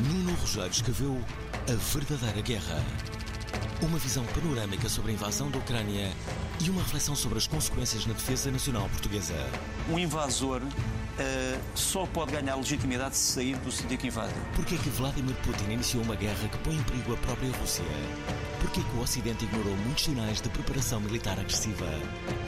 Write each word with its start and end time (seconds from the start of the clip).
Nuno 0.00 0.32
Rogério 0.34 0.70
escreveu 0.70 1.20
A 1.68 1.74
Verdadeira 1.92 2.40
Guerra. 2.40 2.84
Uma 3.82 3.98
visão 3.98 4.24
panorâmica 4.26 4.88
sobre 4.88 5.10
a 5.10 5.14
invasão 5.14 5.50
da 5.50 5.58
Ucrânia 5.58 6.12
e 6.64 6.70
uma 6.70 6.82
reflexão 6.82 7.16
sobre 7.16 7.38
as 7.38 7.48
consequências 7.48 8.06
na 8.06 8.12
defesa 8.12 8.48
nacional 8.50 8.88
portuguesa. 8.90 9.34
um 9.90 9.98
invasor 9.98 10.62
eh, 11.18 11.58
só 11.74 12.06
pode 12.06 12.32
ganhar 12.32 12.54
legitimidade 12.56 13.16
se 13.16 13.32
sair 13.32 13.56
do 13.56 13.72
sítio 13.72 13.98
que 13.98 14.06
invade. 14.06 14.32
Porquê 14.54 14.76
que 14.76 14.88
Vladimir 14.90 15.34
Putin 15.36 15.72
iniciou 15.72 16.02
uma 16.02 16.14
guerra 16.14 16.48
que 16.48 16.58
põe 16.58 16.74
em 16.74 16.82
perigo 16.82 17.14
a 17.14 17.16
própria 17.18 17.50
Rússia? 17.52 17.84
Porquê 18.60 18.80
que 18.82 18.96
o 18.96 19.00
Ocidente 19.00 19.44
ignorou 19.44 19.76
muitos 19.76 20.04
sinais 20.04 20.40
de 20.40 20.48
preparação 20.48 21.00
militar 21.00 21.38
agressiva? 21.38 21.86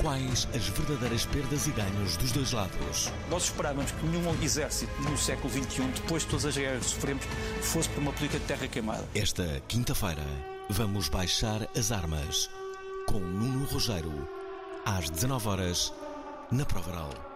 Quais 0.00 0.48
as 0.54 0.68
verdadeiras 0.68 1.24
perdas 1.26 1.66
e 1.66 1.70
ganhos 1.70 2.16
dos 2.16 2.32
dois 2.32 2.52
lados? 2.52 3.12
Nós 3.30 3.44
esperávamos 3.44 3.91
que 3.92 4.06
nenhum 4.06 4.42
exército 4.42 4.92
no 5.02 5.16
século 5.16 5.52
XXI, 5.52 5.82
depois 5.94 6.22
de 6.22 6.28
todas 6.28 6.46
as 6.46 6.56
guerras 6.56 6.84
que 6.84 6.91
sofremos, 6.91 7.24
fosse 7.62 7.88
para 7.88 8.00
uma 8.00 8.12
política 8.12 8.38
de 8.38 8.46
terra 8.46 8.68
queimada. 8.68 9.04
Esta 9.14 9.62
quinta-feira, 9.68 10.24
vamos 10.68 11.08
baixar 11.08 11.68
as 11.76 11.92
armas 11.92 12.50
com 13.06 13.18
Nuno 13.18 13.64
Rogério, 13.66 14.28
às 14.84 15.10
19 15.10 15.48
horas 15.48 15.92
na 16.50 16.64
Prova 16.64 16.91
Oral. 16.91 17.30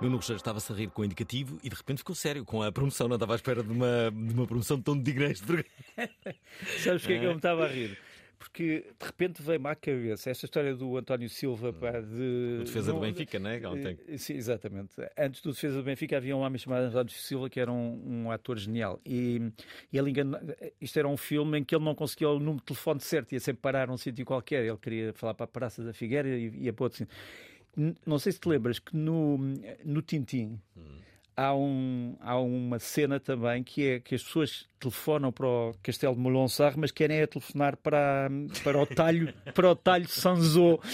Nuno 0.00 0.16
Rogério 0.16 0.36
estava-se 0.38 0.72
a 0.72 0.74
rir 0.74 0.88
com 0.88 1.02
o 1.02 1.04
indicativo 1.04 1.58
e 1.62 1.68
de 1.68 1.76
repente 1.76 1.98
ficou 1.98 2.14
sério 2.14 2.44
com 2.44 2.62
a 2.62 2.72
promoção. 2.72 3.06
Não 3.06 3.16
estava 3.16 3.34
à 3.34 3.36
espera 3.36 3.62
de 3.62 3.70
uma, 3.70 4.10
de 4.10 4.34
uma 4.34 4.46
promoção 4.46 4.80
tão 4.80 5.00
digna 5.00 5.26
este 5.26 5.44
programa. 5.44 5.68
Sabes 6.78 7.02
porque 7.02 7.14
é 7.14 7.18
que 7.18 7.24
eu 7.26 7.30
me 7.30 7.36
estava 7.36 7.64
a 7.64 7.68
rir? 7.68 7.98
Porque 8.38 8.86
de 8.98 9.06
repente 9.06 9.42
veio-me 9.42 9.68
à 9.68 9.74
cabeça 9.74 10.30
esta 10.30 10.46
história 10.46 10.74
do 10.74 10.96
António 10.96 11.28
Silva 11.28 11.74
pá, 11.74 12.00
de. 12.00 12.60
O 12.60 12.64
defesa 12.64 12.90
do 12.90 12.94
não- 12.94 13.00
Benfica, 13.02 13.38
não 13.38 13.50
é? 13.50 13.60
Eh, 14.08 14.16
Sim, 14.16 14.32
exatamente. 14.32 14.94
Antes 15.18 15.42
do 15.42 15.52
defesa 15.52 15.76
do 15.76 15.82
Benfica 15.82 16.16
havia 16.16 16.34
um 16.34 16.40
homem 16.40 16.56
chamado 16.58 16.84
António 16.84 17.12
Silva 17.12 17.50
que 17.50 17.60
era 17.60 17.70
um, 17.70 18.24
um 18.24 18.30
ator 18.30 18.56
genial. 18.58 18.98
E, 19.04 19.52
e 19.92 19.98
ele 19.98 20.08
engana... 20.08 20.42
Isto 20.80 20.98
era 20.98 21.06
um 21.06 21.18
filme 21.18 21.58
em 21.58 21.64
que 21.64 21.74
ele 21.74 21.84
não 21.84 21.94
conseguia 21.94 22.30
o 22.30 22.38
número 22.38 22.60
de 22.60 22.64
telefone 22.64 23.00
certo, 23.00 23.32
ia 23.32 23.40
sempre 23.40 23.60
parar 23.60 23.88
num 23.88 23.98
sítio 23.98 24.24
qualquer. 24.24 24.64
Ele 24.64 24.78
queria 24.78 25.12
falar 25.12 25.34
para 25.34 25.44
a 25.44 25.48
Praça 25.48 25.84
da 25.84 25.92
Figueira 25.92 26.26
e 26.26 26.48
ia 26.64 26.72
para 26.72 26.84
outro 26.84 26.96
sítio. 26.96 27.14
Não 28.06 28.18
sei 28.18 28.32
se 28.32 28.40
te 28.40 28.48
lembras 28.48 28.78
que 28.78 28.96
no, 28.96 29.38
no 29.84 30.02
Tintim 30.02 30.60
há, 31.36 31.54
um, 31.54 32.16
há 32.20 32.38
uma 32.38 32.78
cena 32.78 33.18
também 33.18 33.62
que 33.62 33.86
é 33.86 34.00
que 34.00 34.14
as 34.14 34.22
pessoas 34.22 34.68
telefonam 34.80 35.30
para 35.30 35.46
o 35.46 35.74
Castelo 35.82 36.14
de 36.14 36.20
Molonsar, 36.20 36.74
mas 36.76 36.90
querem 36.90 37.18
é 37.18 37.26
telefonar 37.26 37.76
para, 37.76 38.28
para 38.64 38.80
o 38.80 38.86
talho 38.86 39.32
para 39.54 39.70
o 39.70 39.76
talho 39.76 40.08
Sanzô. 40.08 40.80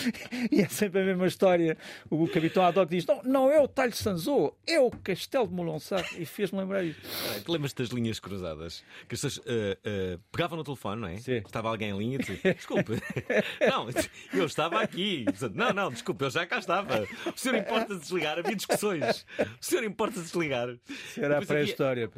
E 0.51 0.61
é 0.61 0.69
sempre 0.69 1.01
a 1.01 1.05
mesma 1.05 1.27
história. 1.27 1.77
O 2.11 2.27
capitão 2.29 2.65
Haddock 2.65 2.91
diz: 2.91 3.07
Não, 3.07 3.23
não 3.23 3.51
é 3.51 3.61
o 3.61 3.69
talho 3.69 3.95
Sanzô, 3.95 4.55
é 4.67 4.81
o 4.81 4.91
Castelo 4.91 5.47
de 5.47 5.55
Molonsar. 5.55 6.05
E 6.19 6.25
fez-me 6.25 6.59
lembrar 6.59 6.83
isso. 6.85 7.01
Ah, 7.31 7.41
Te 7.41 7.51
lembras 7.51 7.73
das 7.73 7.89
linhas 7.89 8.19
cruzadas? 8.19 8.85
Que 9.09 9.15
as 9.15 9.21
pessoas 9.21 9.41
ah, 9.47 9.79
ah, 9.85 10.19
pegavam 10.33 10.59
no 10.59 10.65
telefone, 10.65 11.01
não 11.01 11.09
é? 11.09 11.17
Sim. 11.19 11.37
Estava 11.37 11.69
alguém 11.69 11.91
em 11.91 11.99
linha 11.99 12.17
e 12.17 12.19
dizia: 12.19 12.55
Desculpe, 12.55 12.93
não, 13.69 13.89
eu 14.33 14.47
estava 14.47 14.81
aqui. 14.81 15.25
Não, 15.55 15.73
não, 15.73 15.91
desculpe, 15.91 16.25
eu 16.25 16.31
já 16.31 16.47
cá 16.47 16.59
estava. 16.59 17.07
O 17.27 17.39
senhor 17.39 17.57
importa 17.57 17.95
de 17.95 18.01
desligar? 18.01 18.39
Havia 18.39 18.57
discussões. 18.57 19.27
O 19.39 19.65
senhor 19.65 19.85
importa 19.85 20.19
de 20.19 20.27
desligar? 20.27 20.77
Isso 20.89 21.21
era 21.21 21.39
a 21.39 21.43
pré-história. 21.43 22.11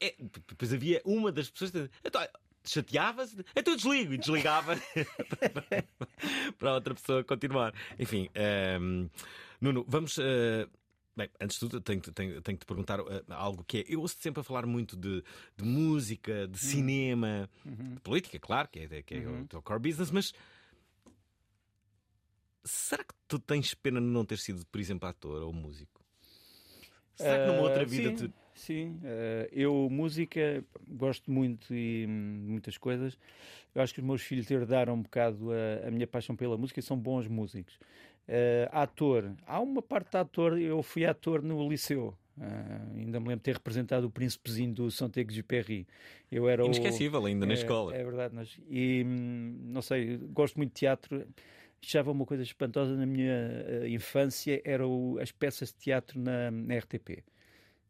é, 0.00 0.14
depois 0.48 0.72
havia 0.72 1.00
uma 1.06 1.30
das 1.32 1.48
pessoas 1.48 1.72
então, 2.04 2.20
chateava-se, 2.64 3.36
então 3.54 3.72
eu 3.72 3.76
desligo 3.76 4.12
e 4.14 4.18
desligava 4.18 4.74
para 6.58 6.70
a 6.70 6.74
outra 6.74 6.94
pessoa 6.94 7.22
continuar. 7.24 7.72
Enfim, 7.98 8.28
ehm, 8.34 9.08
Nuno, 9.60 9.84
vamos. 9.88 10.18
eh, 10.18 10.68
Bem, 11.16 11.30
antes 11.40 11.54
de 11.56 11.60
tudo, 11.60 11.80
tenho, 11.80 12.02
tenho, 12.02 12.42
tenho 12.42 12.58
que 12.58 12.64
te 12.66 12.68
perguntar 12.68 13.00
eh, 13.00 13.22
algo 13.30 13.64
que 13.64 13.78
é. 13.78 13.84
Eu 13.88 14.02
ouço 14.02 14.16
sempre 14.20 14.42
a 14.42 14.44
falar 14.44 14.66
muito 14.66 14.94
de, 14.94 15.24
de 15.56 15.64
música, 15.64 16.46
de 16.46 16.58
cinema, 16.58 17.48
de 17.64 18.00
política, 18.00 18.38
claro, 18.38 18.68
que 18.68 18.80
é, 18.80 19.02
que 19.02 19.14
é 19.14 19.26
o 19.26 19.46
teu 19.46 19.62
core 19.62 19.80
business, 19.80 20.10
mas 20.10 20.34
será 22.64 23.02
que 23.02 23.14
tu 23.26 23.38
tens 23.38 23.72
pena 23.72 23.98
de 23.98 24.06
não 24.06 24.26
ter 24.26 24.38
sido, 24.38 24.66
por 24.66 24.78
exemplo, 24.78 25.08
ator 25.08 25.42
ou 25.42 25.54
músico? 25.54 26.04
Será 27.14 27.38
que 27.38 27.46
numa 27.46 27.62
outra 27.62 27.82
Ah, 27.82 27.86
vida 27.86 28.10
sim, 28.10 28.28
tu. 28.28 28.34
Sim, 28.56 28.98
eh, 29.04 29.48
eu 29.52 29.88
música 29.90 30.64
gosto 30.88 31.30
muito 31.30 31.74
e 31.74 32.06
hum, 32.08 32.40
de 32.44 32.50
muitas 32.50 32.78
coisas. 32.78 33.18
Eu 33.74 33.82
acho 33.82 33.92
que 33.92 34.00
os 34.00 34.06
meus 34.06 34.22
filhos 34.22 34.50
herdaram 34.50 34.94
um 34.94 35.02
bocado 35.02 35.50
a, 35.52 35.86
a 35.88 35.90
minha 35.90 36.06
paixão 36.06 36.34
pela 36.34 36.56
música 36.56 36.80
e 36.80 36.82
são 36.82 36.96
bons 36.98 37.28
músicos. 37.28 37.78
Eh, 38.26 38.66
ator, 38.72 39.30
há 39.46 39.60
uma 39.60 39.82
parte 39.82 40.10
de 40.12 40.16
ator, 40.16 40.58
eu 40.58 40.82
fui 40.82 41.04
ator 41.04 41.42
no 41.42 41.68
liceu. 41.68 42.16
Ah, 42.40 42.80
ainda 42.94 43.20
me 43.20 43.28
lembro 43.28 43.36
de 43.36 43.42
ter 43.42 43.54
representado 43.54 44.06
o 44.06 44.10
príncipezinho 44.10 44.72
do 44.72 44.90
Saint-Exupéry. 44.90 45.86
Eu 46.32 46.48
era 46.48 46.62
o- 46.62 46.66
Inesquecível 46.66 47.24
ainda 47.26 47.44
na 47.46 47.52
é, 47.52 47.56
escola. 47.56 47.94
É 47.94 48.02
verdade. 48.02 48.34
Nós, 48.34 48.58
e 48.70 49.04
hum, 49.06 49.58
não 49.66 49.82
sei, 49.82 50.16
gosto 50.32 50.56
muito 50.56 50.70
de 50.72 50.80
teatro. 50.80 51.26
Achava 51.82 52.10
uma 52.10 52.24
coisa 52.24 52.42
espantosa 52.42 52.96
na 52.96 53.04
minha 53.06 53.32
eh, 53.84 53.88
infância 53.90 54.60
era 54.64 54.86
o- 54.88 55.18
as 55.20 55.30
peças 55.30 55.68
de 55.72 55.78
teatro 55.78 56.18
na, 56.18 56.50
na 56.50 56.74
RTP. 56.74 57.22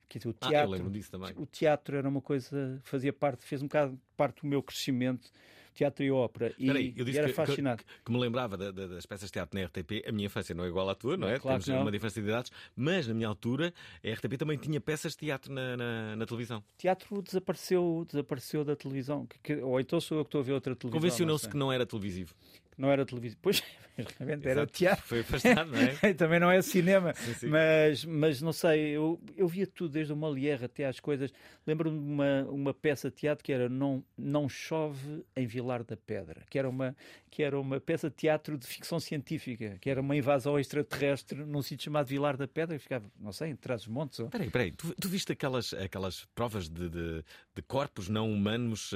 Quer 0.09 0.19
dizer, 0.19 0.29
o 0.31 0.35
Ah, 0.41 0.49
teatro, 0.49 1.11
também. 1.11 1.33
o 1.37 1.47
teatro 1.47 1.97
era 1.97 2.09
uma 2.09 2.21
coisa, 2.21 2.81
fazia 2.85 3.13
parte, 3.13 3.45
fez 3.45 3.61
um 3.63 3.67
bocado 3.67 3.99
parte 4.17 4.43
do 4.43 4.47
meu 4.47 4.63
crescimento, 4.63 5.29
teatro 5.75 6.05
e 6.05 6.11
ópera. 6.13 6.55
E, 6.57 6.63
Espera 6.63 6.79
aí, 6.79 6.95
eu 6.97 7.03
e 7.03 7.05
disse 7.05 7.19
era 7.19 7.27
que, 7.27 7.33
que- 7.33 7.37
fascinado. 7.37 7.83
que 8.05 8.13
me 8.13 8.19
lembrava 8.19 8.57
da- 8.57 8.71
da- 8.71 8.87
das 8.87 9.05
peças 9.05 9.27
de 9.29 9.33
teatro 9.33 9.59
na 9.59 9.67
RTP. 9.67 10.05
A 10.07 10.13
minha 10.13 10.27
infância 10.27 10.55
não 10.55 10.65
é 10.65 10.69
igual 10.69 10.89
à 10.89 10.95
tua, 10.95 11.17
não 11.17 11.29
é? 11.29 11.39
Claro 11.41 11.57
Temos 11.57 11.65
que 11.65 11.71
não. 11.73 11.83
uma 11.83 11.91
diferença 11.91 12.23
de 12.23 12.29
idades, 12.29 12.53
mas 12.77 13.07
na 13.09 13.15
minha 13.15 13.27
altura 13.29 13.75
a 14.03 14.09
RTP 14.09 14.39
também 14.39 14.57
tinha 14.57 14.81
peças 14.81 15.13
de 15.13 15.19
teatro 15.19 15.53
na, 15.53 15.77
na- 15.77 16.17
na 16.17 16.25
televisão. 16.25 16.63
teatro 16.79 17.21
desapareceu, 17.21 18.05
desapareceu 18.07 18.65
da 18.65 18.77
televisão. 18.77 19.27
Que- 19.27 19.39
que- 19.41 19.57
ou 19.57 19.81
então 19.81 20.01
sou 20.01 20.19
eu 20.19 20.25
que 20.25 20.29
estou 20.29 20.41
a 20.41 20.45
ver 20.45 20.53
outra 20.53 20.75
televisão. 20.77 21.01
Convencionou-se 21.01 21.49
que 21.49 21.57
não 21.57 21.73
era 21.73 21.85
televisivo. 21.85 22.33
Não 22.77 22.91
era 22.91 23.05
televisão. 23.07 23.39
Pois, 23.43 23.63
realmente 24.19 24.47
era 24.47 24.61
Exato. 24.61 24.73
teatro. 24.73 25.05
Foi 25.07 25.21
afastado, 25.21 25.71
não 25.71 25.79
é? 25.79 26.13
Também 26.15 26.39
não 26.41 26.51
é 26.51 26.61
cinema, 26.63 27.15
sim. 27.15 27.47
Mas, 27.49 28.05
mas 28.05 28.43
não 28.43 28.53
sei, 28.53 28.91
eu, 28.91 29.21
eu 29.37 29.49
via 29.49 29.67
tudo, 29.67 29.93
desde 29.93 30.13
o 30.13 30.17
Molière 30.17 30.65
até 30.65 30.85
às 30.87 31.01
coisas. 31.01 31.33
Lembro-me 31.67 31.99
de 31.99 32.05
uma, 32.05 32.43
uma 32.51 32.75
peça 32.75 33.11
de 33.11 33.17
teatro 33.17 33.43
que 33.45 33.53
era 33.53 33.69
não, 33.69 34.05
não 34.17 34.49
Chove 34.49 35.25
em 35.35 35.47
Vilar 35.47 35.83
da 35.85 35.97
Pedra, 35.97 36.43
que 36.51 36.59
era, 36.59 36.69
uma, 36.69 36.95
que 37.31 37.43
era 37.43 37.59
uma 37.59 37.81
peça 37.81 38.11
de 38.11 38.17
teatro 38.17 38.59
de 38.59 38.67
ficção 38.67 39.01
científica, 39.01 39.77
que 39.81 39.89
era 39.89 40.01
uma 40.01 40.15
invasão 40.17 40.59
extraterrestre 40.59 41.45
num 41.45 41.63
sítio 41.63 41.85
chamado 41.85 42.07
Vilar 42.07 42.37
da 42.37 42.47
Pedra, 42.47 42.77
que 42.77 42.83
ficava, 42.83 43.11
não 43.19 43.33
sei, 43.33 43.51
em 43.51 43.57
trás 43.57 43.83
dos 43.83 43.89
montes. 43.89 44.19
ou- 44.21 44.27
Espera 44.27 44.43
aí, 44.43 44.49
espera 44.49 44.65
aí. 44.65 44.73
Tu, 44.73 44.95
tu 45.01 45.09
viste 45.09 45.33
aquelas, 45.33 45.73
aquelas 45.75 46.27
provas 46.35 46.69
de, 46.69 46.89
de, 46.89 47.25
de 47.55 47.63
corpos 47.63 48.09
não 48.09 48.31
humanos? 48.31 48.93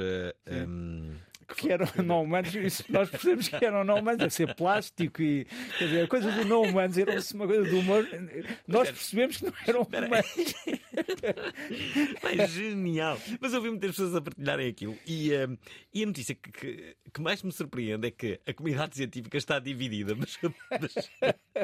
ehm, 0.47 1.15
Que 1.57 1.73
eram 1.73 1.87
não 2.05 2.23
humanos, 2.23 2.55
isso 2.55 2.85
nós 2.89 3.11
percebemos 3.11 3.49
que 3.49 3.65
eram 3.65 3.85
não 3.85 3.99
humanos, 3.99 4.19
deve 4.19 4.33
ser 4.33 4.55
plástico 4.55 5.21
e 5.23 5.47
quer 5.79 5.85
dizer, 5.85 6.05
a 6.05 6.09
coisa 6.09 6.31
do 6.31 6.45
não 6.45 6.63
humanos 6.63 6.97
era 6.97 7.13
uma 7.35 7.47
coisa 7.47 7.69
do 7.69 7.79
humor. 7.79 8.07
Nós 8.69 8.91
percebemos 8.91 9.37
que 9.39 9.45
não 9.47 9.53
eram 9.67 9.83
humanos. 9.83 10.11
É 12.23 12.47
genial! 12.47 13.19
Mas 13.41 13.53
eu 13.53 13.61
vi 13.61 13.71
muitas 13.71 13.91
pessoas 13.91 14.15
a 14.15 14.21
partilharem 14.21 14.69
aquilo. 14.69 14.97
E, 15.07 15.33
eh, 15.33 15.49
e 15.93 16.03
a 16.03 16.07
notícia 16.07 16.35
que, 16.35 16.51
que, 16.53 16.97
que 17.13 17.21
mais 17.21 17.43
me 17.43 17.53
surpreende 17.53 18.07
é 18.09 18.11
que 18.11 18.41
a 18.47 18.53
comunidade 18.53 18.97
científica 18.97 19.37
está 19.39 19.59
dividida. 19.59 20.15
Mas, 20.15 20.39
mas- 20.71 21.11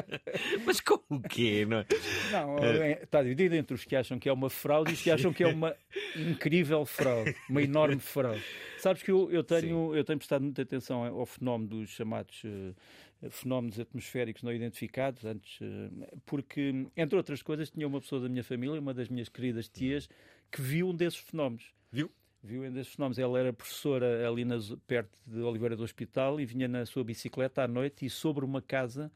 Mas 0.65 0.79
com 0.81 0.99
o 1.09 1.21
quê? 1.21 1.65
Não 1.65 1.77
é? 1.79 1.85
Não, 2.31 2.57
é- 2.59 3.03
está 3.03 3.21
dividido 3.23 3.55
entre 3.55 3.73
os 3.75 3.83
que 3.83 3.95
acham 3.95 4.19
que 4.19 4.27
é 4.29 4.33
uma 4.33 4.49
fraude 4.49 4.91
e 4.91 4.93
os 4.93 5.01
que 5.01 5.11
acham 5.11 5.33
que 5.33 5.43
é 5.43 5.47
uma 5.47 5.75
incrível 6.15 6.85
fraude, 6.85 7.35
uma 7.49 7.61
enorme 7.61 7.99
fraude. 7.99 8.43
Sabes 8.79 9.01
que 9.03 9.11
eu, 9.11 9.31
eu, 9.31 9.43
tenho, 9.43 9.95
eu 9.95 10.03
tenho 10.03 10.17
prestado 10.19 10.41
muita 10.43 10.61
atenção 10.61 11.03
ao 11.03 11.25
fenómeno 11.25 11.69
dos 11.69 11.89
chamados 11.89 12.41
eh, 12.45 13.29
fenómenos 13.29 13.79
atmosféricos 13.79 14.43
não 14.43 14.51
identificados, 14.53 15.25
antes, 15.25 15.59
eh, 15.61 16.17
porque, 16.25 16.87
entre 16.95 17.15
outras 17.17 17.41
coisas, 17.41 17.69
tinha 17.69 17.87
uma 17.87 17.99
pessoa 17.99 18.21
da 18.21 18.29
minha 18.29 18.43
família, 18.43 18.79
uma 18.79 18.93
das 18.93 19.09
minhas 19.09 19.29
queridas 19.29 19.67
tias, 19.67 20.07
que 20.51 20.61
viu 20.61 20.89
um 20.89 20.95
desses 20.95 21.19
fenómenos. 21.19 21.71
Viu? 21.91 22.11
Viu 22.43 22.63
um 22.63 22.71
desses 22.71 22.93
fenómenos. 22.93 23.17
Ela 23.17 23.39
era 23.39 23.51
professora 23.51 24.27
ali 24.29 24.45
na 24.45 24.57
zo- 24.59 24.77
perto 24.85 25.17
de 25.25 25.39
Oliveira 25.41 25.75
do 25.75 25.83
Hospital 25.83 26.39
e 26.39 26.45
vinha 26.45 26.67
na 26.67 26.85
sua 26.85 27.03
bicicleta 27.03 27.63
à 27.63 27.67
noite 27.67 28.05
e 28.05 28.09
sobre 28.09 28.45
uma 28.45 28.61
casa 28.61 29.11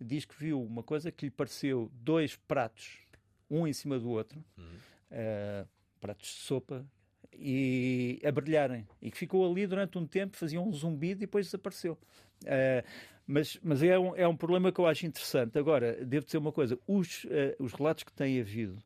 diz 0.00 0.24
que 0.24 0.34
viu 0.38 0.62
uma 0.62 0.82
coisa 0.82 1.10
que 1.12 1.26
lhe 1.26 1.30
pareceu 1.30 1.90
dois 1.94 2.36
pratos, 2.36 2.98
um 3.50 3.66
em 3.66 3.72
cima 3.72 3.98
do 3.98 4.10
outro, 4.10 4.42
eh, 5.10 5.64
pratos 6.00 6.28
de 6.28 6.34
sopa, 6.40 6.84
e 7.32 8.20
a 8.24 8.30
brilharem. 8.30 8.86
E 9.02 9.10
que 9.10 9.18
ficou 9.18 9.50
ali 9.50 9.66
durante 9.66 9.98
um 9.98 10.06
tempo, 10.06 10.36
fazia 10.36 10.60
um 10.60 10.72
zumbido 10.72 11.22
e 11.22 11.26
depois 11.26 11.46
desapareceu. 11.46 11.98
Eh, 12.44 12.84
mas 13.26 13.58
mas 13.62 13.82
é, 13.82 13.98
um, 13.98 14.14
é 14.14 14.28
um 14.28 14.36
problema 14.36 14.70
que 14.70 14.80
eu 14.80 14.86
acho 14.86 15.06
interessante. 15.06 15.58
Agora, 15.58 16.04
devo 16.04 16.26
dizer 16.26 16.38
uma 16.38 16.52
coisa: 16.52 16.78
os, 16.86 17.26
eh, 17.30 17.56
os 17.58 17.72
relatos 17.72 18.04
que 18.04 18.12
têm 18.12 18.40
havido, 18.40 18.78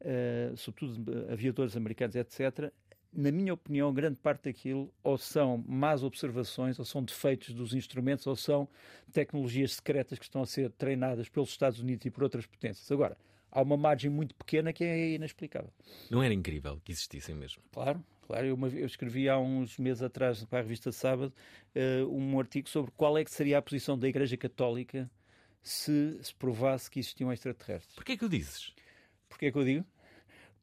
eh, 0.00 0.52
sobretudo 0.56 1.30
aviadores 1.30 1.76
americanos, 1.76 2.16
etc., 2.16 2.72
na 3.12 3.30
minha 3.30 3.52
opinião, 3.52 3.92
grande 3.92 4.16
parte 4.16 4.44
daquilo 4.44 4.92
ou 5.02 5.18
são 5.18 5.62
más 5.66 6.02
observações, 6.02 6.78
ou 6.78 6.84
são 6.84 7.02
defeitos 7.02 7.52
dos 7.54 7.74
instrumentos, 7.74 8.26
ou 8.26 8.34
são 8.34 8.68
tecnologias 9.12 9.74
secretas 9.74 10.18
que 10.18 10.24
estão 10.24 10.42
a 10.42 10.46
ser 10.46 10.70
treinadas 10.72 11.28
pelos 11.28 11.50
Estados 11.50 11.78
Unidos 11.78 12.06
e 12.06 12.10
por 12.10 12.22
outras 12.22 12.46
potências. 12.46 12.90
Agora, 12.90 13.16
há 13.50 13.60
uma 13.60 13.76
margem 13.76 14.10
muito 14.10 14.34
pequena 14.34 14.72
que 14.72 14.82
é 14.82 15.10
inexplicável. 15.10 15.70
Não 16.10 16.22
era 16.22 16.32
incrível 16.32 16.80
que 16.82 16.92
existissem 16.92 17.34
mesmo. 17.34 17.62
Claro, 17.70 18.02
claro. 18.22 18.46
Eu, 18.46 18.58
eu 18.70 18.86
escrevi 18.86 19.28
há 19.28 19.38
uns 19.38 19.76
meses 19.78 20.02
atrás 20.02 20.42
para 20.44 20.60
a 20.60 20.62
revista 20.62 20.90
Sábado 20.90 21.32
eh, 21.74 22.02
um 22.04 22.38
artigo 22.38 22.68
sobre 22.68 22.90
qual 22.96 23.18
é 23.18 23.24
que 23.24 23.30
seria 23.30 23.58
a 23.58 23.62
posição 23.62 23.98
da 23.98 24.08
Igreja 24.08 24.36
Católica 24.36 25.10
se 25.62 26.18
se 26.22 26.34
provasse 26.34 26.90
que 26.90 26.98
existiam 26.98 27.32
extraterrestres. 27.32 27.94
Porquê 27.94 28.12
é 28.12 28.16
que 28.16 28.24
o 28.24 28.28
dizes? 28.28 28.72
Porquê 29.28 29.46
é 29.46 29.52
que 29.52 29.58
eu 29.58 29.64
digo? 29.64 29.86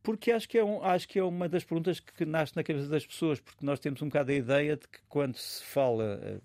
Porque 0.01 0.31
acho 0.31 0.47
que, 0.47 0.57
é 0.57 0.63
um- 0.63 0.83
acho 0.83 1.07
que 1.07 1.19
é 1.19 1.23
uma 1.23 1.49
das 1.49 1.63
perguntas 1.63 1.99
que, 1.99 2.25
nasce 2.25 2.55
na 2.55 2.63
cabeça 2.63 2.87
das 2.87 3.05
pessoas, 3.05 3.39
porque 3.39 3.65
nós 3.65 3.79
temos 3.79 4.01
um 4.01 4.07
bocado 4.07 4.31
a 4.31 4.35
ideia 4.35 4.75
de 4.77 4.87
que 4.87 4.99
quando 5.09 5.35
se 5.35 5.63
fala, 5.63 6.19
eh, 6.23 6.39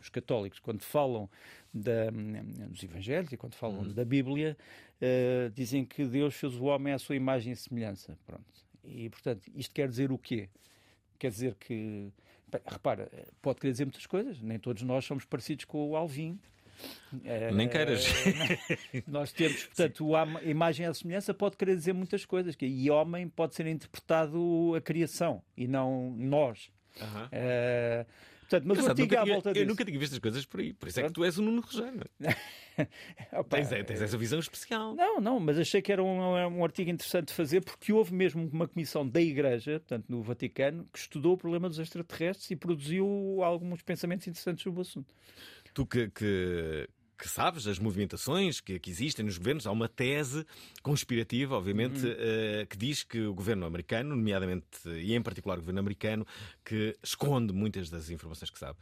os 0.00 0.08
católicos, 0.08 0.58
quando 0.58 0.82
falam 0.82 1.30
da, 1.72 2.10
hum, 2.12 2.68
dos 2.68 2.82
Evangelhos 2.82 3.32
e 3.32 3.36
quando 3.36 3.54
falam 3.54 3.86
da 3.88 4.04
Bíblia, 4.04 4.56
eh, 5.00 5.50
dizem 5.54 5.84
que 5.84 6.04
Deus 6.04 6.34
fez 6.34 6.54
o 6.54 6.64
homem 6.64 6.92
à 6.92 6.98
sua 6.98 7.14
imagem 7.16 7.52
e 7.52 7.56
semelhança. 7.56 8.18
Pronto. 8.26 8.44
E, 8.84 9.08
portanto, 9.08 9.42
isto 9.54 9.72
quer 9.74 9.88
dizer 9.88 10.10
o 10.10 10.18
quê? 10.18 10.48
Quer 11.18 11.30
dizer 11.30 11.54
que, 11.54 12.10
repara, 12.66 13.08
pode 13.40 13.60
querer 13.60 13.72
dizer 13.72 13.84
muitas 13.84 14.06
coisas, 14.06 14.40
nem 14.40 14.58
todos 14.58 14.82
nós 14.82 15.04
somos 15.04 15.24
parecidos 15.24 15.64
com 15.64 15.90
o 15.90 15.96
Alvin. 15.96 16.38
Eh, 17.24 17.50
Nem 17.52 17.68
queiras. 17.68 18.06
nós 19.06 19.32
temos, 19.32 19.64
portanto, 19.64 20.14
a 20.16 20.22
ima- 20.26 20.42
imagem 20.42 20.86
à 20.86 20.94
semelhança 20.94 21.34
pode 21.34 21.56
querer 21.56 21.74
dizer 21.76 21.92
muitas 21.92 22.24
coisas. 22.24 22.54
que- 22.54 22.66
E 22.66 22.90
homem 22.90 23.28
pode 23.28 23.54
ser 23.54 23.66
interpretado 23.66 24.74
a 24.76 24.80
criação 24.80 25.42
e 25.56 25.66
não 25.66 26.14
nós. 26.16 26.70
Eh, 27.32 28.04
portanto, 28.40 28.64
mas 28.66 28.78
o 28.84 28.88
artigo 28.88 29.02
é 29.14 29.16
nunca 29.16 29.20
à 29.20 29.24
tinha- 29.24 29.34
volta 29.34 29.48
eu 29.50 29.54
disso. 29.54 29.66
nunca 29.66 29.84
tinha 29.84 29.98
visto 29.98 30.12
as 30.12 30.18
coisas 30.18 30.44
por 30.46 30.60
aí. 30.60 30.72
Por 30.72 30.88
isso 30.88 30.98
é 31.00 31.02
que 31.02 31.06
Pronto. 31.08 31.14
tu 31.16 31.24
és 31.24 31.38
o 31.38 31.42
Nuno 31.42 31.60
Rogério. 31.62 32.00
Opa, 33.32 33.56
Tens, 33.56 33.72
é, 33.72 33.82
tens 33.82 34.00
essa 34.00 34.16
visão 34.16 34.38
especial. 34.38 34.94
Não, 34.94 35.20
não, 35.20 35.38
mas 35.38 35.58
achei 35.58 35.82
que 35.82 35.92
era 35.92 36.02
um, 36.02 36.18
um 36.58 36.64
artigo 36.64 36.90
interessante 36.90 37.28
de 37.28 37.34
fazer 37.34 37.60
porque 37.62 37.92
houve 37.92 38.14
mesmo 38.14 38.48
uma 38.50 38.66
comissão 38.66 39.06
da 39.06 39.20
Igreja, 39.20 39.80
portanto, 39.80 40.06
no 40.08 40.22
Vaticano, 40.22 40.86
que 40.92 40.98
estudou 40.98 41.34
o 41.34 41.36
problema 41.36 41.68
dos 41.68 41.78
extraterrestres 41.78 42.50
e 42.50 42.56
produziu 42.56 43.40
alguns 43.42 43.82
pensamentos 43.82 44.26
interessantes 44.26 44.62
sobre 44.62 44.78
o 44.78 44.82
assunto. 44.82 45.14
Tu 45.74 45.86
que, 45.86 46.08
que, 46.10 46.88
que 47.18 47.28
sabes 47.28 47.66
as 47.66 47.78
movimentações 47.78 48.60
que, 48.60 48.78
que 48.78 48.90
existem 48.90 49.24
nos 49.24 49.38
governos, 49.38 49.66
há 49.66 49.70
uma 49.70 49.88
tese 49.88 50.44
conspirativa, 50.82 51.54
obviamente, 51.56 52.04
Uhum. 52.06 52.14
eh, 52.18 52.66
que 52.68 52.76
diz 52.76 53.02
que 53.04 53.20
o 53.22 53.34
governo 53.34 53.66
americano, 53.66 54.16
nomeadamente 54.16 54.66
e 54.88 55.14
em 55.14 55.22
particular 55.22 55.58
o 55.58 55.60
governo 55.60 55.80
americano, 55.80 56.26
que 56.64 56.96
esconde 57.02 57.52
muitas 57.52 57.88
das 57.90 58.10
informações 58.10 58.50
que 58.50 58.58
sabe. 58.58 58.78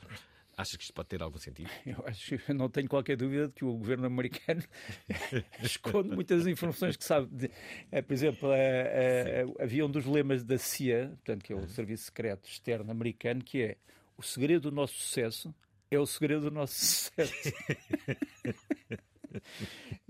Achas 0.57 0.77
que 0.77 0.83
isto 0.83 0.93
pode 0.93 1.09
ter 1.09 1.23
algum 1.23 1.39
sentido? 1.39 1.71
Eu 1.87 2.03
acho 2.05 2.37
que 2.37 2.53
não 2.53 2.69
tenho 2.69 2.89
qualquer 2.89 3.17
dúvida 3.17 3.47
de 3.47 3.55
que 3.55 3.65
o 3.65 3.75
governo 3.75 4.07
americano 4.07 4.61
esconde 5.63 6.09
muitas 6.09 6.47
informações 6.49 6.97
que 6.97 7.05
sabe. 7.05 7.51
Eh, 7.93 8.03
por 8.03 8.13
exemplo, 8.13 8.49
eh, 8.53 9.45
havia 9.61 9.87
um 9.87 9.91
dos 9.91 10.05
lemas 10.05 10.43
da 10.43 10.59
CIA, 10.59 11.11
portanto, 11.11 11.45
que 11.45 11.53
é 11.53 11.57
o 11.57 11.69
Serviço 11.69 12.05
Secreto 12.07 12.49
Externo 12.49 12.91
Americano, 12.91 13.43
que 13.45 13.63
é 13.63 13.77
o 14.17 14.23
segredo 14.23 14.71
do 14.71 14.75
nosso 14.75 14.95
sucesso 14.95 15.55
é 15.91 15.99
o 15.99 16.07
segredo 16.07 16.43
do 16.43 16.51
nosso 16.51 16.75
sucesso. 16.75 17.53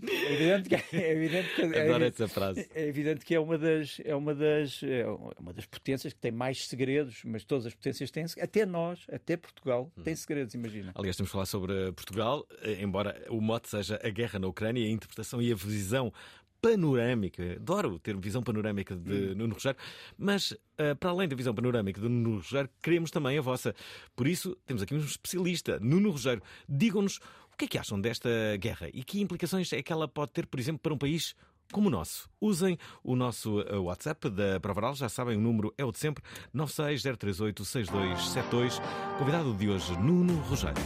É 0.02 0.32
evidente 0.32 0.68
que 0.68 0.96
é 0.96 1.12
evidente 1.12 1.54
que, 1.54 1.62
é 1.62 1.82
Adoro 1.82 2.04
essa 2.04 2.28
frase. 2.28 2.68
é 2.74 2.86
evidente 2.86 3.24
que 3.24 3.34
é 3.34 3.40
uma 3.40 3.58
das 3.58 4.00
é 4.04 4.14
uma 4.14 4.34
das 4.34 4.80
é 4.82 5.04
uma 5.38 5.52
das 5.52 5.66
potências 5.66 6.12
que 6.12 6.20
tem 6.20 6.30
mais 6.30 6.66
segredos, 6.68 7.22
mas 7.24 7.44
todas 7.44 7.66
as 7.66 7.74
potências 7.74 8.10
têm, 8.10 8.24
até 8.40 8.64
nós, 8.64 9.04
até 9.10 9.36
Portugal, 9.36 9.90
Hum. 9.96 10.02
tem 10.02 10.14
segredos, 10.14 10.54
imagina. 10.54 10.92
Aliás, 10.94 11.16
temos 11.16 11.30
falar 11.32 11.46
sobre 11.46 11.92
Portugal, 11.92 12.46
eh, 12.62 12.80
embora 12.82 13.24
o 13.28 13.40
mote 13.40 13.68
seja 13.68 13.98
a 14.02 14.08
guerra 14.08 14.38
na 14.38 14.46
Ucrânia, 14.46 14.84
a 14.84 14.88
interpretação 14.90 15.42
e 15.42 15.50
a 15.52 15.54
visão 15.54 16.12
panorâmica. 16.60 17.56
Adoro 17.56 17.98
ter 17.98 18.16
visão 18.16 18.42
panorâmica 18.42 18.96
de 18.96 19.34
Nuno 19.34 19.54
Rogério, 19.54 19.78
mas 20.16 20.56
eh, 20.76 20.94
para 20.94 21.10
além 21.10 21.28
da 21.28 21.36
visão 21.36 21.54
panorâmica 21.54 22.00
de 22.00 22.08
Nuno 22.08 22.36
Rogério, 22.36 22.70
queremos 22.82 23.10
também 23.10 23.38
a 23.38 23.42
vossa. 23.42 23.74
Por 24.16 24.26
isso, 24.26 24.56
temos 24.66 24.82
aqui 24.82 24.94
um 24.94 24.98
especialista, 24.98 25.78
Nuno 25.80 26.10
Rogério. 26.10 26.42
Digam-nos 26.68 27.18
o 27.52 27.56
que 27.56 27.64
é 27.64 27.68
que 27.68 27.78
acham 27.78 28.00
desta 28.00 28.28
guerra 28.58 28.88
e 28.92 29.02
que 29.02 29.20
implicações 29.20 29.72
é 29.72 29.82
que 29.82 29.92
ela 29.92 30.06
pode 30.06 30.32
ter, 30.32 30.46
por 30.46 30.60
exemplo, 30.60 30.80
para 30.80 30.94
um 30.94 30.98
país 30.98 31.34
como 31.72 31.88
o 31.88 31.90
nosso. 31.90 32.30
Usem 32.40 32.78
o 33.02 33.16
nosso 33.16 33.60
eh, 33.60 33.76
WhatsApp 33.76 34.30
da 34.30 34.60
Provaral, 34.60 34.94
já 34.94 35.08
sabem, 35.08 35.36
o 35.36 35.40
número 35.40 35.74
é 35.76 35.84
o 35.84 35.90
de 35.92 35.98
sempre, 35.98 36.22
960386272. 36.54 38.80
Convidado 39.18 39.52
de 39.54 39.68
hoje, 39.68 39.92
Nuno 39.98 40.34
Rogério. 40.40 40.82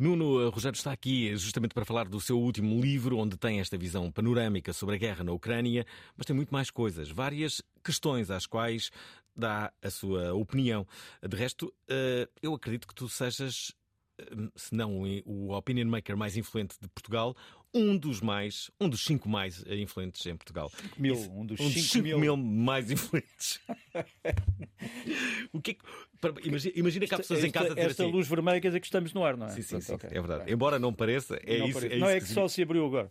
Nuno 0.00 0.48
Rogério 0.48 0.74
está 0.74 0.92
aqui 0.92 1.36
justamente 1.36 1.74
para 1.74 1.84
falar 1.84 2.08
do 2.08 2.18
seu 2.18 2.40
último 2.40 2.80
livro, 2.80 3.18
onde 3.18 3.36
tem 3.36 3.60
esta 3.60 3.76
visão 3.76 4.10
panorâmica 4.10 4.72
sobre 4.72 4.94
a 4.94 4.98
guerra 4.98 5.22
na 5.22 5.30
Ucrânia, 5.30 5.84
mas 6.16 6.24
tem 6.24 6.34
muito 6.34 6.48
mais 6.48 6.70
coisas, 6.70 7.10
várias 7.10 7.60
questões 7.84 8.30
às 8.30 8.46
quais 8.46 8.90
dá 9.36 9.70
a 9.82 9.90
sua 9.90 10.32
opinião. 10.32 10.86
De 11.22 11.36
resto, 11.36 11.70
eh, 11.86 12.26
eu 12.42 12.54
acredito 12.54 12.88
que 12.88 12.94
tu 12.94 13.10
sejas, 13.10 13.74
eh, 14.18 14.24
se 14.56 14.74
não 14.74 15.02
o 15.26 15.54
opinion 15.54 15.86
maker 15.86 16.16
mais 16.16 16.34
influente 16.34 16.76
de 16.80 16.88
Portugal, 16.88 17.36
um 17.72 17.96
dos 17.96 18.20
mais, 18.20 18.70
um 18.80 18.88
dos 18.88 19.04
cinco 19.04 19.28
mais 19.28 19.64
eh, 19.66 19.76
influentes 19.76 20.24
em 20.26 20.36
Portugal. 20.36 20.70
Mil, 20.98 21.14
um 21.32 21.46
dos 21.46 21.60
um 21.60 21.68
5 21.70 21.80
cinco 21.86 22.02
mil. 22.04 22.18
mil 22.18 22.36
mais 22.36 22.90
influentes. 22.90 23.60
o 25.52 25.60
que 25.60 25.72
é 25.72 25.74
que- 25.74 25.84
para- 26.20 26.34
imagina, 26.42 26.74
imagina 26.76 27.06
que 27.06 27.14
há 27.14 27.18
pessoas 27.18 27.40
em 27.42 27.46
esta, 27.46 27.58
casa 27.58 27.72
a 27.72 27.74
dizer 27.76 27.90
esta 27.90 28.02
assim, 28.02 28.12
luz 28.12 28.28
vermelha 28.28 28.60
quer 28.60 28.68
dizer 28.68 28.80
que 28.80 28.86
estamos 28.86 29.12
no 29.14 29.24
ar, 29.24 29.36
não 29.36 29.46
é? 29.46 29.50
Sim, 29.50 29.62
sim, 29.62 29.68
Pronto, 29.70 29.84
sim, 29.84 29.92
ok. 29.94 30.08
é 30.12 30.20
verdade. 30.20 30.52
Embora 30.52 30.78
não 30.78 30.92
pareça, 30.92 31.40
é 31.44 31.58
não 31.58 31.68
isso. 31.68 31.78
É, 31.78 31.88
não 31.96 31.96
isso 32.08 32.16
é 32.16 32.20
que 32.20 32.26
só 32.28 32.48
se 32.48 32.62
abriu 32.62 32.84
agora. 32.84 33.10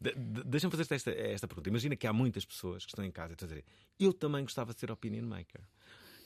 De- 0.00 0.14
de- 0.14 0.44
Deixa-me 0.44 0.70
fazer 0.74 0.94
esta, 0.94 1.10
esta 1.10 1.46
pergunta. 1.46 1.68
Imagina 1.68 1.94
que 1.94 2.06
há 2.06 2.12
muitas 2.12 2.44
pessoas 2.44 2.84
que 2.84 2.90
estão 2.90 3.04
em 3.04 3.10
casa 3.10 3.32
e 3.32 3.34
estão 3.34 3.46
a 3.46 3.48
dizer 3.50 3.64
eu 3.98 4.12
também 4.12 4.42
gostava 4.42 4.72
de 4.74 4.80
ser 4.80 4.90
opinion 4.90 5.24
maker. 5.26 5.60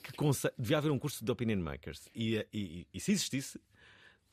Que 0.03 0.13
conce... 0.13 0.51
Devia 0.59 0.79
haver 0.79 0.91
um 0.91 0.99
curso 0.99 1.25
de 1.25 1.31
opinion 1.33 1.59
makers. 1.59 2.09
E, 2.15 2.37
e- 2.37 2.47
e- 2.53 2.87
e 2.95 3.01
se 3.01 3.13
existisse, 3.13 3.59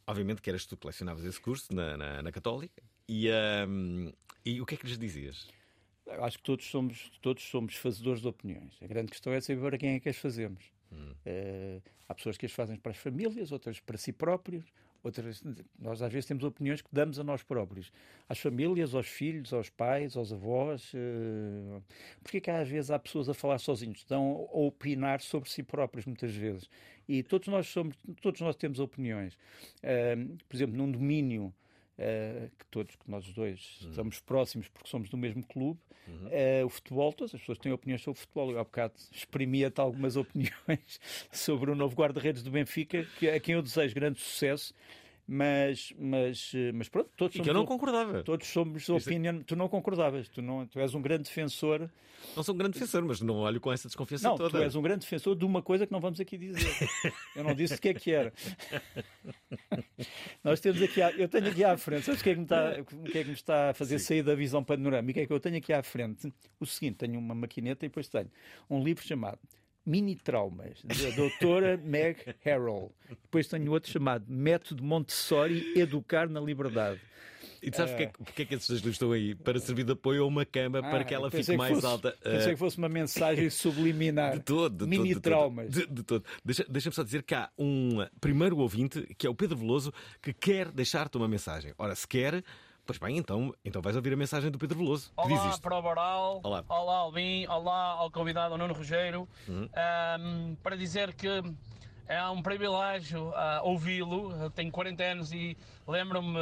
obviamente 0.06 0.42
que 0.42 0.50
eras 0.50 0.66
tu 0.66 0.78
que 0.78 0.86
lecionavas 0.88 1.24
esse 1.26 1.40
curso 1.40 1.74
na, 1.74 1.98
na, 1.98 2.22
na 2.22 2.32
Católica. 2.32 2.82
E, 3.08 3.30
ahm, 3.30 4.12
e 4.46 4.62
o 4.62 4.66
que 4.66 4.76
é 4.76 4.78
que 4.78 4.88
lhes 4.88 4.98
dizias? 4.98 5.48
Eu 6.06 6.24
Acho 6.24 6.38
que 6.38 6.44
todos 6.44 6.66
somos, 6.66 7.12
todos 7.22 7.44
somos 7.44 7.76
fazedores 7.76 8.22
de 8.22 8.28
opiniões. 8.28 8.78
A 8.82 8.88
grande 8.88 9.12
questão 9.12 9.32
é 9.34 9.40
saber 9.40 9.62
para 9.62 9.78
quem 9.78 9.96
é 9.96 10.00
que 10.00 10.10
as 10.10 10.18
fazemos. 10.18 10.64
Hum. 10.92 11.14
Eh, 11.26 11.80
há 12.08 12.14
pessoas 12.14 12.38
que 12.38 12.46
as 12.46 12.52
fazem 12.52 12.76
para 12.76 12.92
as 12.92 12.98
famílias, 12.98 13.52
outras 13.52 13.80
para 13.80 13.98
si 13.98 14.12
próprios, 14.12 14.66
outras, 15.04 15.42
nós 15.80 16.02
às 16.02 16.12
vezes 16.12 16.28
temos 16.28 16.44
opiniões 16.44 16.82
que 16.82 16.90
damos 16.92 17.20
a 17.20 17.24
nós 17.24 17.42
próprios, 17.44 17.92
às 18.28 18.40
famílias, 18.40 18.94
aos 18.94 19.08
filhos, 19.08 19.54
aos 19.54 19.70
pais, 19.70 20.18
aos 20.18 20.34
avós. 20.34 20.92
Uh, 20.94 21.82
porque 22.22 22.38
é 22.38 22.42
que 22.42 22.52
às 22.52 22.68
vezes 22.68 22.92
há 22.92 23.00
pessoas 23.00 23.30
a 23.30 23.34
falar 23.34 23.60
sozinhos, 23.60 24.00
estão 24.00 24.50
a 24.52 24.58
opinar 24.58 25.22
sobre 25.22 25.50
si 25.50 25.64
próprios 25.64 26.06
muitas 26.06 26.34
vezes. 26.34 26.70
E 27.08 27.24
todos 27.24 27.48
nós 27.48 27.68
somos, 27.68 27.96
todos 28.22 28.42
nós 28.42 28.56
temos 28.56 28.80
opiniões. 28.80 29.36
Uh, 29.78 30.38
por 30.48 30.56
exemplo, 30.56 30.76
num 30.76 30.92
domínio 30.92 31.54
Uh, 32.00 32.50
que 32.58 32.66
todos, 32.72 32.96
que 32.96 33.12
nós 33.12 33.26
dois 33.34 33.80
Uhum. 33.84 33.90
estamos 33.90 34.20
próximos 34.22 34.68
porque 34.70 34.90
somos 34.90 35.10
do 35.10 35.18
mesmo 35.18 35.46
clube. 35.46 35.80
Uh, 36.08 36.66
o 36.66 36.70
futebol, 36.70 37.14
todas 37.14 37.34
as 37.36 37.40
pessoas 37.42 37.58
têm 37.60 37.72
opiniões 37.72 38.02
sobre 38.02 38.18
o 38.18 38.22
futebol. 38.22 38.52
Eu 38.52 38.60
há 38.60 38.64
bocado 38.64 38.94
exprimia-te 39.12 39.80
algumas 39.80 40.16
opiniões 40.18 41.00
sobre 41.32 41.70
o 41.70 41.76
novo 41.76 41.96
guarda-redes 41.96 42.42
do 42.44 42.50
Benfica, 42.52 43.06
que, 43.20 43.30
a 43.30 43.40
quem 43.40 43.56
eu 43.56 43.62
desejo 43.62 43.94
grande 43.94 44.20
sucesso. 44.20 44.74
Mas, 45.34 45.94
mas, 45.98 46.52
uh, 46.54 46.58
mas 46.74 46.90
pronto, 46.90 47.10
todos 47.16 47.34
E 47.34 47.38
somos, 47.38 47.46
que 47.46 47.50
eu 47.50 47.54
não 47.54 47.66
concordava. 47.66 48.22
todos 48.22 48.46
somos 48.48 48.82
Isso 48.84 48.92
é- 48.92 48.98
opinion. 48.98 49.40
Tu 49.44 49.56
não 49.56 49.70
concordavas, 49.70 50.28
tu, 50.28 50.42
não, 50.42 50.68
tu 50.68 50.78
és 50.78 50.94
um 50.94 51.02
grande 51.02 51.24
defensor. 51.24 51.90
Não 52.36 52.44
sou 52.44 52.54
um 52.54 52.58
grande 52.58 52.74
defensor, 52.74 53.02
mas 53.06 53.22
não 53.22 53.36
olho 53.38 53.62
com 53.62 53.72
essa 53.72 53.88
desconfiança 53.88 54.28
Não, 54.28 54.36
toda. 54.36 54.50
tu 54.50 54.58
és 54.58 54.76
um 54.76 54.82
grande 54.82 55.00
defensor 55.06 55.34
de 55.38 55.46
uma 55.46 55.62
coisa 55.62 55.88
que 55.88 55.92
não 55.94 56.02
vamos 56.02 56.20
aqui 56.20 56.38
dizer. 56.38 56.60
Eu 57.34 57.46
não 57.46 57.56
disse 57.56 57.76
o 57.76 57.80
que 57.82 57.88
é 57.90 57.94
que 57.94 58.12
era. 58.12 58.34
Nós 60.44 60.60
temos 60.60 60.82
aqui, 60.82 61.02
à- 61.02 61.12
eu 61.12 61.30
tenho 61.30 61.48
aqui 61.48 61.64
à 61.64 61.78
frente, 61.78 62.04
sabes 62.04 62.20
o 62.20 62.24
que 62.26 62.30
é 62.30 62.34
que 62.34 62.40
me 62.40 62.46
está, 62.46 62.76
o 62.82 63.04
que 63.04 63.18
é 63.18 63.22
que 63.24 63.28
me 63.30 63.34
está 63.36 63.70
a 63.70 63.74
fazer 63.74 64.00
sair 64.00 64.24
da 64.24 64.36
visão 64.36 64.62
panorâmica? 64.64 65.22
É 65.22 65.26
que 65.26 65.32
eu 65.34 65.40
tenho 65.40 65.58
aqui 65.58 65.72
à 65.72 65.82
frente 65.82 66.32
o 66.60 66.66
seguinte: 66.66 66.98
tenho 66.98 67.18
uma 67.18 67.34
maquineta 67.34 67.86
e 67.86 67.90
depois 67.90 68.08
tenho 68.10 68.30
um 68.70 68.84
livro 68.84 69.02
chamado 69.06 69.40
Mini 69.86 70.16
Traumas, 70.16 70.82
da 70.84 71.10
doutora 71.16 71.78
Meg 71.78 72.18
Harrell. 72.46 72.92
Depois 73.10 73.48
tenho 73.48 73.72
outro 73.72 73.92
chamado 73.92 74.26
Método 74.28 74.84
Montessori 74.84 75.74
Educar 75.76 76.30
na 76.30 76.40
Liberdade. 76.40 77.00
E 77.64 77.70
tu 77.70 77.78
sabes 77.78 77.92
porque, 77.92 78.04
é 78.04 78.08
que- 78.08 78.24
porque 78.24 78.42
é 78.42 78.46
que 78.46 78.56
esses 78.56 78.68
dois 78.68 78.80
livros 78.80 78.96
estão 78.96 79.12
aí? 79.12 79.36
Para 79.36 79.60
servir 79.60 79.84
de 79.84 79.92
apoio 79.92 80.24
a 80.24 80.28
uma 80.28 80.44
cama 80.46 80.82
para 80.82 81.02
Ah, 81.02 81.04
que 81.04 81.14
ela 81.14 81.30
fique 81.30 81.56
mais 81.56 81.76
fosse- 81.76 81.86
alta. 81.86 82.12
Pensei 82.24 82.48
Ah, 82.52 82.54
que 82.54 82.56
fosse 82.60 82.78
uma 82.80 82.90
mensagem 82.90 83.50
subliminar. 83.52 84.34
De 84.34 84.40
todo, 84.40 84.84
de 84.86 84.90
Mini 84.90 85.10
todo, 85.10 85.16
de 85.16 85.22
traumas. 85.22 85.74
Todo, 85.74 85.88
de, 85.88 85.94
de 85.94 86.04
todo. 86.04 86.26
Deixa- 86.44 86.66
Deixa-me 86.68 86.96
só 86.96 87.04
dizer 87.04 87.22
que 87.22 87.36
há 87.36 87.50
um 87.60 87.98
primeiro 88.20 88.58
ouvinte, 88.58 89.06
que 89.16 89.28
é 89.28 89.30
o 89.30 89.36
Pedro 89.36 89.58
Veloso, 89.58 89.94
que 90.22 90.34
quer 90.34 90.72
deixar-te 90.72 91.18
uma 91.18 91.28
mensagem. 91.28 91.72
Ora, 91.78 91.94
se 91.96 92.08
quer, 92.08 92.44
pois 92.86 92.98
bem, 92.98 93.18
então, 93.18 93.54
então 93.64 93.82
vais 93.82 93.96
ouvir 93.96 94.14
a 94.14 94.16
mensagem 94.18 94.52
do 94.52 94.58
Pedro 94.58 94.78
Veloso. 94.78 95.12
que 95.22 95.28
diz 95.28 95.40
Olá, 95.40 95.50
isto. 95.50 95.62
Prova 95.62 95.90
Oral. 95.90 96.42
Olá. 96.44 96.64
Olá, 96.68 96.98
Albin. 96.98 97.48
Olá 97.48 97.92
ao 97.92 98.12
convidado, 98.12 98.58
Nuno 98.58 98.74
Rogério. 98.74 99.28
Uhum. 99.48 99.70
Ahm, 99.74 100.56
para 100.62 100.76
dizer 100.76 101.14
que 101.14 101.28
é 102.08 102.24
um 102.30 102.42
privilégio 102.42 103.32
ah, 103.36 103.62
ouvi-lo. 103.64 104.50
Tenho 104.52 104.72
40 104.72 105.04
anos 105.04 105.32
e 105.32 105.58
lembro-me, 105.88 106.38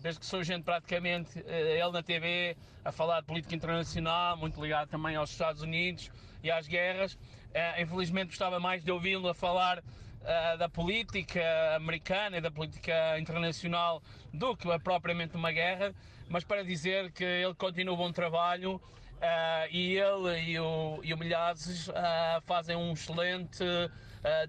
desde 0.00 0.20
que 0.20 0.26
sou 0.26 0.42
gente 0.42 0.62
praticamente, 0.62 1.42
eh, 1.46 1.80
ele 1.80 1.90
na 1.90 2.02
TV, 2.02 2.56
a 2.84 2.92
falar 2.92 3.20
de 3.20 3.26
política 3.26 3.54
internacional, 3.54 4.36
muito 4.36 4.62
ligado 4.62 4.88
também 4.88 5.16
aos 5.16 5.30
Estados 5.30 5.62
Unidos 5.62 6.10
e 6.42 6.50
às 6.50 6.66
guerras. 6.66 7.18
Eh, 7.52 7.82
infelizmente 7.82 8.28
gostava 8.28 8.60
mais 8.60 8.84
de 8.84 8.90
ouvi-lo 8.92 9.28
a 9.28 9.34
falar 9.34 9.82
ah, 10.24 10.56
da 10.56 10.68
política 10.68 11.42
americana 11.76 12.36
e 12.36 12.40
da 12.40 12.50
política 12.50 13.18
internacional 13.18 14.02
do 14.32 14.54
que 14.54 14.66
propriamente 14.80 15.34
uma 15.34 15.50
guerra, 15.50 15.94
mas 16.28 16.44
para 16.44 16.62
dizer 16.62 17.10
que 17.12 17.24
ele 17.24 17.54
continua 17.54 17.94
o 17.94 17.96
bom 17.96 18.12
trabalho 18.12 18.80
ah, 19.20 19.66
e 19.70 19.96
ele 19.96 20.40
e 20.50 20.60
o, 20.60 21.00
e 21.02 21.14
o 21.14 21.16
Milhazes 21.16 21.88
ah, 21.90 22.40
fazem 22.44 22.76
um 22.76 22.92
excelente 22.92 23.64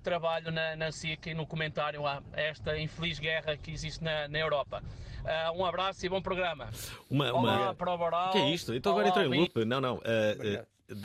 trabalho 0.04 0.52
na, 0.52 0.76
na 0.76 0.92
SIC 0.92 1.28
e 1.28 1.34
no 1.34 1.48
comentário 1.48 2.06
a 2.06 2.22
esta 2.34 2.78
infeliz 2.78 3.20
guerra 3.20 3.56
que 3.56 3.72
existe 3.72 4.04
na, 4.04 4.28
na 4.28 4.38
Europa. 4.38 4.84
Um 5.56 5.64
abraço 5.64 6.06
e 6.06 6.10
bom 6.10 6.22
programa. 6.22 6.70
Uma, 7.10 7.32
Olá, 7.32 7.62
uma... 7.62 7.74
prova 7.74 8.04
oral. 8.04 8.30
O 8.30 8.32
que 8.34 8.38
é 8.40 8.50
isto? 8.50 8.76
Então 8.76 8.92
agora 8.92 9.08
Olá, 9.08 9.22
entrou 9.22 9.34
em 9.34 9.40
loop. 9.40 9.64
Não, 9.64 9.80
não. 9.80 10.02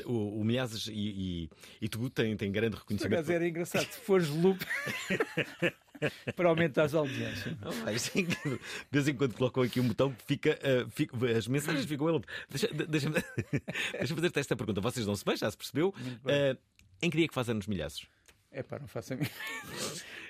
O, 0.04 0.40
o 0.40 0.44
Milhazes 0.44 0.86
e, 0.88 0.92
e, 0.92 1.50
e 1.82 1.88
tu 1.88 2.08
têm, 2.10 2.36
têm 2.36 2.50
grande 2.52 2.76
reconhecimento. 2.76 3.14
acaso 3.14 3.32
era 3.32 3.48
engraçado, 3.48 3.86
se 3.90 4.00
fores 4.00 4.28
loop 4.28 4.64
para 6.36 6.48
aumentar 6.48 6.84
as 6.84 6.94
audiências. 6.94 7.54
É 7.86 7.92
de 8.22 8.58
vez 8.90 9.08
em 9.08 9.14
quando 9.14 9.34
colocam 9.34 9.62
aqui 9.62 9.80
um 9.80 9.88
botão 9.88 10.12
que 10.12 10.22
fica, 10.24 10.58
ah, 10.62 10.88
fica- 10.90 11.16
as 11.36 11.46
mensagens 11.48 11.86
ficam 11.86 12.08
em 12.08 12.12
loop. 12.12 12.26
Deixa- 12.50 12.68
de- 12.68 12.86
Deixa-me 12.86 13.14
deixa 13.98 14.14
fazer-te 14.14 14.38
esta 14.38 14.56
pergunta. 14.56 14.80
Vocês 14.80 15.06
não 15.06 15.16
se 15.16 15.24
bem, 15.24 15.36
já 15.36 15.50
se 15.50 15.56
percebeu? 15.56 15.94
Ah, 16.26 16.56
em 17.02 17.10
que 17.10 17.16
dia 17.16 17.26
é 17.26 17.28
que 17.28 17.34
faz 17.34 17.48
anos 17.48 17.66
milhaços? 17.66 18.06
É 18.58 18.62
pá, 18.62 18.78
não 18.78 18.86
faço 18.88 19.12
a 19.12 19.16
mim. 19.16 19.26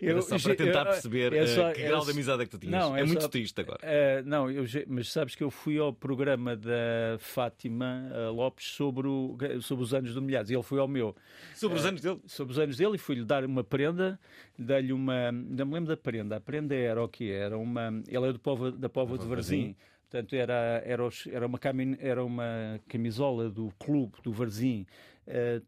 Era 0.02 0.20
só 0.20 0.36
para 0.38 0.54
tentar 0.56 0.84
perceber 0.84 1.32
é 1.32 1.40
ah, 1.40 1.46
só- 1.46 1.72
que 1.72 1.82
grau 1.82 2.04
de 2.04 2.10
amizade 2.10 2.42
é 2.42 2.44
que 2.44 2.50
tu 2.50 2.58
tinhas. 2.58 2.72
Não, 2.84 2.96
é, 2.96 3.04
muito 3.04 3.22
só- 3.22 3.28
triste 3.28 3.60
agora. 3.60 3.78
Eh, 3.82 4.20
não, 4.26 4.50
eu, 4.50 4.64
mas 4.88 5.10
sabes 5.12 5.34
que 5.36 5.44
eu 5.44 5.50
fui 5.50 5.78
ao 5.78 5.92
programa 5.92 6.56
da 6.56 7.16
Fátima 7.18 8.10
eh, 8.12 8.28
Lopes 8.28 8.66
sobre, 8.72 9.06
o- 9.06 9.36
sobre 9.62 9.84
os 9.84 9.94
anos 9.94 10.12
do 10.12 10.20
Milhares. 10.20 10.50
Ele 10.50 10.62
foi 10.62 10.80
ao 10.80 10.88
meu. 10.88 11.14
Sobre 11.54 11.78
os 11.78 11.84
Eh, 11.84 11.88
anos 11.88 12.00
dele. 12.00 12.20
Sobre 12.26 12.52
os 12.52 12.58
anos 12.58 12.76
dele 12.76 12.96
e 12.96 12.98
fui-lhe 12.98 13.24
dar 13.24 13.44
uma 13.44 13.62
prenda. 13.62 14.18
Dei-lhe 14.58 14.92
uma. 14.92 15.30
Não 15.30 15.64
me 15.66 15.74
lembro 15.74 15.88
da 15.88 15.96
prenda. 15.96 16.36
A 16.36 16.40
prenda 16.40 16.74
era 16.74 17.02
o 17.02 17.08
que 17.08 17.30
Era 17.30 17.56
uma. 17.56 18.02
Ele 18.08 18.28
é 18.28 18.32
do 18.32 18.38
povo, 18.40 18.72
da 18.72 18.88
Póvoa 18.88 19.18
de 19.18 19.26
Varzim. 19.26 19.76
Portanto, 20.10 20.34
era, 20.34 20.82
era, 20.84 21.04
os- 21.06 21.26
era, 21.28 21.46
uma, 21.46 21.58
camin- 21.58 21.96
era 22.00 22.24
uma 22.24 22.80
camisola 22.88 23.48
do 23.48 23.72
clube 23.78 24.14
do 24.22 24.32
Varzim 24.32 24.84
eh, 25.26 25.60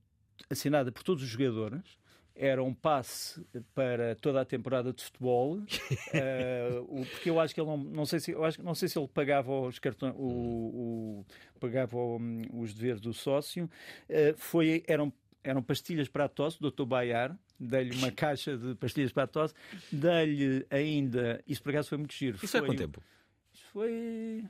assinada 0.51 0.93
por 0.93 1.03
todos 1.03 1.23
os 1.23 1.29
jogadores. 1.29 1.97
Era 2.41 2.63
um 2.63 2.73
passe 2.73 3.45
para 3.75 4.15
toda 4.15 4.41
a 4.41 4.45
temporada 4.45 4.93
de 4.93 5.03
futebol, 5.03 5.59
o- 6.89 7.05
porque 7.07 7.31
eu 7.31 7.41
acho 7.41 7.53
que 7.53 7.61
ele 7.61 7.69
não, 7.69 7.77
não 7.77 8.07
sei 8.07 8.21
se 8.21 8.31
eu 8.31 8.45
acho, 8.45 8.59
que- 8.59 8.65
não 8.65 8.75
sei 8.77 8.89
se 8.89 8.97
ele 8.97 9.09
pagava 9.09 9.51
os 9.61 9.79
cartões, 9.81 10.15
o, 10.17 10.23
o- 10.23 11.27
pagava 11.59 11.97
hum, 11.99 12.43
os 12.53 12.73
deveres 12.75 13.01
do 13.01 13.13
sócio. 13.13 13.69
Eh, 14.09 14.35
foi 14.37 14.85
eram 14.87 15.13
eram 15.43 15.63
pastilhas 15.63 16.09
para 16.09 16.25
a 16.25 16.29
tosse, 16.29 16.61
do 16.61 16.71
Dr. 16.71 16.85
Baiar, 16.85 17.37
dei-lhe 17.59 17.97
uma 17.97 18.11
caixa 18.13 18.57
de 18.57 18.75
pastilhas 18.75 19.13
para 19.13 19.23
a 19.23 19.27
tosse, 19.27 19.55
dei-lhe 19.91 20.67
ainda, 20.71 21.43
isso 21.47 21.63
por 21.63 21.71
acaso 21.71 21.89
foi 21.89 21.99
muito 21.99 22.13
giro. 22.15 22.37
Isso 22.43 22.57
há 22.57 22.61
foi- 22.61 22.69
quanto 22.69 22.79
tempo? 22.79 23.03
Isso 23.53 23.65
foi, 23.73 24.45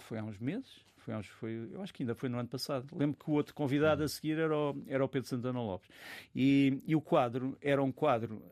foi 0.00 0.18
há 0.18 0.24
uns 0.24 0.38
meses. 0.38 0.84
Foi, 1.04 1.22
foi, 1.22 1.68
eu 1.72 1.82
acho 1.82 1.92
que 1.92 2.02
ainda 2.02 2.14
foi 2.14 2.28
no 2.28 2.38
ano 2.38 2.48
passado. 2.48 2.86
Lembro 2.96 3.16
que 3.22 3.30
o 3.30 3.34
outro 3.34 3.54
convidado 3.54 4.02
a 4.02 4.08
seguir 4.08 4.38
era 4.38 4.56
o, 4.56 4.74
era 4.86 5.04
o 5.04 5.08
Pedro 5.08 5.28
Santana 5.28 5.60
Lopes. 5.60 5.88
E, 6.34 6.80
e 6.86 6.96
o 6.96 7.00
quadro 7.00 7.56
era 7.60 7.82
um 7.82 7.92
quadro 7.92 8.42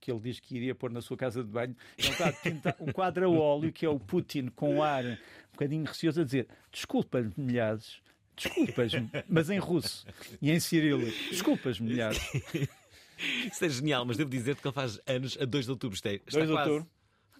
que 0.00 0.10
ele 0.12 0.20
diz 0.20 0.38
que 0.38 0.54
iria 0.54 0.74
pôr 0.74 0.90
na 0.90 1.00
sua 1.00 1.16
casa 1.16 1.42
de 1.42 1.48
banho. 1.50 1.74
É 1.96 2.10
um 2.10 2.14
quadro, 2.14 2.40
pinta- 2.42 2.76
um 2.80 2.92
quadro 2.92 3.24
a 3.24 3.28
óleo 3.30 3.72
que 3.72 3.86
é 3.86 3.88
o 3.88 3.98
Putin 3.98 4.48
com 4.48 4.82
ar 4.82 5.02
um 5.04 5.16
bocadinho 5.52 5.84
receoso 5.84 6.20
a 6.20 6.24
dizer: 6.24 6.46
Desculpa-me, 6.70 7.32
milhares. 7.36 8.02
Desculpas-me, 8.36 9.08
mas 9.28 9.48
em 9.48 9.58
russo 9.58 10.04
e 10.42 10.50
em 10.50 10.58
cirílico. 10.60 11.16
Desculpas-me, 11.30 11.88
milhares. 11.88 12.18
Isso 13.50 13.64
é 13.64 13.68
genial, 13.68 14.04
mas 14.04 14.16
devo 14.16 14.28
dizer-te 14.28 14.60
que 14.60 14.66
ele 14.66 14.74
faz 14.74 15.00
anos 15.06 15.38
a 15.40 15.44
2 15.44 15.64
de 15.66 15.70
outubro. 15.70 15.96
É, 16.04 16.14
está 16.14 16.30
2 16.38 16.48
de 16.48 16.52
outubro. 16.72 16.90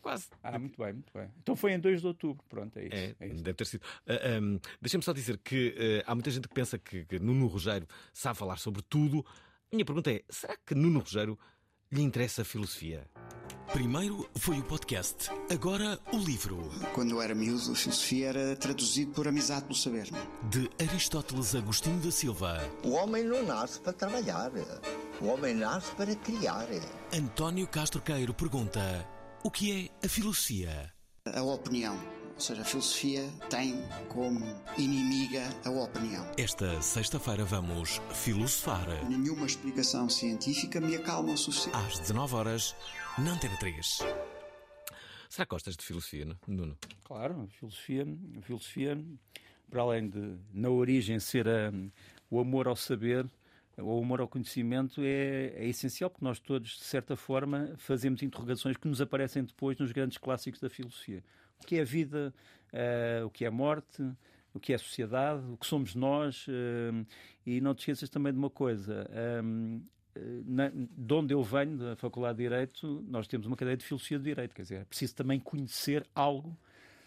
Quase. 0.04 0.26
Ah, 0.42 0.58
muito 0.58 0.76
bem, 0.76 0.92
muito 0.92 1.10
bem. 1.14 1.30
Então 1.40 1.56
foi 1.56 1.72
em 1.72 1.80
2 1.80 2.02
de 2.02 2.06
outubro. 2.06 2.44
Pronto, 2.46 2.78
é 2.78 2.84
isso. 2.84 2.94
É, 2.94 3.16
é 3.20 3.26
isso. 3.28 3.42
deve 3.42 3.56
ter 3.56 3.66
sido. 3.66 3.82
Ah, 4.06 4.36
ahm, 4.36 4.58
Deixa-me 4.78 5.02
só 5.02 5.14
dizer 5.14 5.38
que 5.38 5.74
ah, 6.06 6.12
há 6.12 6.14
muita 6.14 6.30
gente 6.30 6.46
que 6.46 6.54
pensa 6.54 6.78
que, 6.78 7.06
que 7.06 7.18
Nuno 7.18 7.46
Rogério 7.46 7.88
sabe 8.12 8.38
falar 8.38 8.58
sobre 8.58 8.82
tudo. 8.82 9.24
Minha 9.72 9.82
pergunta 9.86 10.12
é: 10.12 10.22
será 10.28 10.58
que 10.58 10.74
Nuno 10.74 10.98
Rogério 11.00 11.38
lhe 11.90 12.02
interessa 12.02 12.42
a 12.42 12.44
filosofia? 12.44 13.08
Primeiro 13.72 14.28
foi 14.36 14.58
o 14.58 14.62
podcast, 14.62 15.30
agora 15.50 15.98
o 16.12 16.18
livro. 16.18 16.70
Quando 16.94 17.12
eu 17.12 17.22
era 17.22 17.34
miúdo, 17.34 17.72
a 17.72 17.74
filosofia 17.74 18.28
era 18.28 18.56
traduzido 18.56 19.12
por 19.12 19.26
amizade 19.26 19.62
pelo 19.62 19.74
saber. 19.74 20.08
De 20.50 20.68
Aristóteles 20.86 21.54
Agostinho 21.54 21.98
da 22.00 22.10
Silva, 22.10 22.60
O 22.84 22.90
homem 22.90 23.24
não 23.24 23.42
nasce 23.42 23.80
para 23.80 23.94
trabalhar. 23.94 24.52
O 25.20 25.26
homem 25.28 25.54
nasce 25.54 25.90
para 25.94 26.14
criar. 26.14 26.66
António 27.10 27.66
Castro 27.66 28.02
Queiro 28.02 28.34
pergunta: 28.34 29.08
o 29.44 29.50
que 29.50 29.90
é 30.02 30.06
a 30.06 30.08
filosofia? 30.08 30.92
A 31.26 31.42
opinião. 31.42 31.96
Ou 32.34 32.40
seja, 32.40 32.62
a 32.62 32.64
filosofia 32.64 33.22
tem 33.48 33.74
como 34.08 34.40
inimiga 34.76 35.42
a 35.64 35.70
opinião. 35.70 36.26
Esta 36.36 36.82
sexta-feira 36.82 37.44
vamos 37.44 38.00
filosofar. 38.12 38.86
Nenhuma 39.08 39.46
explicação 39.46 40.08
científica 40.08 40.80
me 40.80 40.96
acalma 40.96 41.32
o 41.32 41.38
suficiente. 41.38 41.76
Às 41.76 42.00
19 42.00 42.34
horas 42.34 42.74
na 43.18 43.32
Antena 43.34 43.56
3. 43.58 43.86
Será 45.30 45.46
que 45.46 45.50
gostas 45.50 45.76
de 45.76 45.84
filosofia, 45.84 46.24
não? 46.24 46.36
Nuno? 46.48 46.76
Claro, 47.04 47.42
a 47.42 47.46
filosofia, 47.56 48.04
a 48.38 48.42
filosofia, 48.42 49.04
para 49.70 49.82
além 49.82 50.08
de, 50.08 50.36
na 50.52 50.68
origem, 50.70 51.20
ser 51.20 51.46
a- 51.48 51.72
o 52.30 52.40
amor 52.40 52.66
ao 52.66 52.74
saber, 52.76 53.28
o 53.78 53.98
amor 54.02 54.20
ao 54.20 54.28
conhecimento, 54.28 55.00
é, 55.02 55.52
é 55.56 55.66
essencial, 55.66 56.10
porque 56.10 56.24
nós 56.24 56.38
todos, 56.38 56.70
de 56.78 56.84
certa 56.84 57.16
forma, 57.16 57.74
fazemos 57.76 58.22
interrogações 58.22 58.76
que 58.76 58.86
nos 58.88 59.00
aparecem 59.00 59.44
depois 59.44 59.76
nos 59.78 59.92
grandes 59.92 60.18
clássicos 60.18 60.60
da 60.60 60.70
filosofia. 60.70 61.22
O 61.62 61.66
que 61.66 61.76
é 61.76 61.82
a 61.82 61.84
vida, 61.84 62.32
eh, 62.72 63.22
o 63.24 63.30
que 63.30 63.44
é 63.44 63.48
a 63.48 63.50
morte, 63.50 64.02
o 64.52 64.60
que 64.60 64.72
é 64.72 64.76
a 64.76 64.78
sociedade, 64.78 65.42
o 65.50 65.56
que 65.56 65.66
somos 65.66 65.94
nós, 65.94 66.46
eh, 66.48 67.04
e 67.46 67.60
não 67.60 67.74
te 67.74 67.80
esqueças 67.80 68.08
também 68.08 68.32
de 68.32 68.38
uma 68.38 68.50
coisa. 68.50 69.06
eh, 69.10 69.42
eh, 70.16 70.70
de 70.96 71.14
onde 71.14 71.34
eu 71.34 71.42
venho, 71.42 71.76
da 71.76 71.96
Faculdade 71.96 72.38
de 72.38 72.44
Direito, 72.44 73.04
nós 73.08 73.26
temos 73.26 73.46
uma 73.46 73.56
cadeia 73.56 73.76
de 73.76 73.84
filosofia 73.84 74.18
do 74.18 74.24
direito, 74.24 74.54
quer 74.54 74.62
dizer, 74.62 74.80
é 74.82 74.84
preciso 74.84 75.14
também 75.16 75.40
conhecer 75.40 76.06
algo 76.14 76.56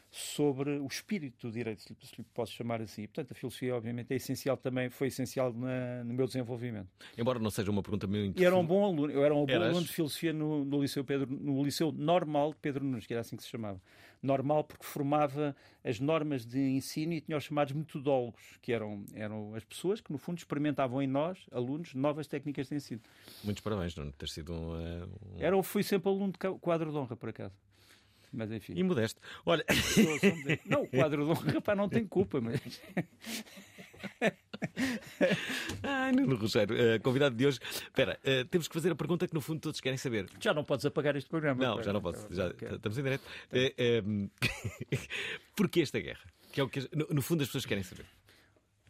sobre 0.10 0.78
o 0.80 0.88
espírito 0.88 1.48
do 1.48 1.52
direito, 1.54 1.82
se 1.82 1.90
lhe, 2.18 2.24
posso 2.34 2.54
chamar 2.54 2.82
assim. 2.82 3.06
Portanto, 3.08 3.32
a 3.32 3.36
filosofia, 3.36 3.76
obviamente, 3.76 4.12
é 4.12 4.16
essencial 4.16 4.56
também, 4.58 4.90
foi 4.90 5.08
essencial 5.08 5.54
na- 5.54 6.04
no 6.04 6.14
meu 6.14 6.26
desenvolvimento. 6.26 6.88
Embora 7.18 7.40
não 7.40 7.50
seja 7.52 7.70
uma 7.70 7.84
pergunta 7.84 8.08
muito. 8.08 8.42
E 8.42 8.46
era 8.46 8.56
um 8.56 8.66
bom 8.66 8.84
aluno, 8.86 9.12
eu 9.12 9.24
era 9.24 9.36
um 9.36 9.46
bom 9.46 9.52
Eras? 9.52 9.70
aluno 9.70 9.86
de 9.86 9.92
filosofia 9.92 10.32
no, 10.34 10.64
no 10.66 10.82
Liceu 10.82 11.04
Pedro, 11.04 11.28
no 11.30 11.64
Liceu 11.64 11.92
Normal 11.92 12.52
de 12.54 12.60
Pedro 12.60 12.84
Nunes, 12.86 13.06
que 13.06 13.14
era 13.14 13.22
assim 13.22 13.36
que 13.36 13.44
se 13.44 13.50
chamava. 13.50 13.82
Normal 14.24 14.64
porque 14.64 14.84
formava 14.84 15.56
as 15.84 16.00
normas 16.00 16.44
de 16.44 16.60
ensino 16.60 17.14
e 17.14 17.22
tinha 17.22 17.38
os 17.38 17.44
chamados 17.44 17.72
metodólogos, 17.74 18.58
que 18.62 18.72
eram, 18.74 19.06
eram 19.14 19.54
as 19.54 19.64
pessoas 19.64 20.02
que, 20.02 20.12
no 20.12 20.18
fundo, 20.18 20.40
experimentavam 20.40 21.02
em 21.02 21.08
nós, 21.08 21.46
alunos, 21.52 21.94
novas 21.94 22.26
técnicas 22.26 22.68
de 22.70 22.76
ensino. 22.76 23.02
Muitos 23.44 23.62
parabéns, 23.62 23.96
não 23.96 24.12
ter 24.12 24.28
sido 24.30 24.54
um. 24.54 24.80
eh, 24.80 25.06
um- 25.06 25.40
Era, 25.40 25.62
fui 25.62 25.84
sempre 25.84 26.10
aluno 26.10 26.32
de 26.32 26.40
quadro 26.60 26.90
de 26.92 26.98
honra, 26.98 27.16
por 27.16 27.30
acaso. 27.30 27.54
Mas 28.38 28.52
enfim. 28.52 28.74
E 28.76 28.84
modesto. 28.84 29.20
Olha. 29.44 29.66
Não, 30.64 30.84
o 30.84 30.88
quadro 30.88 31.26
de 31.26 31.32
honra, 31.32 31.60
pá, 31.60 31.74
não 31.76 31.90
tem 31.90 32.06
culpa, 32.06 32.40
mas. 32.40 32.62
Ai, 35.84 36.12
Nuno 36.12 36.36
Rogério, 36.36 36.76
eh, 36.78 37.00
convidado 37.00 37.36
de 37.36 37.48
hoje. 37.48 37.60
Espera, 37.64 38.20
eh, 38.24 38.44
temos 38.44 38.68
que 38.68 38.74
fazer 38.76 38.92
a 38.92 38.96
pergunta 38.96 39.28
que 39.28 39.34
no 39.34 39.42
fundo 39.42 39.60
todos 39.60 39.82
querem 39.82 39.98
saber. 39.98 40.28
Já 40.40 40.54
não 40.54 40.64
podes 40.64 40.86
apagar 40.86 41.16
este 41.16 41.30
programa. 41.30 41.64
Não, 41.66 41.82
já 41.82 41.92
não 41.92 42.00
posso. 42.02 42.28
Já 42.32 42.48
Ok. 42.48 42.68
estamos 42.74 42.98
em 42.98 43.04
direto. 43.04 43.24
Eh, 43.52 43.74
eh, 43.76 44.04
Porquê 45.56 45.82
esta 45.82 46.00
guerra? 46.00 46.22
Que 46.52 46.62
é 46.62 46.64
o 46.64 46.70
que 46.70 46.80
no, 46.96 47.08
no 47.12 47.22
fundo 47.24 47.42
as 47.42 47.48
pessoas 47.48 47.66
querem 47.66 47.84
saber. 47.84 48.06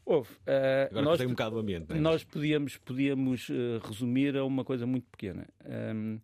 Houve. 0.05 0.29
eh, 0.45 0.87
Agora 0.91 1.05
nós, 1.05 1.21
um 1.21 1.29
bocado 1.29 1.55
o 1.55 1.59
ambiente. 1.59 1.91
é? 1.93 1.95
nós 1.95 2.23
podíamos, 2.25 2.75
podíamos 2.77 3.47
eh, 3.49 3.79
resumir 3.87 4.35
a 4.37 4.43
uma 4.43 4.63
coisa 4.65 4.85
muito 4.85 5.05
pequena. 5.09 5.47
Ahm, 5.65 6.19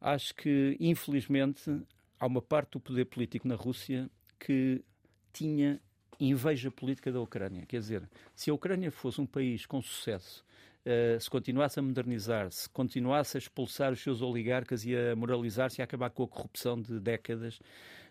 acho 0.00 0.34
que, 0.34 0.76
infelizmente, 0.80 1.80
há 2.18 2.26
uma 2.26 2.42
parte 2.42 2.72
do 2.72 2.80
poder 2.80 3.04
político 3.06 3.46
na 3.46 3.54
Rússia 3.54 4.10
que 4.38 4.84
tinha 5.32 5.80
inveja 6.20 6.70
política 6.70 7.10
da 7.10 7.20
Ucrânia. 7.20 7.66
Quer 7.66 7.80
dizer, 7.80 8.08
se 8.34 8.50
a 8.50 8.54
Ucrânia 8.54 8.90
fosse 8.90 9.20
um 9.20 9.26
país 9.26 9.66
com 9.66 9.82
sucesso, 9.82 10.44
eh, 10.84 11.18
se 11.18 11.28
continuasse 11.28 11.78
a 11.78 11.82
modernizar, 11.82 12.50
se 12.50 12.68
continuasse 12.68 13.36
a 13.36 13.40
expulsar 13.40 13.92
os 13.92 14.00
seus 14.00 14.22
oligarcas 14.22 14.84
e 14.84 14.94
a 14.94 15.16
moralizar-se 15.16 15.80
e 15.80 15.82
a 15.82 15.84
acabar 15.84 16.10
com 16.10 16.22
a 16.22 16.28
corrupção 16.28 16.80
de 16.80 17.00
décadas, 17.00 17.58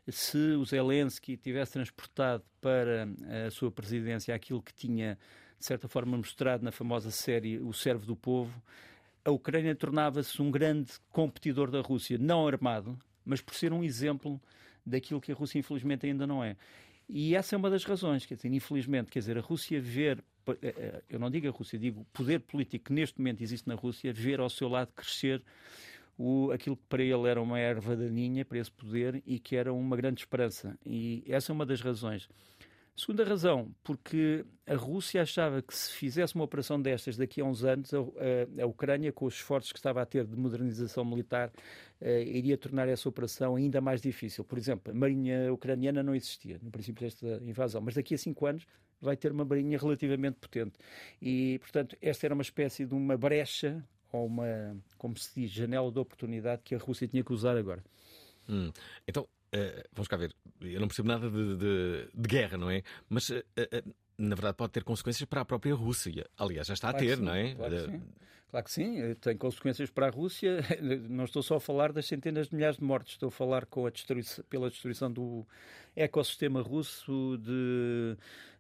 se 0.08 0.38
o 0.38 0.66
Zelensky 0.66 1.38
tivesse 1.38 1.74
transportado 1.74 2.44
para 2.60 3.08
a 3.48 3.52
sua 3.52 3.72
presidência 3.72 4.36
aquilo 4.36 4.62
que 4.62 4.74
tinha, 4.74 5.18
de 5.58 5.66
certa 5.66 5.88
forma, 5.88 6.18
mostrado 6.18 6.64
na 6.64 6.72
famosa 6.72 7.10
série 7.10 7.60
O 7.60 7.72
Servo 7.72 8.06
do 8.06 8.16
Povo, 8.16 8.54
a 9.24 9.32
Ucrânia 9.32 9.74
tornava-se 9.74 10.42
um 10.42 10.52
grande 10.52 10.92
competidor 11.10 11.72
da 11.72 11.80
Rússia, 11.80 12.18
não 12.18 12.46
armado, 12.46 12.98
mas 13.26 13.42
por 13.42 13.56
ser 13.56 13.74
um 13.74 13.84
exemplo 13.84 14.42
daquilo 14.86 15.22
que 15.22 15.32
a 15.32 15.36
Rússia, 15.36 15.60
infelizmente, 15.60 16.06
ainda 16.06 16.28
não 16.28 16.44
é. 16.44 16.56
E 17.08 17.36
essa 17.36 17.56
é 17.56 17.58
uma 17.58 17.70
das 17.70 17.84
razões, 17.84 18.26
quer 18.26 18.36
dizer, 18.36 18.52
infelizmente, 18.52 19.12
quer 19.12 19.20
dizer, 19.20 19.38
a 19.38 19.42
Rússia 19.42 19.80
ver, 19.82 20.24
eh, 20.48 20.56
eh, 20.62 21.04
eu 21.10 21.20
não 21.20 21.30
digo 21.30 21.48
a 21.48 21.52
Rússia, 21.52 21.78
digo 21.78 22.02
o 22.02 22.06
poder 22.06 22.40
político 22.40 22.86
que 22.86 22.94
neste 22.94 23.20
momento 23.20 23.42
existe 23.42 23.68
na 23.68 23.76
Rússia, 23.76 24.14
ver 24.14 24.40
ao 24.40 24.50
seu 24.50 24.70
lado 24.70 24.92
crescer 24.96 25.44
o, 26.18 26.52
aquilo 26.52 26.78
que 26.78 26.84
para 26.88 27.04
ele 27.04 27.28
era 27.28 27.42
uma 27.42 27.60
erva 27.60 27.96
daninha, 27.96 28.46
para 28.46 28.58
esse 28.58 28.72
poder, 28.72 29.22
e 29.26 29.40
que 29.40 29.56
era 29.56 29.74
uma 29.74 29.98
grande 29.98 30.22
esperança. 30.22 30.78
E 30.86 31.24
essa 31.28 31.52
é 31.52 31.54
uma 31.54 31.66
das 31.66 31.82
razões. 31.82 32.30
Segunda 32.96 33.24
razão, 33.24 33.74
porque 33.84 34.46
a 34.68 34.76
Rússia 34.76 35.24
achava 35.24 35.64
que 35.64 35.76
se 35.76 35.92
fizesse 35.94 36.36
uma 36.36 36.44
operação 36.44 36.80
destas 36.80 37.18
daqui 37.18 37.42
a 37.42 37.46
uns 37.46 37.64
anos, 37.64 37.92
a, 37.92 37.98
a- 38.00 38.64
a 38.64 38.68
Ucrânia, 38.68 39.12
com 39.12 39.26
os 39.26 39.34
esforços 39.34 39.72
que 39.72 39.80
estava 39.80 40.00
a 40.02 40.06
ter 40.06 40.26
de 40.28 40.36
modernização 40.38 41.04
militar, 41.04 41.52
eh, 42.00 42.22
iria 42.24 42.56
tornar 42.56 42.88
essa 42.88 43.10
operação 43.10 43.56
ainda 43.56 43.82
mais 43.82 44.00
difícil. 44.00 44.44
Por 44.44 44.60
exemplo, 44.60 44.92
a 44.94 44.96
marinha 44.96 45.52
ucraniana 45.52 46.04
não 46.04 46.14
existia 46.14 46.60
no 46.62 46.70
princípio 46.70 47.02
desta 47.04 47.26
invasão, 47.44 47.82
mas 47.82 47.96
daqui 47.96 48.14
a 48.14 48.18
cinco 48.18 48.46
anos 48.46 48.68
vai 49.02 49.18
ter 49.18 49.32
uma 49.32 49.44
marinha 49.44 49.78
relativamente 49.80 50.38
potente. 50.40 50.78
E, 51.20 51.58
portanto, 51.60 51.98
esta 52.00 52.28
era 52.28 52.34
uma 52.36 52.44
espécie 52.44 52.86
de 52.86 52.94
uma 52.94 53.18
brecha, 53.18 53.84
ou 54.12 54.28
uma, 54.28 54.78
como 55.00 55.18
se 55.18 55.32
diz, 55.42 55.50
janela 55.52 55.92
de 55.92 55.98
oportunidade 56.00 56.62
que 56.64 56.76
a 56.76 56.78
Rússia 56.78 57.08
tinha 57.08 57.24
que 57.24 57.34
usar 57.34 57.58
agora. 57.58 57.84
Hum. 58.48 58.72
Então, 59.08 59.28
eh, 59.54 59.84
vamos 59.94 60.08
cá 60.08 60.18
ver. 60.18 60.34
Eu 60.60 60.80
não 60.82 60.88
percebo 60.88 61.08
nada 61.08 61.30
de, 61.30 61.56
de- 61.58 62.10
de 62.14 62.28
guerra, 62.28 62.58
não 62.58 62.70
é? 62.70 62.82
Mas, 63.08 63.30
eh, 63.30 63.44
eh, 63.56 63.84
na 64.18 64.36
verdade, 64.36 64.58
pode 64.58 64.74
ter 64.74 64.84
consequências 64.84 65.28
para 65.30 65.42
a 65.42 65.46
própria 65.46 65.74
Rússia. 65.76 66.26
Aliás, 66.38 66.68
já 66.68 66.74
está 66.74 66.90
Claro 66.90 67.06
a 67.06 67.08
ter, 67.08 67.18
sim, 67.18 67.24
não 67.24 67.34
é? 67.34 67.56
Claro 67.56 67.76
que 67.76 67.92
sim. 67.92 68.02
Claro 68.50 68.66
que 68.66 68.72
sim, 68.72 69.16
tem 69.16 69.36
consequências 69.38 69.90
para 69.90 70.08
a 70.08 70.10
Rússia. 70.12 70.60
Não 71.10 71.24
estou 71.26 71.42
só 71.42 71.56
a 71.56 71.60
falar 71.60 71.92
das 71.92 72.06
centenas 72.06 72.50
de 72.50 72.56
milhares 72.56 72.78
de 72.78 72.84
mortes, 72.84 73.14
estou 73.14 73.30
a 73.30 73.32
falar 73.32 73.66
com 73.66 73.88
a 73.88 73.90
destruição, 73.90 74.44
pela 74.48 74.70
destruição 74.70 75.12
do 75.12 75.44
ecossistema 75.96 76.62
russo, 76.62 77.36
de, 77.42 78.16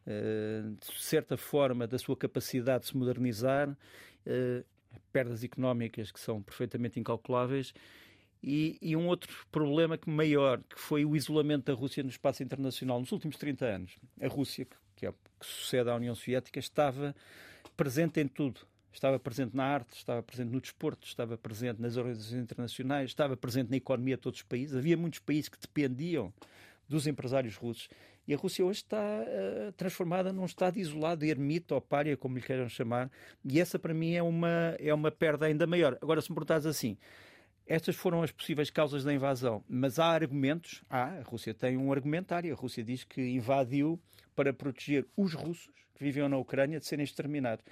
de 0.08 1.00
certa 1.00 1.38
forma, 1.38 1.86
da 1.86 2.00
sua 2.00 2.18
capacidade 2.18 2.86
de 2.86 2.90
se 2.90 2.98
modernizar, 2.98 3.78
perdas 5.12 5.44
económicas 5.44 6.12
que 6.12 6.20
são 6.20 6.42
perfeitamente 6.42 7.00
incalculáveis. 7.00 7.72
E, 8.44 8.78
e 8.82 8.96
um 8.96 9.08
outro 9.08 9.34
problema 9.50 9.98
que 9.98 10.10
maior, 10.10 10.62
que 10.64 10.78
foi 10.78 11.06
o 11.06 11.16
isolamento 11.16 11.66
da 11.66 11.74
Rússia 11.74 12.04
no 12.04 12.10
espaço 12.10 12.44
internacional 12.44 13.00
nos 13.00 13.12
últimos 13.14 13.38
30 13.38 13.66
anos. 13.66 13.96
A 14.22 14.28
Rússia, 14.28 14.68
que, 14.98 15.06
é, 15.06 15.12
que 15.12 15.46
sucede 15.46 15.90
à 15.90 15.96
União 15.96 16.14
Soviética, 16.14 16.60
estava 16.60 17.16
presente 17.78 18.20
em 18.20 18.28
tudo. 18.28 18.62
Estava 18.92 19.18
presente 19.18 19.56
na 19.56 19.64
arte, 19.64 19.96
estava 19.96 20.22
presente 20.22 20.52
no 20.52 20.62
desporto, 20.62 21.08
estava 21.08 21.38
presente 21.38 21.82
nas 21.82 21.98
organizações 21.98 22.44
internacionais, 22.44 23.10
estava 23.10 23.36
presente 23.36 23.72
na 23.72 23.78
economia 23.78 24.18
de 24.18 24.22
todos 24.22 24.40
os 24.40 24.46
países. 24.46 24.76
Havia 24.76 24.96
muitos 24.96 25.20
países 25.20 25.50
que 25.50 25.58
dependiam 25.60 26.32
dos 26.88 27.08
empresários 27.08 27.56
russos. 27.56 27.90
E 28.28 28.34
a 28.34 28.38
Rússia 28.38 28.64
hoje 28.64 28.80
está 28.80 29.02
eh, 29.02 29.74
transformada 29.76 30.32
num 30.32 30.46
estado 30.46 30.78
isolado, 30.78 31.26
ermita 31.26 31.76
ou 31.76 31.82
pária, 31.82 32.16
como 32.16 32.36
lhe 32.36 32.42
queiram 32.42 32.70
chamar. 32.70 33.10
E 33.44 33.60
essa, 33.60 33.80
para 33.80 33.94
mim, 33.94 34.14
é 34.14 34.24
uma, 34.24 34.76
é 34.80 34.94
uma 34.94 35.12
perda 35.12 35.46
ainda 35.46 35.66
maior. 35.66 35.98
Agora, 36.02 36.22
se 36.22 36.30
me 36.30 36.36
perguntares 36.36 36.66
assim, 36.66 36.98
estas 37.66 37.96
foram 37.96 38.22
as 38.22 38.32
possíveis 38.32 38.70
causas 38.70 39.04
da 39.04 39.14
invasão, 39.14 39.64
mas 39.70 39.98
há 39.98 40.08
argumentos. 40.08 40.84
Há, 40.90 41.20
a 41.20 41.22
Rússia 41.22 41.54
tem 41.54 41.78
um 41.78 41.92
argumentário. 41.92 42.54
A 42.54 42.58
Rússia 42.58 42.84
diz 42.84 43.04
que 43.04 43.22
invadiu 43.22 44.00
para 44.36 44.52
proteger 44.52 45.06
os 45.16 45.34
russos 45.34 45.70
que 45.96 46.04
viviam 46.04 46.28
na 46.28 46.38
Ucrânia 46.38 46.80
de 46.80 46.86
serem 46.86 47.04
exterminados. 47.04 47.64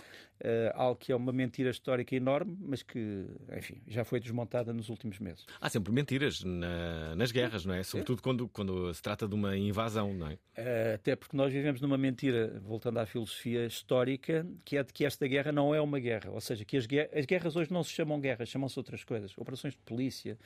Eh, 0.43 0.71
algo 0.75 0.95
que 0.99 1.11
é 1.11 1.15
uma 1.15 1.31
mentira 1.31 1.69
histórica 1.69 2.15
enorme, 2.15 2.57
mas 2.61 2.81
que, 2.81 3.25
enfim, 3.55 3.79
já 3.87 4.03
foi 4.03 4.19
desmontada 4.19 4.73
nos 4.73 4.89
últimos 4.89 5.19
meses. 5.19 5.45
Há 5.59 5.69
sempre 5.69 5.91
mentiras 5.93 6.43
na- 6.43 7.15
nas 7.15 7.31
guerras, 7.31 7.63
não 7.63 7.73
é? 7.75 7.83
Sobretudo 7.83 8.21
quando, 8.23 8.47
quando 8.49 8.91
se 8.93 9.01
trata 9.03 9.27
de 9.27 9.35
uma 9.35 9.55
invasão, 9.55 10.13
não 10.13 10.27
é? 10.27 10.37
Eh, 10.55 10.93
até 10.95 11.15
porque 11.15 11.37
nós 11.37 11.53
vivemos 11.53 11.79
numa 11.79 11.97
mentira, 11.97 12.59
voltando 12.63 12.97
à 12.99 13.05
filosofia 13.05 13.65
histórica, 13.67 14.45
que 14.65 14.77
é 14.77 14.83
de 14.83 14.91
que 14.91 15.05
esta 15.05 15.27
guerra 15.27 15.51
não 15.51 15.75
é 15.75 15.81
uma 15.81 15.99
guerra. 15.99 16.31
Ou 16.31 16.41
seja, 16.41 16.65
que 16.65 16.75
as, 16.75 16.87
guer- 16.87 17.09
as 17.13 17.25
guerras 17.25 17.55
hoje 17.55 17.71
não 17.71 17.83
se 17.83 17.91
chamam 17.91 18.19
guerras, 18.19 18.49
chamam-se 18.49 18.79
outras 18.79 19.03
coisas. 19.03 19.37
Operações 19.37 19.73
de 19.73 19.79
polícia, 19.79 20.37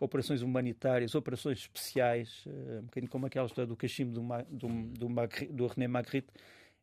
operações 0.00 0.40
humanitárias, 0.42 1.14
operações 1.14 1.58
especiais, 1.58 2.44
eh, 2.46 2.78
um 2.80 2.84
bocadinho 2.84 3.10
como 3.10 3.26
aquela 3.26 3.46
história 3.46 3.66
do 3.66 3.76
cachimbo 3.76 4.12
do, 4.12 4.22
Ma- 4.22 4.46
do, 4.48 4.68
do, 4.98 5.08
Magri- 5.10 5.46
do 5.48 5.66
René 5.66 5.88
Magritte. 5.88 6.28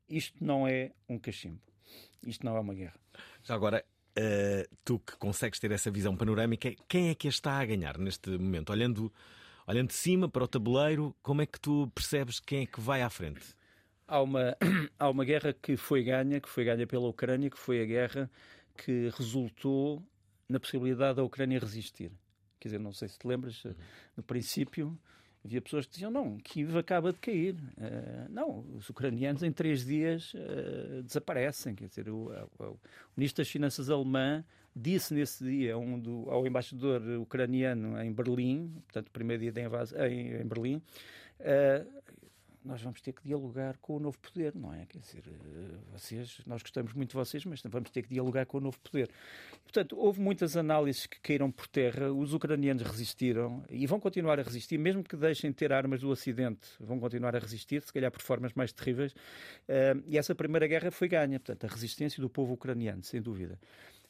Isto 0.10 0.44
não 0.44 0.68
é 0.68 0.92
um 1.08 1.20
cachimbo. 1.20 1.62
Isto 2.26 2.46
não 2.46 2.58
é 2.58 2.60
uma 2.60 2.74
guerra. 2.74 3.00
Já 3.44 3.54
agora, 3.54 3.86
eh, 4.16 4.68
tu 4.84 5.00
que 5.00 5.16
consegues 5.18 5.60
ter 5.60 5.72
essa 5.72 5.90
visão 5.92 6.16
panorâmica, 6.16 6.74
quem 6.88 7.10
é 7.10 7.16
que 7.16 7.28
a 7.28 7.30
está 7.30 7.60
a 7.60 7.66
ganhar 7.66 7.98
neste 7.98 8.30
momento? 8.32 8.72
Olhando, 8.72 9.14
olhando 9.68 9.88
de 9.90 9.94
cima 9.94 10.28
para 10.28 10.44
o 10.44 10.48
tabuleiro, 10.48 11.16
como 11.22 11.42
é 11.42 11.46
que 11.46 11.60
tu 11.60 11.90
percebes 11.94 12.40
quem 12.40 12.64
é 12.64 12.66
que 12.66 12.82
vai 12.82 13.02
à 13.02 13.10
frente? 13.10 13.56
Há 14.08 14.22
uma, 14.22 14.58
há 15.00 15.10
uma 15.10 15.24
guerra 15.24 15.54
que 15.54 15.78
foi 15.78 16.04
ganha, 16.04 16.42
que 16.42 16.50
foi 16.50 16.66
ganha 16.66 16.86
pela 16.88 17.08
Ucrânia, 17.08 17.50
que 17.50 17.58
foi 17.58 17.82
a 17.82 17.86
guerra 17.86 18.30
que 18.76 19.10
resultou 19.16 20.04
na 20.50 20.60
possibilidade 20.60 21.18
da 21.18 21.24
Ucrânia 21.24 21.60
resistir. 21.60 22.12
Quer 22.60 22.70
dizer, 22.70 22.80
não 22.80 22.92
sei 22.92 23.08
se 23.08 23.18
te 23.18 23.28
lembras, 23.28 23.64
no 24.18 24.24
princípio 24.24 25.00
havia 25.44 25.62
pessoas 25.62 25.86
que 25.86 25.94
diziam: 25.94 26.12
não, 26.12 26.38
Kiev 26.38 26.78
acaba 26.78 27.12
de 27.12 27.20
cair. 27.20 27.56
Eh, 27.78 28.28
não, 28.30 28.60
os 28.76 28.90
ucranianos 28.90 29.44
em 29.44 29.52
três 29.52 29.86
dias 29.86 30.34
eh, 30.36 31.02
desaparecem. 31.04 31.76
Quer 31.76 31.88
dizer, 31.88 32.10
o, 32.10 32.30
o- 32.60 32.64
o 32.66 32.80
Ministro 33.18 33.42
das 33.44 33.50
Finanças 33.52 33.90
alemã 33.90 34.44
disse 34.76 35.14
nesse 35.14 35.44
dia 35.44 35.78
um 35.78 36.00
do- 36.00 36.30
ao 36.30 36.46
embaixador 36.46 37.02
ucraniano 37.20 38.00
em 38.02 38.12
Berlim, 38.14 38.72
portanto, 38.86 39.10
primeiro 39.12 39.42
dia 39.44 39.52
da 39.52 39.62
invasão 39.62 40.06
em, 40.06 40.42
em 40.42 40.46
Berlim, 40.46 40.82
eh, 41.40 41.86
nós 42.70 42.82
vamos 42.84 43.02
ter 43.02 43.14
que 43.14 43.24
dialogar 43.24 43.78
com 43.78 43.98
o 43.98 44.00
novo 44.00 44.18
poder, 44.20 44.54
não 44.56 44.72
é? 44.72 44.86
Quer 44.86 45.00
dizer, 45.00 45.24
eh, 45.28 45.78
vocês, 45.92 46.40
nós 46.46 46.62
gostamos 46.62 46.94
muito 46.94 47.10
de 47.10 47.16
vocês, 47.16 47.44
mas 47.44 47.62
vamos 47.66 47.90
ter 47.90 48.04
que 48.04 48.10
dialogar 48.10 48.46
com 48.46 48.60
o 48.60 48.62
novo 48.62 48.78
poder. 48.80 49.10
Portanto, 49.64 49.98
houve 49.98 50.22
muitas 50.22 50.56
análises 50.56 51.08
que 51.08 51.20
caíram 51.20 51.50
por 51.52 51.68
terra, 51.68 52.12
os 52.12 52.34
ucranianos 52.34 52.84
resistiram 52.84 53.64
e 53.70 53.88
vão 53.88 54.00
continuar 54.00 54.40
a 54.40 54.44
resistir, 54.44 54.78
mesmo 54.78 55.04
que 55.04 55.18
deixem 55.18 55.50
de 55.50 55.56
ter 55.58 55.74
armas 55.74 56.02
do 56.02 56.10
Ocidente, 56.10 56.70
vão 56.80 57.00
continuar 57.00 57.36
a 57.36 57.40
resistir, 57.40 57.82
se 57.82 57.92
calhar 57.92 58.12
por 58.12 58.22
formas 58.22 58.54
mais 58.54 58.72
terríveis. 58.72 59.16
Eh, 59.68 59.96
E 60.06 60.18
essa 60.18 60.36
primeira 60.36 60.68
guerra 60.68 60.92
foi 60.92 61.08
ganha, 61.08 61.40
portanto, 61.40 61.64
a 61.66 61.68
resistência 61.68 62.22
do 62.22 62.30
povo 62.30 62.54
ucraniano, 62.54 63.04
sem 63.04 63.20
dúvida. 63.22 63.58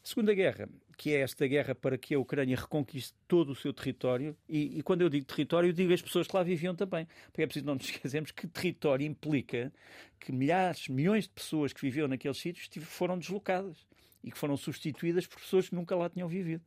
Segunda 0.09 0.33
Guerra, 0.33 0.67
que 0.97 1.13
é 1.13 1.19
esta 1.19 1.45
guerra 1.45 1.75
para 1.75 1.95
que 1.95 2.15
a 2.15 2.19
Ucrânia 2.19 2.57
reconquiste 2.57 3.13
todo 3.27 3.51
o 3.51 3.55
seu 3.55 3.71
território, 3.71 4.35
e, 4.49 4.79
e 4.79 4.81
quando 4.81 5.01
eu 5.01 5.09
digo 5.09 5.23
território, 5.23 5.69
eu 5.69 5.73
digo 5.73 5.93
as 5.93 6.01
pessoas 6.01 6.25
que 6.25 6.35
lá 6.35 6.41
viviam 6.41 6.73
também, 6.75 7.07
porque 7.27 7.43
é 7.43 7.45
preciso 7.45 7.67
não 7.67 7.75
nos 7.75 7.85
esquecermos 7.93 8.31
que 8.31 8.47
território 8.47 9.05
implica 9.05 9.71
que 10.19 10.31
milhares, 10.31 10.87
milhões 10.87 11.25
de 11.25 11.29
pessoas 11.29 11.73
que 11.73 11.81
viviam 11.81 12.07
naqueles 12.07 12.39
sítios 12.39 12.67
foram 12.87 13.19
deslocadas 13.19 13.85
e 14.23 14.31
que 14.31 14.37
foram 14.39 14.57
substituídas 14.57 15.27
por 15.27 15.39
pessoas 15.39 15.69
que 15.69 15.75
nunca 15.75 15.95
lá 15.95 16.09
tinham 16.09 16.27
vivido. 16.27 16.63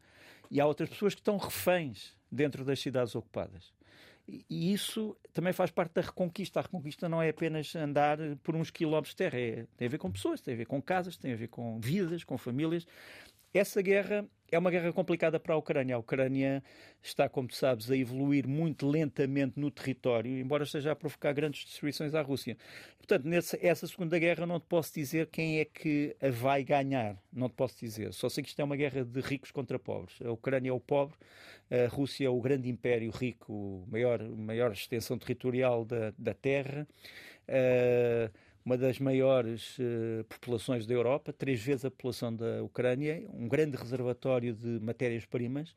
E 0.49 0.61
há 0.61 0.67
outras 0.67 0.89
pessoas 0.89 1.13
que 1.13 1.21
estão 1.21 1.37
reféns 1.37 2.17
dentro 2.31 2.65
das 2.65 2.79
cidades 2.79 3.17
ocupadas. 3.17 3.73
E 4.27 4.73
isso 4.73 5.17
também 5.33 5.53
faz 5.53 5.71
parte 5.71 5.95
da 5.95 6.01
reconquista. 6.01 6.61
A 6.61 6.63
reconquista 6.63 7.09
não 7.09 7.21
é 7.21 7.31
apenas 7.31 7.75
andar 7.75 8.19
por 8.43 8.55
uns 8.55 8.71
quilómetros 8.71 9.11
de 9.11 9.17
terra, 9.17 9.39
é- 9.39 9.67
tem 9.77 9.89
a 9.89 9.91
ver 9.91 9.99
com 9.99 10.11
pessoas, 10.11 10.41
tem 10.41 10.55
a 10.55 10.57
ver 10.57 10.67
com 10.67 10.81
casas, 10.81 11.17
tem 11.17 11.33
a 11.33 11.37
ver 11.37 11.49
com 11.49 11.81
vidas, 11.81 12.23
com 12.23 12.39
famílias. 12.39 12.87
Essa 13.55 13.83
guerra 13.83 14.27
é 14.51 14.59
uma 14.59 14.71
guerra 14.71 14.93
complicada 14.93 15.41
para 15.41 15.55
a 15.55 15.57
Ucrânia. 15.57 15.97
A 15.97 15.99
Ucrânia 15.99 16.63
está, 17.03 17.29
como 17.29 17.49
tu 17.49 17.57
sabes, 17.57 17.91
a 17.91 17.97
evoluir 17.97 18.47
muito 18.47 18.87
lentamente 18.89 19.59
no 19.59 19.71
território, 19.71 20.39
embora 20.39 20.65
esteja 20.65 20.93
a 20.93 20.97
provocar 20.97 21.33
grandes 21.33 21.65
destruições 21.65 22.15
à 22.15 22.23
Rússia. 22.23 22.57
Portanto, 22.99 23.25
nessa 23.27 23.59
essa 23.61 23.87
Segunda 23.87 24.19
Guerra 24.19 24.47
não 24.47 24.61
te 24.61 24.67
posso 24.67 24.95
dizer 24.95 25.27
quem 25.29 25.59
é 25.61 25.65
que 25.65 26.15
a 26.21 26.31
vai 26.31 26.63
ganhar. 26.65 27.17
Não 27.33 27.49
te 27.49 27.55
posso 27.55 27.79
dizer. 27.81 28.13
Só 28.13 28.29
sei 28.29 28.43
que 28.43 28.51
isto 28.51 28.61
é 28.61 28.65
uma 28.65 28.77
guerra 28.77 29.05
de 29.05 29.21
ricos 29.21 29.51
contra 29.51 29.79
pobres. 29.79 30.19
A 30.23 30.31
Ucrânia 30.31 30.71
é 30.71 30.73
o 30.73 30.81
pobre, 30.81 31.17
a 31.71 31.89
Rússia 31.89 32.27
é 32.27 32.31
o 32.31 32.41
grande 32.41 32.69
império 32.69 33.11
rico, 33.11 33.87
maior, 33.91 34.23
maior 34.23 34.73
extensão 34.73 35.19
territorial 35.19 35.85
da, 35.85 36.13
da 36.19 36.35
terra. 36.35 36.87
eh, 37.49 38.31
uma 38.65 38.77
das 38.77 38.99
maiores 38.99 39.77
eh, 39.81 40.25
populações 40.29 40.87
da 40.87 40.95
Europa, 40.95 41.33
três 41.33 41.61
vezes 41.61 41.85
a 41.85 41.91
população 41.91 42.35
da 42.35 42.63
Ucrânia, 42.63 43.29
um 43.35 43.49
grande 43.49 43.77
reservatório 43.77 44.55
de 44.55 44.79
matérias-primas. 44.81 45.75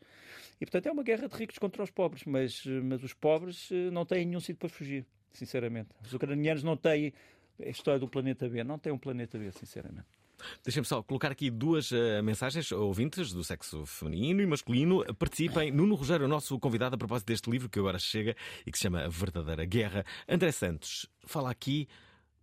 E, 0.62 0.66
portanto, 0.66 0.88
é 0.88 0.92
uma 0.92 1.04
guerra 1.04 1.28
de 1.28 1.36
ricos 1.36 1.58
contra 1.58 1.84
os 1.84 1.92
pobres, 1.92 2.24
mas, 2.26 2.64
eh, 2.66 2.82
mas 2.82 3.04
os 3.04 3.14
pobres 3.14 3.70
eh, 3.72 3.90
não 3.92 4.06
têm 4.06 4.26
nenhum 4.26 4.40
sítio 4.40 4.58
para 4.58 4.70
fugir, 4.70 5.06
sinceramente. 5.34 5.90
Os 6.04 6.14
ucranianos 6.14 6.64
não 6.64 6.78
têm 6.78 7.12
a 7.60 7.70
história 7.70 8.00
do 8.00 8.08
planeta 8.08 8.48
B, 8.48 8.64
não 8.64 8.78
têm 8.78 8.94
um 8.94 8.98
planeta 8.98 9.38
B, 9.38 9.52
sinceramente. 9.52 10.08
Deixem-me 10.64 10.86
só 10.86 11.02
colocar 11.02 11.32
aqui 11.32 11.50
duas 11.50 11.92
eh, 11.92 12.22
mensagens 12.22 12.72
ouvintes 12.72 13.32
do 13.32 13.44
sexo 13.44 13.86
feminino 13.86 14.42
e 14.42 14.46
masculino. 14.46 15.04
Participem. 15.16 15.72
Nuno 15.72 15.96
Rogério, 15.96 16.26
o 16.26 16.30
nosso 16.30 16.60
convidado 16.60 16.96
a 16.96 16.98
propósito 16.98 17.28
deste 17.28 17.50
livro 17.50 17.70
que 17.70 17.80
agora 17.80 17.98
chega 17.98 18.36
e 18.66 18.72
que 18.72 18.78
se 18.78 18.84
chama 18.84 19.10
Verdadeira 19.10 19.66
Guerra. 19.66 20.06
André 20.28 20.52
Santos 20.52 21.08
fala 21.26 21.50
aqui 21.50 21.88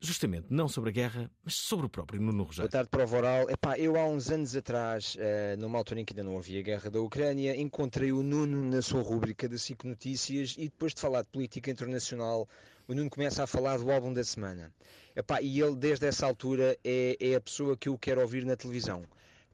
justamente 0.03 0.47
não 0.51 0.69
sobre 0.69 0.91
a 0.91 0.93
guerra, 0.93 1.31
mas 1.45 1.55
sobre 1.55 1.87
o 1.87 1.89
próprio 1.89 2.21
Nuno 2.21 2.43
Rogério. 2.43 2.69
Boa 2.69 2.71
tarde, 2.71 2.91
prova 2.91 3.17
oral. 3.17 3.49
Epá, 3.49 3.79
eu 3.79 3.97
há 3.97 4.05
uns 4.05 4.31
anos 4.31 4.55
atrás, 4.57 5.17
eh, 5.19 5.55
numa 5.57 5.79
altura 5.79 6.01
em 6.01 6.05
que 6.05 6.13
ainda 6.13 6.25
não 6.25 6.37
havia 6.37 6.61
guerra 6.61 6.91
da 6.91 7.01
Ucrânia, 7.01 7.57
encontrei 7.57 8.11
o 8.11 8.23
Nuno 8.23 8.69
na 8.69 8.83
sua 8.83 9.01
rúbrica 9.01 9.49
da 9.49 9.57
SIC 9.57 9.85
Notícias 9.85 10.57
e 10.59 10.65
depois 10.65 10.93
de 10.93 11.01
falar 11.01 11.23
de 11.23 11.29
política 11.29 11.71
internacional, 11.71 12.49
o 12.89 12.95
Nuno 12.95 13.09
começa 13.09 13.45
a 13.45 13.47
falar 13.47 13.79
do 13.79 13.91
álbum 13.93 14.13
da 14.13 14.25
semana. 14.25 14.73
Epá, 15.15 15.41
e 15.41 15.61
ele, 15.61 15.77
desde 15.77 16.07
essa 16.07 16.27
altura, 16.27 16.77
é, 16.83 17.17
é 17.21 17.35
a 17.37 17.41
pessoa 17.41 17.77
que 17.77 17.89
eu 17.89 17.97
quero 17.97 18.21
ouvir 18.21 18.45
na 18.45 18.57
televisão. 18.57 19.05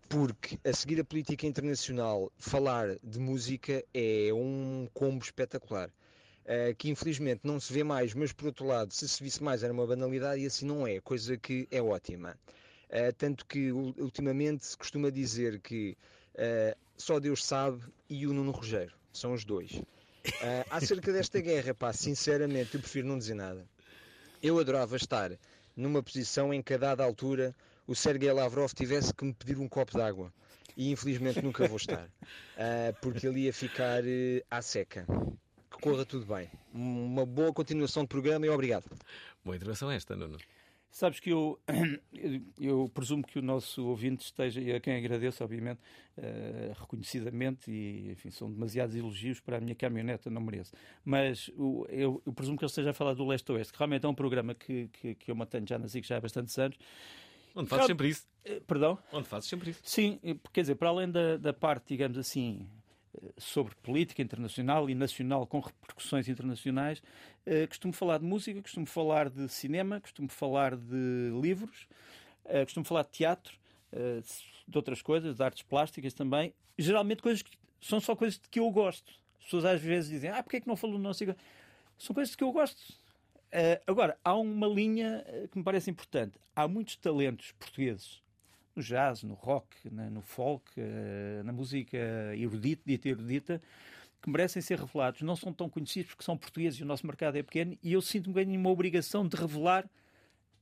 Porque 0.08 0.58
a 0.64 0.72
seguir 0.72 0.98
a 0.98 1.04
política 1.04 1.46
internacional, 1.46 2.32
falar 2.38 2.96
de 3.04 3.18
música 3.18 3.84
é 3.92 4.30
um 4.32 4.88
combo 4.94 5.22
espetacular. 5.22 5.90
Uh, 6.48 6.74
que 6.76 6.88
infelizmente 6.88 7.42
não 7.44 7.60
se 7.60 7.70
vê 7.70 7.84
mais, 7.84 8.14
mas 8.14 8.32
por 8.32 8.46
outro 8.46 8.66
lado, 8.66 8.90
se 8.90 9.06
se 9.06 9.22
visse 9.22 9.42
mais 9.42 9.62
era 9.62 9.70
uma 9.70 9.86
banalidade 9.86 10.40
e 10.40 10.46
assim 10.46 10.64
não 10.64 10.86
é, 10.86 10.98
coisa 10.98 11.36
que 11.36 11.68
é 11.70 11.82
ótima. 11.82 12.38
Uh, 12.88 13.12
tanto 13.18 13.44
que 13.44 13.70
ultimamente 13.70 14.64
se 14.64 14.74
costuma 14.74 15.10
dizer 15.10 15.60
que 15.60 15.94
uh, 16.36 16.74
só 16.96 17.20
Deus 17.20 17.44
sabe 17.44 17.82
e 18.08 18.26
o 18.26 18.32
Nuno 18.32 18.50
Rogério, 18.50 18.94
são 19.12 19.34
os 19.34 19.44
dois. 19.44 19.72
Uh, 19.72 20.64
acerca 20.70 21.12
desta 21.12 21.38
guerra, 21.38 21.74
pá, 21.74 21.92
sinceramente, 21.92 22.74
eu 22.74 22.80
prefiro 22.80 23.06
não 23.06 23.18
dizer 23.18 23.34
nada. 23.34 23.66
Eu 24.42 24.58
adorava 24.58 24.96
estar 24.96 25.32
numa 25.76 26.02
posição 26.02 26.52
em 26.52 26.62
que 26.62 26.74
a 26.74 26.78
dada 26.78 27.04
altura 27.04 27.54
o 27.86 27.94
Sergei 27.94 28.32
Lavrov 28.32 28.72
tivesse 28.72 29.14
que 29.14 29.24
me 29.24 29.32
pedir 29.32 29.58
um 29.58 29.68
copo 29.68 29.92
de 29.92 30.02
água. 30.02 30.32
E 30.76 30.90
infelizmente 30.90 31.42
nunca 31.42 31.66
vou 31.66 31.76
estar, 31.76 32.06
uh, 32.06 32.94
porque 33.02 33.26
ele 33.26 33.40
ia 33.40 33.52
ficar 33.52 34.02
uh, 34.04 34.44
à 34.50 34.62
seca. 34.62 35.06
Que 35.78 35.82
corra 35.82 36.04
tudo 36.04 36.26
bem. 36.26 36.48
Uma 36.74 37.24
boa 37.24 37.52
continuação 37.52 38.02
de 38.02 38.08
programa 38.08 38.44
e 38.44 38.48
obrigado. 38.48 38.84
Boa 39.44 39.56
intervenção 39.56 39.90
esta, 39.90 40.16
Nuno. 40.16 40.36
Sabes 40.90 41.20
que 41.20 41.30
eu, 41.30 41.58
eu 42.58 42.90
presumo 42.92 43.22
que 43.22 43.38
o 43.38 43.42
nosso 43.42 43.86
ouvinte 43.86 44.24
esteja, 44.24 44.60
e 44.60 44.72
a 44.72 44.80
quem 44.80 44.96
agradeço, 44.96 45.44
obviamente, 45.44 45.78
eh, 46.16 46.72
reconhecidamente, 46.80 47.70
e 47.70 48.10
enfim, 48.10 48.30
são 48.30 48.50
demasiados 48.50 48.96
elogios 48.96 49.38
para 49.38 49.58
a 49.58 49.60
minha 49.60 49.74
caminhoneta, 49.74 50.28
não 50.30 50.40
mereço. 50.40 50.72
Mas 51.04 51.48
o- 51.56 51.86
eu, 51.90 52.20
eu 52.26 52.32
presumo 52.32 52.56
que 52.58 52.64
ele 52.64 52.70
esteja 52.70 52.90
a 52.90 52.94
falar 52.94 53.14
do 53.14 53.24
Leste 53.26 53.52
Oeste, 53.52 53.72
que 53.72 53.78
realmente 53.78 54.04
é 54.04 54.08
um 54.08 54.14
programa 54.14 54.54
que, 54.54 54.88
que, 54.88 55.14
que 55.14 55.30
eu 55.30 55.36
mantenho 55.36 55.66
já 55.68 55.78
na 55.78 55.86
SIC 55.88 56.04
já 56.06 56.16
há 56.16 56.20
bastantes 56.20 56.58
anos. 56.58 56.76
Onde 57.54 57.68
fazes 57.68 57.86
sempre 57.86 58.08
isso. 58.08 58.26
Eh, 58.44 58.60
Perdão? 58.66 58.98
Onde 59.12 59.28
fazes 59.28 59.48
sempre 59.48 59.70
isso. 59.70 59.80
Sim, 59.84 60.18
eh, 60.24 60.34
quer 60.52 60.62
dizer, 60.62 60.74
para 60.74 60.88
além 60.88 61.10
da, 61.10 61.36
da 61.36 61.52
parte, 61.52 61.84
digamos 61.88 62.16
assim, 62.18 62.66
sobre 63.36 63.74
política 63.76 64.22
internacional 64.22 64.88
e 64.88 64.94
nacional 64.94 65.46
com 65.46 65.60
repercussões 65.60 66.28
internacionais, 66.28 67.02
eh, 67.46 67.66
costumo 67.66 67.92
falar 67.92 68.18
de 68.18 68.24
música, 68.24 68.60
costumo 68.62 68.86
falar 68.86 69.30
de 69.30 69.48
cinema, 69.48 70.00
costumo 70.00 70.28
falar 70.28 70.76
de 70.76 71.30
livros, 71.40 71.88
eh, 72.44 72.64
costumo 72.64 72.84
falar 72.84 73.02
de 73.02 73.10
teatro, 73.10 73.58
eh, 73.92 74.20
de 74.66 74.76
outras 74.76 75.02
coisas, 75.02 75.36
de 75.36 75.42
artes 75.42 75.62
plásticas 75.62 76.12
também. 76.12 76.52
Geralmente 76.76 77.22
coisas 77.22 77.42
que 77.42 77.56
são 77.80 78.00
só 78.00 78.14
coisas 78.14 78.38
de 78.38 78.48
que 78.48 78.60
eu 78.60 78.70
gosto. 78.70 79.12
As 79.38 79.44
pessoas 79.44 79.64
às 79.64 79.80
vezes 79.80 80.10
dizem, 80.10 80.30
ah, 80.30 80.42
porque 80.42 80.58
é 80.58 80.60
que 80.60 80.68
não 80.68 80.76
falou 80.76 80.96
do 80.96 81.02
não 81.02 81.14
sei 81.14 81.28
o 81.28 81.34
quê?" 81.34 81.40
São 81.98 82.14
coisas 82.14 82.34
que 82.36 82.44
eu 82.44 82.52
gosto. 82.52 82.94
Agora, 83.86 84.18
há 84.22 84.36
uma 84.36 84.66
linha 84.66 85.24
que 85.50 85.58
me 85.58 85.64
parece 85.64 85.90
importante. 85.90 86.38
Há 86.54 86.68
muitos 86.68 86.96
talentos 86.96 87.52
portugueses 87.52 88.20
no 88.78 88.82
jazz, 88.82 89.22
no 89.24 89.34
rock, 89.34 89.68
na- 89.90 90.08
no 90.08 90.22
folk, 90.22 90.64
eh, 90.76 91.42
na 91.44 91.52
música 91.52 91.98
erudita, 92.36 92.82
dita 92.86 93.08
erudita, 93.08 93.60
que 94.22 94.30
merecem 94.30 94.62
ser 94.62 94.78
revelados. 94.78 95.20
Não 95.22 95.34
são 95.36 95.52
tão 95.52 95.68
conhecidos 95.68 96.10
porque 96.10 96.24
são 96.24 96.36
portugueses 96.36 96.78
e 96.80 96.82
o 96.82 96.86
nosso 96.86 97.06
mercado 97.06 97.36
é 97.36 97.42
pequeno 97.42 97.76
e 97.82 97.92
eu 97.92 98.00
sinto-me 98.00 98.56
uma 98.56 98.70
obrigação 98.70 99.26
de 99.26 99.36
revelar 99.36 99.88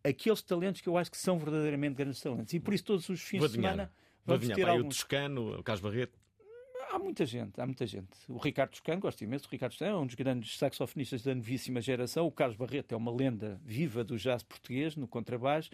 aqueles 0.03 0.41
talentos 0.43 0.81
que 0.81 0.89
eu 0.89 0.97
acho 0.97 1.11
que 1.11 1.19
são 1.19 1.39
verdadeiramente 1.39 1.95
grandes 1.95 2.21
talentos. 2.21 2.53
E 2.55 2.61
por 2.61 2.73
isso 2.75 2.85
todos 2.85 3.09
os 3.09 3.21
fins 3.21 3.39
Vou 3.41 3.49
de 3.49 3.55
adivinhar. 3.55 3.73
semana 3.73 3.93
vamos 4.25 4.39
adivinhar. 4.45 4.57
ter 4.57 4.63
Pá, 4.65 4.71
aí 4.71 4.77
o 4.77 4.79
alguns. 4.81 4.95
Toscano, 4.97 5.59
o 5.59 5.63
Carlos 5.63 5.83
Barreto. 5.83 6.19
Há 6.93 6.99
muita 6.99 7.27
gente, 7.27 7.61
há 7.61 7.67
muita 7.67 7.87
gente. 7.87 8.09
O 8.29 8.39
Ricardo 8.39 8.71
Toscano, 8.71 9.01
gosto 9.01 9.23
imenso. 9.23 9.47
O 9.47 9.51
Ricardo 9.51 9.73
Toscano 9.73 9.97
é 9.97 10.01
um 10.01 10.07
dos 10.07 10.15
grandes 10.15 10.57
saxofonistas 10.57 11.23
da 11.23 11.35
novíssima 11.35 11.81
geração. 11.81 12.27
O 12.27 12.31
Carlos 12.31 12.57
Barreto 12.57 12.93
é 12.93 12.97
uma 12.97 13.11
lenda 13.11 13.61
viva 13.65 14.03
do 14.05 14.17
jazz 14.17 14.43
português, 14.43 14.97
no 14.97 15.07
contrabaixo. 15.09 15.69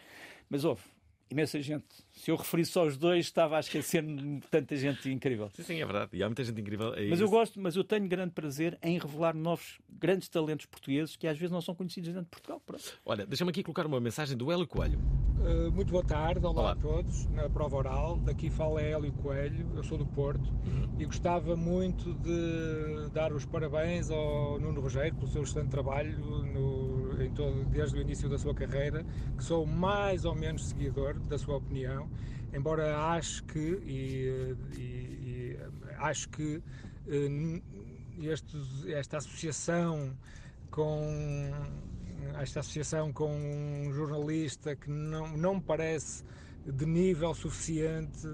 Mas 0.49 0.65
houve 0.65 0.83
imensa 1.31 1.61
gente. 1.61 1.85
Se 2.13 2.31
eu 2.31 2.37
referisse 2.37 2.73
só 2.73 2.87
os 2.87 2.97
dois, 2.97 3.27
estava 3.27 3.57
a 3.57 3.61
esquecer-me 3.61 4.41
de 4.41 4.47
tanta 4.49 4.77
gente 4.77 5.11
incrível. 5.11 5.51
Sim, 5.55 5.63
sim, 5.63 5.81
é 5.81 5.85
verdade. 5.85 6.11
E 6.13 6.23
há 6.23 6.27
muita 6.27 6.45
gente 6.45 6.61
incrível. 6.61 6.93
aí. 6.93 7.09
Mas 7.09 7.21
eu 7.21 7.29
gosto, 7.29 7.61
mas 7.61 7.77
eu 7.77 7.85
tenho 7.85 8.07
grande 8.07 8.33
prazer 8.33 8.79
em 8.83 8.99
revelar 8.99 9.35
novos 9.35 9.79
grandes 9.89 10.29
talentos 10.29 10.67
portugueses 10.67 11.17
que 11.17 11.27
às 11.27 11.39
vezes 11.39 11.51
não 11.53 11.61
são 11.61 11.75
conhecidos 11.75 12.09
dentro 12.11 12.25
de 12.25 12.31
Portugal. 12.31 12.61
Pronto. 12.65 13.01
Olha, 13.05 13.27
deixa-me 13.27 13.51
aqui 13.51 13.63
colocar 13.63 13.87
uma 13.87 14.01
mensagem 14.01 14.37
do 14.37 14.53
Hélio 14.53 14.67
Coelho. 14.67 14.99
Uh, 15.45 15.73
muito 15.73 15.91
boa 15.91 16.05
tarde, 16.05 16.47
olá, 16.47 16.63
Olá. 16.63 16.71
a 16.73 16.77
todos, 16.77 17.27
na 17.27 17.51
prova 17.51 17.77
oral. 17.77 18.17
Daqui 18.21 18.49
fala 18.49 18.81
Hélio 18.81 19.13
Coelho, 19.13 19.73
eu 19.75 19.83
sou 19.83 19.99
do 19.99 20.07
Porto 20.07 20.49
Uhum. 20.65 20.89
e 20.97 21.05
gostava 21.05 21.57
muito 21.57 22.15
de 22.15 23.11
dar 23.13 23.33
os 23.33 23.45
parabéns 23.45 24.09
ao 24.09 24.61
Nuno 24.61 24.81
Rogério 24.81 25.13
pelo 25.15 25.27
seu 25.27 25.43
excelente 25.43 25.71
trabalho 25.71 26.17
no- 26.45 27.21
em 27.21 27.33
todo- 27.33 27.65
desde 27.67 27.99
o 27.99 28.01
início 28.01 28.29
da 28.29 28.39
sua 28.39 28.55
carreira, 28.55 29.05
que 29.37 29.43
sou 29.43 29.67
mais 29.67 30.25
ou 30.25 30.33
menos 30.37 30.69
seguidor 30.69 31.19
da 31.19 31.37
sua 31.37 31.57
opinião, 31.57 32.09
embora 32.53 32.97
acho 33.09 33.43
que, 33.45 33.59
e, 33.83 34.57
e- 34.71 34.79
e, 34.79 35.57
eh, 35.59 35.97
acho 35.99 36.29
que 36.31 36.63
eh, 37.05 37.61
estes- 38.31 38.85
esta 38.87 39.17
associação 39.17 40.17
com 40.71 41.92
esta 42.41 42.61
associação 42.61 43.13
com 43.13 43.31
um 43.31 43.93
jornalista 43.93 44.75
que 44.77 44.91
não, 44.91 45.37
não 45.37 45.61
parece 45.61 46.25
de 46.67 46.87
nível 46.87 47.35
suficiente 47.35 48.29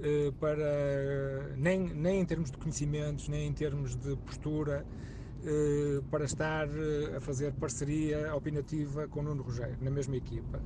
eh, 0.00 0.32
para 0.38 1.56
nem, 1.56 1.80
nem 1.92 2.20
em 2.20 2.24
termos 2.24 2.52
de 2.52 2.56
conhecimentos, 2.56 3.28
nem 3.28 3.48
em 3.48 3.52
termos 3.52 3.96
de 3.96 4.14
postura 4.18 4.86
eh, 5.44 6.00
para 6.08 6.24
estar 6.24 6.68
eh, 6.68 7.16
a 7.16 7.20
fazer 7.20 7.52
parceria 7.54 8.32
opinativa 8.34 9.08
com 9.08 9.22
Nuno 9.22 9.42
Rogério, 9.42 9.76
na 9.80 9.90
mesma 9.90 10.16
equipa. 10.16 10.60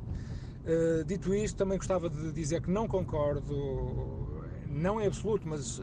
Dito 1.08 1.34
isto, 1.34 1.56
também 1.56 1.76
gostava 1.76 2.08
de 2.08 2.30
dizer 2.30 2.62
que 2.62 2.70
não 2.70 2.86
concordo, 2.86 4.28
não 4.68 5.00
em 5.00 5.08
absoluto, 5.08 5.48
mas 5.48 5.82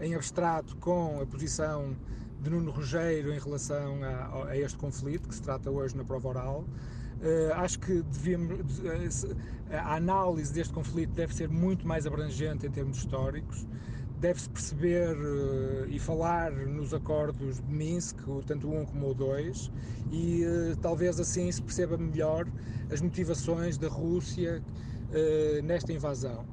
em 0.00 0.12
abstrato, 0.12 0.76
com 0.78 1.20
a 1.20 1.26
posição 1.26 1.96
de 2.40 2.50
Nuno 2.50 2.70
Rogério 2.70 3.32
em 3.32 3.38
relação 3.38 4.02
a, 4.02 4.48
a 4.50 4.56
este 4.56 4.76
conflito 4.76 5.28
que 5.28 5.34
se 5.34 5.42
trata 5.42 5.70
hoje 5.70 5.96
na 5.96 6.04
prova 6.04 6.28
oral. 6.28 6.64
Eh, 7.22 7.50
acho 7.54 7.78
que 7.78 8.02
devíamos, 8.02 8.80
eh, 8.84 9.76
a 9.76 9.96
análise 9.96 10.52
deste 10.52 10.72
conflito 10.72 11.12
deve 11.12 11.34
ser 11.34 11.48
muito 11.48 11.86
mais 11.86 12.06
abrangente 12.06 12.66
em 12.66 12.70
termos 12.70 12.98
históricos. 12.98 13.66
Deve-se 14.20 14.48
perceber 14.50 15.16
eh, 15.16 15.86
e 15.88 15.98
falar 15.98 16.52
nos 16.52 16.92
acordos 16.92 17.60
de 17.60 17.74
Minsk, 17.74 18.18
tanto 18.46 18.68
o 18.68 18.80
1 18.82 18.86
como 18.86 19.10
o 19.10 19.14
2, 19.14 19.70
e 20.12 20.44
eh, 20.44 20.76
talvez 20.80 21.18
assim 21.18 21.50
se 21.50 21.62
perceba 21.62 21.96
melhor 21.96 22.46
as 22.90 23.00
motivações 23.00 23.78
da 23.78 23.88
Rússia 23.88 24.62
nesta 25.62 25.92
invasão. 25.92 26.44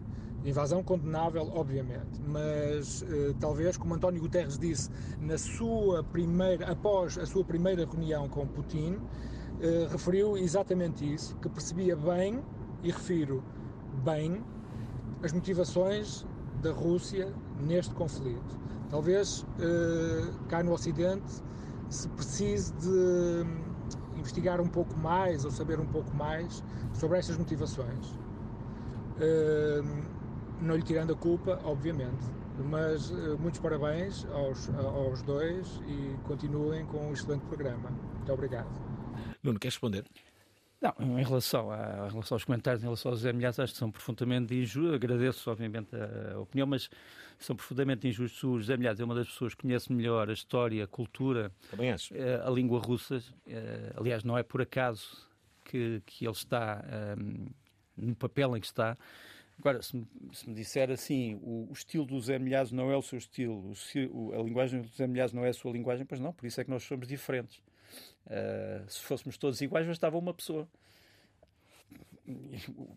Invasão 0.45 0.83
condenável, 0.83 1.49
obviamente, 1.53 2.21
mas 2.21 3.01
eh, 3.03 3.33
talvez, 3.39 3.77
como 3.77 3.93
António 3.93 4.21
Guterres 4.21 4.57
disse 4.57 4.89
na 5.21 5.37
sua 5.37 6.03
primeira, 6.03 6.69
após 6.69 7.17
a 7.17 7.25
sua 7.25 7.45
primeira 7.45 7.85
reunião 7.85 8.27
com 8.27 8.45
Putin, 8.45 8.99
eh, 9.61 9.87
referiu 9.89 10.35
exatamente 10.35 11.11
isso, 11.13 11.33
que 11.37 11.47
percebia 11.47 11.95
bem, 11.95 12.43
e 12.83 12.91
refiro 12.91 13.41
bem, 14.03 14.43
as 15.23 15.31
motivações 15.31 16.25
da 16.61 16.73
Rússia 16.73 17.33
neste 17.61 17.93
conflito. 17.93 18.59
Talvez 18.89 19.45
eh, 19.59 20.33
cá 20.49 20.61
no 20.61 20.73
Ocidente 20.73 21.41
se 21.89 22.09
precise 22.09 22.73
de 22.73 22.89
hum, 22.89 23.63
investigar 24.17 24.59
um 24.59 24.67
pouco 24.67 24.97
mais 24.99 25.45
ou 25.45 25.51
saber 25.51 25.79
um 25.79 25.85
pouco 25.85 26.13
mais 26.13 26.61
sobre 26.93 27.17
estas 27.17 27.37
motivações. 27.37 28.13
Hum, 29.21 30.12
não 30.63 30.75
lhe 30.75 30.83
tirando 30.83 31.13
a 31.13 31.15
culpa, 31.15 31.59
obviamente, 31.63 32.23
mas 32.65 33.11
eh, 33.11 33.35
muitos 33.39 33.59
parabéns 33.59 34.25
aos, 34.25 34.69
aos 34.69 35.21
dois 35.23 35.81
e 35.87 36.15
continuem 36.27 36.85
com 36.85 37.09
um 37.09 37.13
excelente 37.13 37.45
programa. 37.45 37.89
Muito 37.89 38.31
obrigado. 38.31 38.69
Nuno, 39.41 39.59
queres 39.59 39.75
responder? 39.75 40.05
Não, 40.81 41.17
em 41.17 41.23
relação, 41.23 41.71
a, 41.71 42.07
em 42.07 42.11
relação 42.11 42.35
aos 42.35 42.43
comentários, 42.43 42.83
em 42.83 42.85
relação 42.85 43.11
aos 43.11 43.21
Zé 43.21 43.31
Milhares, 43.31 43.57
acho 43.57 43.71
que 43.73 43.79
são 43.79 43.89
profundamente 43.89 44.53
injustos. 44.53 44.93
Agradeço, 44.93 45.49
obviamente, 45.49 45.89
a, 45.95 46.35
a 46.35 46.39
opinião, 46.39 46.67
mas 46.67 46.89
são 47.39 47.55
profundamente 47.55 48.05
injustos. 48.07 48.43
O 48.43 48.59
José 48.59 48.75
Milhares 48.75 48.99
é 48.99 49.03
uma 49.05 49.15
das 49.15 49.27
pessoas 49.27 49.53
que 49.55 49.61
conhece 49.61 49.91
melhor 49.93 50.29
a 50.29 50.33
história, 50.33 50.83
a 50.83 50.87
cultura, 50.87 51.51
Também 51.71 51.91
acho. 51.91 52.13
eh, 52.15 52.41
a 52.45 52.49
língua 52.49 52.79
russa. 52.79 53.23
Eh, 53.47 53.93
Aliás, 53.95 54.25
não 54.25 54.37
é 54.37 54.43
por 54.43 54.61
acaso 54.61 55.25
que, 55.63 56.01
que 56.05 56.25
ele 56.25 56.33
está 56.33 56.83
no 57.95 58.15
papel 58.15 58.57
em 58.57 58.59
que 58.59 58.65
está. 58.67 58.97
Agora, 59.59 59.81
se 59.81 59.95
me, 59.95 60.07
se 60.33 60.49
me 60.49 60.55
disser 60.55 60.89
assim, 60.91 61.35
o, 61.41 61.67
o 61.69 61.73
estilo 61.73 62.05
do 62.05 62.19
Zé 62.19 62.37
Milhares 62.39 62.71
não 62.71 62.91
é 62.91 62.97
o 62.97 63.01
seu 63.01 63.17
estilo, 63.17 63.73
o 64.11 64.33
a 64.33 64.43
linguagem 64.43 64.81
do 64.81 64.87
Zé 64.87 65.07
Milhares 65.07 65.33
não 65.33 65.45
é 65.45 65.49
a 65.49 65.53
sua 65.53 65.71
linguagem, 65.71 66.05
pois 66.05 66.19
não, 66.19 66.33
por 66.33 66.45
isso 66.45 66.59
é 66.59 66.63
que 66.63 66.69
nós 66.69 66.83
somos 66.83 67.07
diferentes. 67.07 67.61
Uh, 68.25 68.89
se 68.89 68.99
fôssemos 69.01 69.37
todos 69.37 69.61
iguais, 69.61 69.85
bastava 69.85 70.17
uma 70.17 70.33
pessoa. 70.33 70.67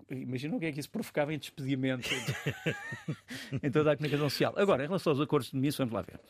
Imagina 0.09 0.57
o 0.57 0.61
que 0.61 0.67
é 0.67 0.73
que 0.73 0.79
isso 0.79 0.91
provocava 0.91 1.35
em 1.35 1.39
despedimento 1.39 2.09
em 3.63 3.71
toda 3.71 3.93
a 3.93 3.97
comunicação 3.97 4.31
social. 4.31 4.55
Agora, 4.57 4.85
em 4.85 4.87
relação 4.87 5.13
aos 5.13 5.21
acordos 5.21 5.51
de 5.51 5.57
Minsk, 5.57 5.79
vamos 5.79 5.95
lá 5.95 6.03
ver. 6.03 6.21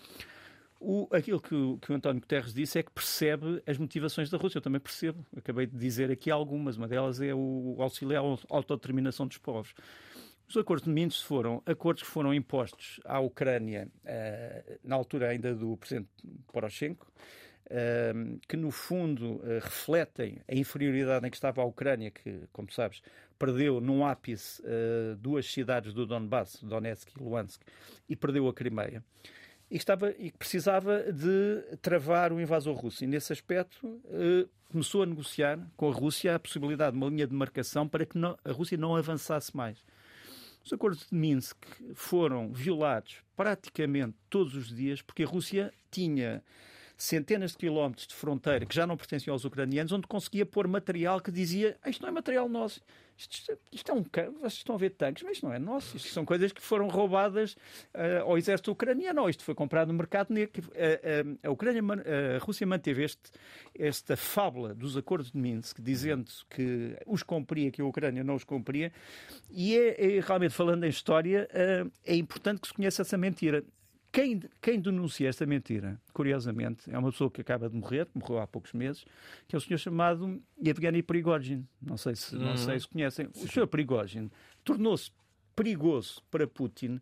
O, 0.81 1.09
aquilo 1.11 1.41
que 1.41 1.55
o, 1.55 1.79
que 1.79 1.93
o 1.93 1.95
António 1.95 2.21
Guterres 2.21 2.53
disse 2.53 2.79
é 2.79 2.83
que 2.83 2.91
percebe 2.91 3.62
as 3.67 3.79
motivações 3.79 4.31
da 4.31 4.39
Rússia. 4.39 4.59
Eu 4.59 4.62
também 4.62 4.81
percebo. 4.81 5.25
Acabei 5.37 5.67
de 5.67 5.77
dizer 5.77 6.11
aqui 6.11 6.31
algumas. 6.31 6.77
Uma 6.77 6.89
delas 6.89 7.21
é 7.21 7.35
o 7.35 7.77
auxílio 7.79 8.17
à 8.17 8.39
autodeterminação 8.49 9.27
dos 9.27 9.39
povos. 9.39 9.75
Os 10.49 10.57
acordos 10.57 10.85
de 10.85 10.91
Minsk 10.91 11.25
foram 11.25 11.61
acordos 11.67 12.03
que 12.05 12.09
foram 12.09 12.33
impostos 12.33 13.01
à 13.05 13.19
Ucrânia 13.19 13.89
eh, 14.05 14.79
na 14.85 14.95
altura 14.95 15.29
ainda 15.31 15.53
do 15.55 15.77
presidente 15.77 16.09
Poroshenko, 16.53 17.05
eh, 17.69 18.13
que 18.49 18.57
no 18.57 18.71
fundo 18.71 19.41
eh, 19.45 19.59
refletem 19.61 20.39
a 20.49 20.55
inferioridade 20.55 21.27
em 21.27 21.31
que 21.31 21.37
estava 21.37 21.63
a 21.63 21.65
Ucrânia, 21.65 22.13
que, 22.13 22.43
como 22.53 22.71
sabes, 22.71 23.03
perdeu 23.39 23.81
num 23.81 24.07
ápice 24.07 24.63
duas 25.19 25.51
cidades 25.53 25.93
do 25.93 26.07
Donbass, 26.07 26.63
Donetsk 26.63 27.11
e 27.15 27.23
Luhansk, 27.23 27.61
e 28.09 28.17
perdeu 28.17 28.49
a 28.49 28.55
Crimeia. 28.55 29.05
E, 29.69 29.77
estava, 29.77 30.11
e 30.13 30.31
precisava 30.31 31.13
de 31.13 31.77
travar 31.83 32.33
o 32.33 32.41
invasor 32.41 32.75
russo. 32.75 33.03
E 33.05 33.07
nesse 33.07 33.33
aspecto 33.35 34.01
começou 34.71 35.03
a 35.03 35.07
negociar 35.07 35.59
com 35.77 35.91
a 35.91 35.93
Rússia 35.93 36.35
a 36.35 36.39
possibilidade 36.39 36.93
de 36.93 36.97
uma 36.97 37.11
linha 37.11 37.27
de 37.27 37.35
marcação 37.35 37.87
para 37.87 38.07
que 38.07 38.17
não- 38.17 38.39
a 38.43 38.53
Rússia 38.53 38.79
não 38.79 38.97
avançasse 38.97 39.55
mais. 39.55 39.85
Os 40.66 40.72
acordos 40.72 41.07
de 41.09 41.14
Minsk 41.16 41.57
foram 41.94 42.52
violados 42.52 43.22
praticamente 43.37 44.16
todos 44.29 44.57
os 44.57 44.74
dias 44.74 45.00
porque 45.00 45.22
a 45.22 45.26
Rússia 45.26 45.72
tinha 45.92 46.42
centenas 46.97 47.53
de 47.53 47.59
quilómetros 47.59 48.07
de 48.07 48.15
fronteira 48.15 48.65
que 48.65 48.75
já 48.75 48.87
não 48.87 48.97
pertenciam 48.97 49.35
aos 49.35 49.45
ucranianos, 49.45 49.93
onde 49.93 50.07
conseguia 50.07 50.47
pôr 50.47 50.67
material 50.67 51.21
que 51.21 51.31
dizia 51.31 51.77
"Ah, 51.83 51.91
isto 51.91 52.01
não 52.03 52.09
é 52.09 52.13
material 52.13 52.49
nosso, 52.49 52.81
isto, 53.19 53.59
isto 53.73 53.91
é 53.91 53.95
um 53.95 54.03
ca- 54.03 54.31
vocês 54.31 54.55
estão 54.55 54.75
a 54.75 54.79
ver 54.79 54.91
tanques, 54.91 55.23
mas 55.23 55.41
não 55.43 55.53
é 55.53 55.59
nosso, 55.59 55.97
isto 55.97 56.09
são 56.09 56.25
coisas 56.25 56.53
que 56.53 56.61
foram 56.63 56.89
roubadas 56.89 57.57
ah, 57.95 58.21
ao 58.23 58.39
exército 58.39 58.71
ucraniano, 58.71 59.23
ou 59.23 59.29
isto 59.29 59.45
foi 59.45 59.55
comprado 59.55 59.89
no 59.89 59.95
mercado 59.95 60.33
negro. 60.33 60.71
Ah, 60.75 60.79
ah, 61.45 61.49
a, 61.49 61.51
Ucrânia, 61.51 61.83
a 61.83 62.39
Rússia 62.39 62.67
manteve 62.67 63.05
este, 63.05 63.31
esta 63.79 64.17
fábula 64.17 64.75
dos 64.75 64.97
acordos 64.97 65.31
de 65.33 65.39
Minsk, 65.39 65.81
dizendo 65.81 66.31
que 66.49 66.97
os 67.07 67.23
cumpria, 67.23 67.71
que 67.71 67.83
a 67.83 67.85
Ucrânia 67.85 68.25
não 68.25 68.35
os 68.37 68.45
cumpria, 68.45 68.91
e 69.51 69.77
é, 69.77 70.17
é, 70.17 70.21
realmente 70.21 70.55
falando 70.55 70.85
em 70.85 70.89
história, 70.89 71.49
é 72.05 72.15
importante 72.17 72.61
que 72.61 72.69
se 72.69 72.75
conheça 72.75 73.03
essa 73.03 73.19
mentira. 73.19 73.63
Quem, 74.16 74.40
quem 74.62 74.81
denuncia 74.81 75.29
esta 75.29 75.44
mentira, 75.44 76.00
curiosamente, 76.14 76.90
é 76.90 76.96
uma 76.98 77.11
pessoa 77.11 77.31
que 77.31 77.42
acaba 77.42 77.68
de 77.68 77.76
morrer, 77.76 78.09
morreu 78.14 78.38
há 78.38 78.46
poucos 78.46 78.72
meses, 78.72 79.05
que 79.46 79.55
é 79.55 79.59
o 79.59 79.61
senhor 79.61 79.76
chamado 79.76 80.42
Evgeny 80.59 81.02
Prigozhin. 81.02 81.66
Não 81.83 81.98
sei 81.98 82.16
se, 82.16 82.35
não 82.35 82.52
Uhum. 82.52 82.57
sei 82.57 82.81
se 82.81 82.88
conhecem. 82.88 83.26
O 83.26 83.46
senhor 83.46 83.66
Prigozhin 83.66 84.31
tornou-se 84.64 85.11
perigoso 85.55 86.22
para 86.31 86.46
Putin 86.46 86.98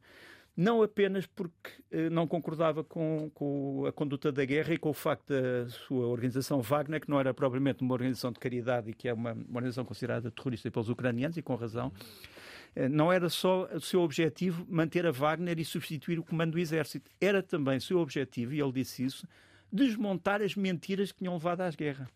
não 0.56 0.82
apenas 0.82 1.26
porque 1.26 1.70
eh, 1.90 2.08
não 2.10 2.26
concordava 2.26 2.84
com, 2.84 3.30
com 3.34 3.86
a 3.86 3.92
conduta 3.92 4.30
da 4.30 4.44
guerra 4.44 4.74
e 4.74 4.78
com 4.78 4.90
o 4.90 4.94
facto 4.94 5.28
da 5.28 5.68
sua 5.68 6.06
organização 6.06 6.62
Wagner, 6.62 7.00
que 7.00 7.10
não 7.10 7.18
era 7.18 7.34
propriamente 7.34 7.82
uma 7.82 7.92
organização 7.92 8.30
de 8.30 8.38
caridade 8.38 8.90
e 8.90 8.94
que 8.94 9.08
é 9.08 9.12
uma, 9.12 9.32
uma 9.32 9.56
organização 9.56 9.84
considerada 9.84 10.30
terrorista 10.30 10.70
pelos 10.70 10.88
ucranianos, 10.88 11.36
e 11.36 11.42
com 11.42 11.56
razão, 11.56 11.92
eh, 12.76 12.88
não 12.88 13.12
era 13.12 13.28
só 13.28 13.68
o 13.74 13.80
seu 13.80 14.00
objetivo 14.00 14.64
manter 14.68 15.06
a 15.06 15.10
Wagner 15.10 15.58
e 15.58 15.64
substituir 15.64 16.18
o 16.18 16.24
comando 16.24 16.52
do 16.52 16.58
exército. 16.58 17.10
Era 17.20 17.42
também 17.42 17.80
seu 17.80 17.98
objetivo, 17.98 18.54
e 18.54 18.60
ele 18.60 18.72
disse 18.72 19.04
isso, 19.04 19.26
desmontar 19.72 20.40
as 20.40 20.54
mentiras 20.54 21.10
que 21.10 21.18
tinham 21.18 21.34
levado 21.34 21.62
às 21.62 21.74
guerras. 21.74 22.08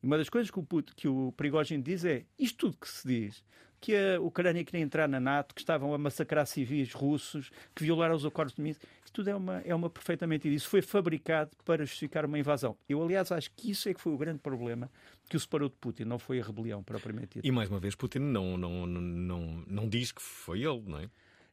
E 0.00 0.06
uma 0.06 0.16
das 0.16 0.28
coisas 0.28 0.48
que 0.48 0.58
o, 0.60 0.66
que 0.94 1.08
o 1.08 1.32
Prigozhin 1.32 1.80
diz 1.80 2.04
é 2.04 2.24
isto 2.38 2.58
tudo 2.58 2.76
que 2.76 2.88
se 2.88 3.08
diz, 3.08 3.44
que 3.84 3.94
a 3.94 4.18
Ucrânia 4.20 4.64
queria 4.64 4.80
entrar 4.80 5.06
na 5.06 5.20
NATO, 5.20 5.54
que 5.54 5.60
estavam 5.60 5.92
a 5.92 5.98
massacrar 5.98 6.46
civis 6.46 6.92
russos, 6.94 7.50
que 7.74 7.84
violaram 7.84 8.14
os 8.14 8.24
acordos 8.24 8.54
de 8.54 8.62
Minsk, 8.62 8.80
isto 9.04 9.12
tudo 9.12 9.28
é 9.28 9.34
uma, 9.34 9.60
é 9.60 9.74
uma 9.74 9.90
perfeita 9.90 10.26
mentira. 10.26 10.54
Isso 10.54 10.68
foi 10.70 10.80
fabricado 10.80 11.50
para 11.66 11.84
justificar 11.84 12.24
uma 12.24 12.38
invasão. 12.38 12.76
Eu, 12.88 13.02
aliás, 13.02 13.30
acho 13.30 13.50
que 13.54 13.70
isso 13.70 13.86
é 13.88 13.92
que 13.94 14.00
foi 14.00 14.12
o 14.12 14.16
grande 14.16 14.38
problema 14.38 14.90
que 15.28 15.36
o 15.36 15.40
separou 15.40 15.68
de 15.68 15.74
Putin, 15.76 16.04
não 16.04 16.18
foi 16.18 16.40
a 16.40 16.42
rebelião 16.44 16.82
propriamente 16.82 17.34
dita. 17.34 17.46
E 17.46 17.50
mais 17.50 17.68
uma 17.68 17.78
vez, 17.78 17.94
Putin 17.94 18.20
não, 18.20 18.56
não, 18.56 18.86
não, 18.86 19.00
não, 19.02 19.64
não 19.66 19.88
diz 19.88 20.12
que 20.12 20.22
foi 20.22 20.62
ele, 20.62 20.82
não 20.86 20.98
é? 21.00 21.10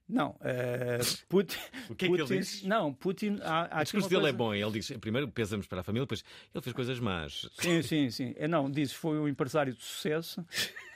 Não, 0.08 0.36
eh, 0.42 1.00
Putin, 1.28 1.58
O 1.90 1.96
que 1.96 2.06
é 2.06 2.08
que 2.08 2.14
ele 2.14 2.24
Putin- 2.24 2.38
diz? 2.40 2.64
Não, 2.64 2.94
Putin. 2.94 3.40
Há, 3.42 3.78
há 3.78 3.82
O 3.82 3.84
discurso 3.84 4.08
dele 4.10 4.20
é 4.22 4.24
coisa- 4.24 4.38
bom. 4.38 4.54
Ele 4.54 4.72
diz, 4.72 4.90
primeiro 5.00 5.28
pesamos 5.28 5.68
para 5.68 5.82
a 5.82 5.84
família, 5.84 6.06
depois 6.06 6.24
ele 6.54 6.62
fez 6.64 6.74
coisas 6.74 7.00
más. 7.00 7.50
Sim, 7.60 7.82
sim, 7.82 8.10
sim. 8.10 8.34
É, 8.38 8.48
Não, 8.48 8.70
diz 8.72 8.92
foi 8.94 9.18
um 9.20 9.28
empresário 9.28 9.74
de 9.74 9.82
sucesso. 9.84 10.46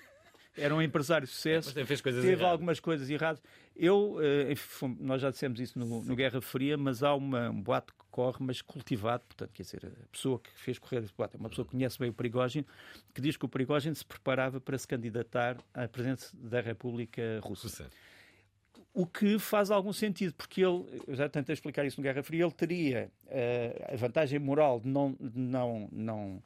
Era 0.58 0.74
um 0.74 0.82
empresário 0.82 1.28
de 1.28 1.34
sucesso. 1.34 1.70
Também 1.70 1.86
fez 1.86 2.02
coisas 2.02 2.22
Teve 2.22 2.34
erradas. 2.34 2.52
algumas 2.52 2.80
coisas 2.80 3.10
erradas. 3.10 3.42
Eu, 3.76 4.18
eh, 4.22 4.54
enfim, 4.54 4.98
nós 5.02 5.22
já 5.22 5.30
dissemos 5.30 5.60
isso 5.60 5.78
no, 5.78 6.02
no 6.02 6.16
Guerra 6.16 6.40
Fria, 6.40 6.78
mas 6.78 7.04
há 7.04 7.14
uma, 7.14 7.50
um 7.50 7.62
boato 7.62 7.94
que 7.94 8.06
corre, 8.10 8.38
mas 8.40 8.62
cultivado. 8.62 9.24
Portanto, 9.28 9.52
quer 9.54 9.64
dizer, 9.64 9.86
a 9.86 10.08
pessoa 10.08 10.40
que 10.40 10.50
fez 10.56 10.80
correr 10.80 11.04
esse 11.04 11.14
boato 11.14 11.36
é 11.36 11.40
uma 11.40 11.50
pessoa 11.50 11.66
que 11.66 11.72
conhece 11.72 12.00
bem 12.00 12.10
o 12.10 12.14
Prigogine, 12.14 12.66
que 13.14 13.20
diz 13.20 13.36
que 13.36 13.44
o 13.44 13.50
Prigogine 13.50 13.94
se 13.94 14.06
preparava 14.06 14.62
para 14.62 14.78
se 14.78 14.88
candidatar 14.88 15.58
à 15.74 15.88
presidência 15.88 16.30
da 16.34 16.62
República 16.62 17.40
Russa. 17.42 17.90
O 18.94 19.06
que 19.06 19.38
faz 19.38 19.70
algum 19.72 19.92
sentido, 19.92 20.34
porque 20.38 20.62
ele, 20.62 20.86
eu 21.06 21.16
já 21.16 21.28
tentei 21.28 21.52
explicar 21.52 21.86
isso 21.86 22.00
no 22.00 22.04
Guerra 22.04 22.24
Fria, 22.24 22.46
ele 22.46 22.54
teria 22.54 23.12
eh, 23.28 23.90
a 23.92 23.96
vantagem 23.98 24.40
moral 24.40 24.80
de 24.80 24.88
não, 24.88 25.18
de 25.20 25.38
não, 25.38 25.90
não, 25.92 26.42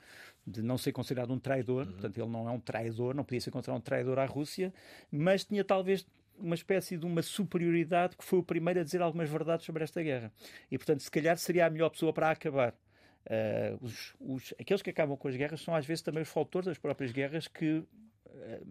de 0.45 0.61
não 0.61 0.77
ser 0.77 0.91
considerado 0.91 1.31
um 1.31 1.39
traidor, 1.39 1.85
portanto, 1.85 2.17
ele 2.17 2.29
não 2.29 2.47
é 2.49 2.51
um 2.51 2.59
traidor, 2.59 3.13
não 3.13 3.23
podia 3.23 3.41
ser 3.41 3.51
considerado 3.51 3.79
um 3.79 3.83
traidor 3.83 4.17
à 4.19 4.25
Rússia, 4.25 4.73
mas 5.11 5.43
tinha 5.43 5.63
talvez 5.63 6.05
uma 6.37 6.55
espécie 6.55 6.97
de 6.97 7.05
uma 7.05 7.21
superioridade 7.21 8.15
que 8.17 8.23
foi 8.23 8.39
o 8.39 8.43
primeiro 8.43 8.79
a 8.79 8.83
dizer 8.83 9.01
algumas 9.01 9.29
verdades 9.29 9.65
sobre 9.65 9.83
esta 9.83 10.01
guerra. 10.01 10.31
E, 10.71 10.77
portanto, 10.77 11.01
se 11.01 11.11
calhar 11.11 11.37
seria 11.37 11.65
a 11.65 11.69
melhor 11.69 11.89
pessoa 11.89 12.13
para 12.13 12.31
acabar. 12.31 12.73
Eh, 13.25 13.75
os, 13.81 14.15
os- 14.19 14.53
aqueles 14.59 14.81
que 14.81 14.89
acabam 14.89 15.17
com 15.17 15.27
as 15.27 15.35
guerras 15.35 15.61
são 15.61 15.75
às 15.75 15.85
vezes 15.85 16.01
também 16.01 16.23
os 16.23 16.29
fautores 16.29 16.65
das 16.67 16.77
próprias 16.77 17.11
guerras 17.11 17.47
que 17.47 17.83
eh, 18.27 18.61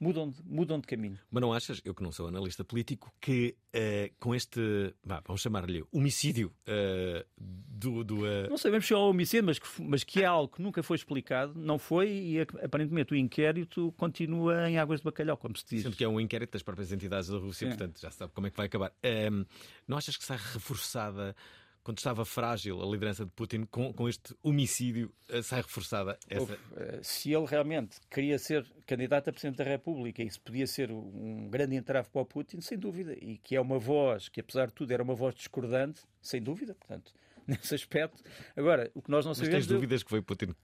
mudam 0.00 0.30
de, 0.30 0.42
mudam 0.44 0.80
de 0.80 0.86
caminho. 0.86 1.18
Mas 1.30 1.40
não 1.42 1.52
achas, 1.52 1.80
eu 1.84 1.94
que 1.94 2.02
não 2.02 2.10
sou 2.10 2.26
analista 2.26 2.64
político, 2.64 3.12
que 3.20 3.54
eh, 3.72 4.10
com 4.18 4.34
este, 4.34 4.60
vá, 5.04 5.22
vamos 5.26 5.42
chamar-lhe 5.42 5.84
homicídio 5.92 6.52
eh, 6.66 7.26
do. 7.36 8.02
do 8.02 8.26
eh, 8.26 8.48
Não 8.48 8.56
sabemos 8.56 8.86
se 8.86 8.94
é 8.94 8.96
um 8.96 9.00
homicídio, 9.10 9.44
mas 9.44 9.58
que, 9.58 9.68
mas 9.82 10.02
que 10.02 10.22
é 10.22 10.24
algo 10.24 10.54
que 10.56 10.62
nunca 10.62 10.82
foi 10.82 10.96
explicado, 10.96 11.52
não 11.54 11.78
foi, 11.78 12.08
e 12.10 12.40
ap- 12.40 12.56
aparentemente 12.64 13.12
o 13.12 13.16
inquérito 13.16 13.92
continua 13.98 14.68
em 14.70 14.78
águas 14.78 15.00
de 15.00 15.04
bacalhau, 15.04 15.36
como 15.36 15.54
se 15.56 15.64
diz. 15.68 15.82
Sendo 15.82 15.94
que 15.96 16.02
é 16.04 16.08
um 16.08 16.18
inquérito 16.18 16.52
das 16.52 16.62
próprias 16.62 16.90
entidades 16.90 17.28
da 17.28 17.36
Rússia, 17.38 17.70
Sim. 17.70 17.76
portanto 17.76 18.00
já 18.00 18.10
se 18.10 18.16
sabe 18.16 18.32
como 18.32 18.46
é 18.46 18.50
que 18.50 18.56
vai 18.56 18.66
acabar. 18.66 18.92
Ehm, 19.02 19.44
não 19.86 19.98
achas 19.98 20.16
que 20.16 20.24
sai 20.24 20.38
reforçada, 20.38 21.36
quando 21.82 21.98
estava 21.98 22.24
frágil 22.24 22.82
a 22.82 22.86
liderança 22.86 23.24
de 23.24 23.30
Putin, 23.30 23.64
com, 23.64 23.92
com 23.92 24.08
este 24.08 24.34
homicídio, 24.42 25.12
eh, 25.28 25.42
sai 25.42 25.62
reforçada 25.62 26.18
essa. 26.28 26.58
Eh, 26.76 27.00
se 27.02 27.32
ele 27.32 27.46
realmente 27.46 27.98
queria 28.10 28.38
ser 28.38 28.66
candidato 28.86 29.28
a 29.28 29.32
Presidente 29.32 29.56
da 29.56 29.64
República 29.64 30.22
e 30.22 30.26
isso 30.26 30.40
podia 30.40 30.66
ser 30.66 30.90
um 30.90 31.48
grande 31.48 31.76
entrave 31.76 32.08
para 32.10 32.20
o 32.20 32.26
Putin, 32.26 32.60
sem 32.60 32.78
dúvida, 32.78 33.14
e 33.14 33.38
que 33.38 33.56
é 33.56 33.60
uma 33.60 33.78
voz 33.78 34.28
que, 34.28 34.40
apesar 34.40 34.66
de 34.66 34.74
tudo, 34.74 34.92
era 34.92 35.02
uma 35.02 35.14
voz 35.14 35.34
discordante, 35.34 36.02
sem 36.20 36.42
dúvida, 36.42 36.74
portanto, 36.74 37.12
nesse 37.46 37.74
aspecto. 37.74 38.22
Agora, 38.54 38.90
o 38.94 39.00
que 39.00 39.10
nós 39.10 39.24
não 39.24 39.30
Mas 39.30 39.38
sabemos... 39.38 39.66
tens 39.66 39.66
dúvidas 39.66 40.02
que 40.02 40.10
foi 40.10 40.20
Putin? 40.20 40.54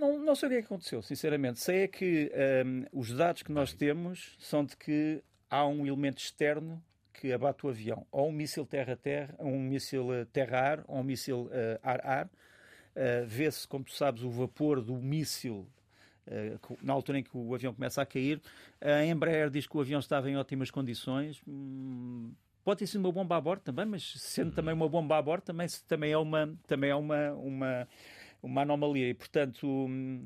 Não, 0.00 0.18
não 0.18 0.34
sei 0.34 0.48
o 0.48 0.50
que 0.50 0.56
é 0.58 0.60
que 0.60 0.66
aconteceu, 0.66 1.00
sinceramente. 1.02 1.60
Sei 1.60 1.82
é 1.84 1.88
que 1.88 2.30
hum, 2.64 2.84
os 2.92 3.12
dados 3.12 3.42
que 3.42 3.50
nós 3.50 3.72
temos 3.72 4.36
são 4.38 4.64
de 4.64 4.76
que 4.76 5.22
há 5.50 5.66
um 5.66 5.86
elemento 5.86 6.18
externo 6.18 6.82
que 7.20 7.32
abate 7.32 7.66
o 7.66 7.68
avião. 7.68 8.06
Ou 8.10 8.28
um 8.28 8.32
míssil 8.32 8.64
terra-terra, 8.64 9.34
um 9.38 9.58
míssil 9.58 10.12
eh, 10.12 10.24
terra-ar, 10.32 10.84
ou 10.86 10.98
um 10.98 11.02
míssil 11.02 11.48
eh, 11.52 11.80
ar-ar. 11.82 12.26
Uh, 12.96 13.24
Vê-se, 13.28 13.68
como 13.68 13.84
tu 13.84 13.92
sabes, 13.92 14.24
o 14.24 14.30
vapor 14.30 14.80
do 14.82 14.96
míssil 14.96 15.68
uh, 16.26 16.78
na 16.82 16.92
altura 16.92 17.20
em 17.20 17.22
que 17.22 17.36
o 17.36 17.54
avião 17.54 17.72
começa 17.72 18.02
a 18.02 18.06
cair. 18.06 18.40
A 18.80 19.04
Embraer 19.04 19.50
diz 19.50 19.68
que 19.68 19.76
o 19.76 19.80
avião 19.80 20.00
estava 20.00 20.28
em 20.28 20.36
ótimas 20.36 20.68
condições. 20.68 21.40
Hum, 21.46 22.32
Pode 22.68 22.80
ter 22.80 22.86
sido 22.86 23.00
uma 23.00 23.12
bomba 23.12 23.34
a 23.34 23.40
bordo 23.40 23.62
também, 23.62 23.86
mas 23.86 24.12
sendo 24.18 24.52
também 24.52 24.74
uma 24.74 24.86
bomba 24.86 25.16
a 25.16 25.22
bordo, 25.22 25.42
também, 25.42 25.66
também 25.86 26.12
é 26.12 26.18
uma, 26.18 26.54
também 26.66 26.90
é 26.90 26.94
uma, 26.94 27.32
uma, 27.32 27.88
uma 28.42 28.60
anomalia. 28.60 29.08
E, 29.08 29.14
portanto, 29.14 29.66
hum, 29.66 30.22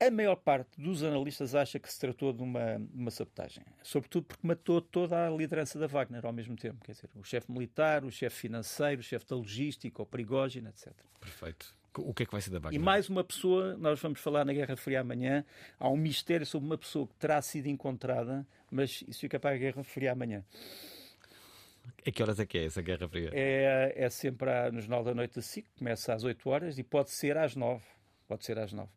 a 0.00 0.10
maior 0.10 0.36
parte 0.36 0.80
dos 0.80 1.02
analistas 1.02 1.54
acha 1.54 1.78
que 1.78 1.92
se 1.92 1.98
tratou 2.00 2.32
de 2.32 2.42
uma, 2.42 2.76
uma 2.94 3.10
sabotagem. 3.10 3.62
Sobretudo 3.82 4.24
porque 4.24 4.46
matou 4.46 4.80
toda 4.80 5.26
a 5.26 5.30
liderança 5.30 5.78
da 5.78 5.86
Wagner 5.86 6.24
ao 6.24 6.32
mesmo 6.32 6.56
tempo. 6.56 6.82
Quer 6.84 6.92
dizer, 6.92 7.10
o 7.14 7.22
chefe 7.22 7.52
militar, 7.52 8.04
o 8.04 8.10
chefe 8.10 8.36
financeiro, 8.36 9.00
o 9.00 9.04
chefe 9.04 9.26
da 9.26 9.36
logística, 9.36 10.02
o 10.02 10.06
Prigogine, 10.06 10.68
etc. 10.68 10.92
Perfeito. 11.20 11.74
O 11.98 12.14
que 12.14 12.22
é 12.22 12.26
que 12.26 12.32
vai 12.32 12.40
ser 12.40 12.50
da 12.50 12.58
E 12.58 12.60
Wagner? 12.62 12.80
mais 12.80 13.08
uma 13.08 13.22
pessoa, 13.24 13.76
nós 13.76 14.00
vamos 14.00 14.20
falar 14.20 14.44
na 14.44 14.52
Guerra 14.52 14.76
Fria 14.76 15.00
amanhã, 15.00 15.44
há 15.78 15.88
um 15.88 15.96
mistério 15.96 16.46
sobre 16.46 16.66
uma 16.66 16.78
pessoa 16.78 17.06
que 17.06 17.14
terá 17.16 17.42
sido 17.42 17.66
encontrada, 17.66 18.46
mas 18.70 19.02
isso 19.08 19.20
fica 19.20 19.38
para 19.40 19.54
a 19.56 19.58
Guerra 19.58 19.82
Fria 19.82 20.12
amanhã. 20.12 20.44
A 22.06 22.10
que 22.10 22.22
horas 22.22 22.38
é 22.38 22.46
que 22.46 22.56
é 22.58 22.64
essa 22.66 22.80
Guerra 22.80 23.08
Fria? 23.08 23.30
É, 23.32 23.92
é 23.96 24.08
sempre 24.08 24.48
à- 24.50 24.70
no 24.70 24.80
Jornal 24.80 25.02
da 25.04 25.14
Noite 25.14 25.34
da 25.34 25.42
SIC, 25.42 25.66
começa 25.76 26.14
às 26.14 26.22
8 26.24 26.48
horas 26.48 26.78
e 26.78 26.82
pode 26.84 27.10
ser 27.10 27.36
às 27.36 27.56
9. 27.56 27.84
Pode 28.28 28.44
ser 28.44 28.58
às 28.58 28.72
9. 28.72 28.88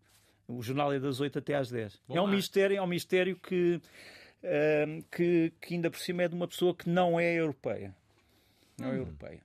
O 0.57 0.61
jornal 0.61 0.93
é 0.93 0.99
das 0.99 1.19
8 1.19 1.39
até 1.39 1.55
às 1.55 1.69
10. 1.69 2.01
Bom, 2.07 2.17
é 2.17 2.21
um 2.21 2.25
lá. 2.25 2.31
mistério, 2.31 2.77
é 2.77 2.81
um 2.81 2.87
mistério 2.87 3.37
que, 3.37 3.81
ehm, 4.43 5.01
que, 5.11 5.53
que 5.61 5.73
ainda 5.73 5.89
por 5.89 5.99
cima 5.99 6.23
é 6.23 6.27
de 6.27 6.35
uma 6.35 6.47
pessoa 6.47 6.75
que 6.75 6.89
não 6.89 7.19
é 7.19 7.33
europeia. 7.33 7.95
Não 8.77 8.91
é 8.91 8.97
europeia. 8.97 9.41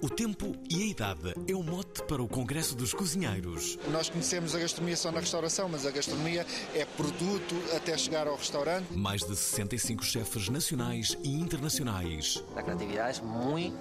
O 0.00 0.08
tempo 0.08 0.54
e 0.70 0.82
a 0.82 0.86
idade 0.86 1.34
é 1.48 1.54
o 1.54 1.62
mote 1.62 2.02
para 2.04 2.22
o 2.22 2.28
Congresso 2.28 2.76
dos 2.76 2.94
Cozinheiros. 2.94 3.78
Nós 3.90 4.08
conhecemos 4.08 4.54
a 4.54 4.58
gastronomia 4.58 4.96
só 4.96 5.10
na 5.10 5.20
restauração, 5.20 5.68
mas 5.68 5.84
a 5.86 5.90
gastronomia 5.90 6.46
é 6.74 6.84
produto 6.84 7.54
até 7.74 7.96
chegar 7.96 8.28
ao 8.28 8.36
restaurante. 8.36 8.92
Mais 8.92 9.22
de 9.22 9.34
65 9.34 10.04
chefes 10.04 10.48
nacionais 10.48 11.16
e 11.24 11.34
internacionais. 11.34 12.44
La 12.54 12.62
creatividad 12.62 13.10
es 13.10 13.22
muy 13.22 13.72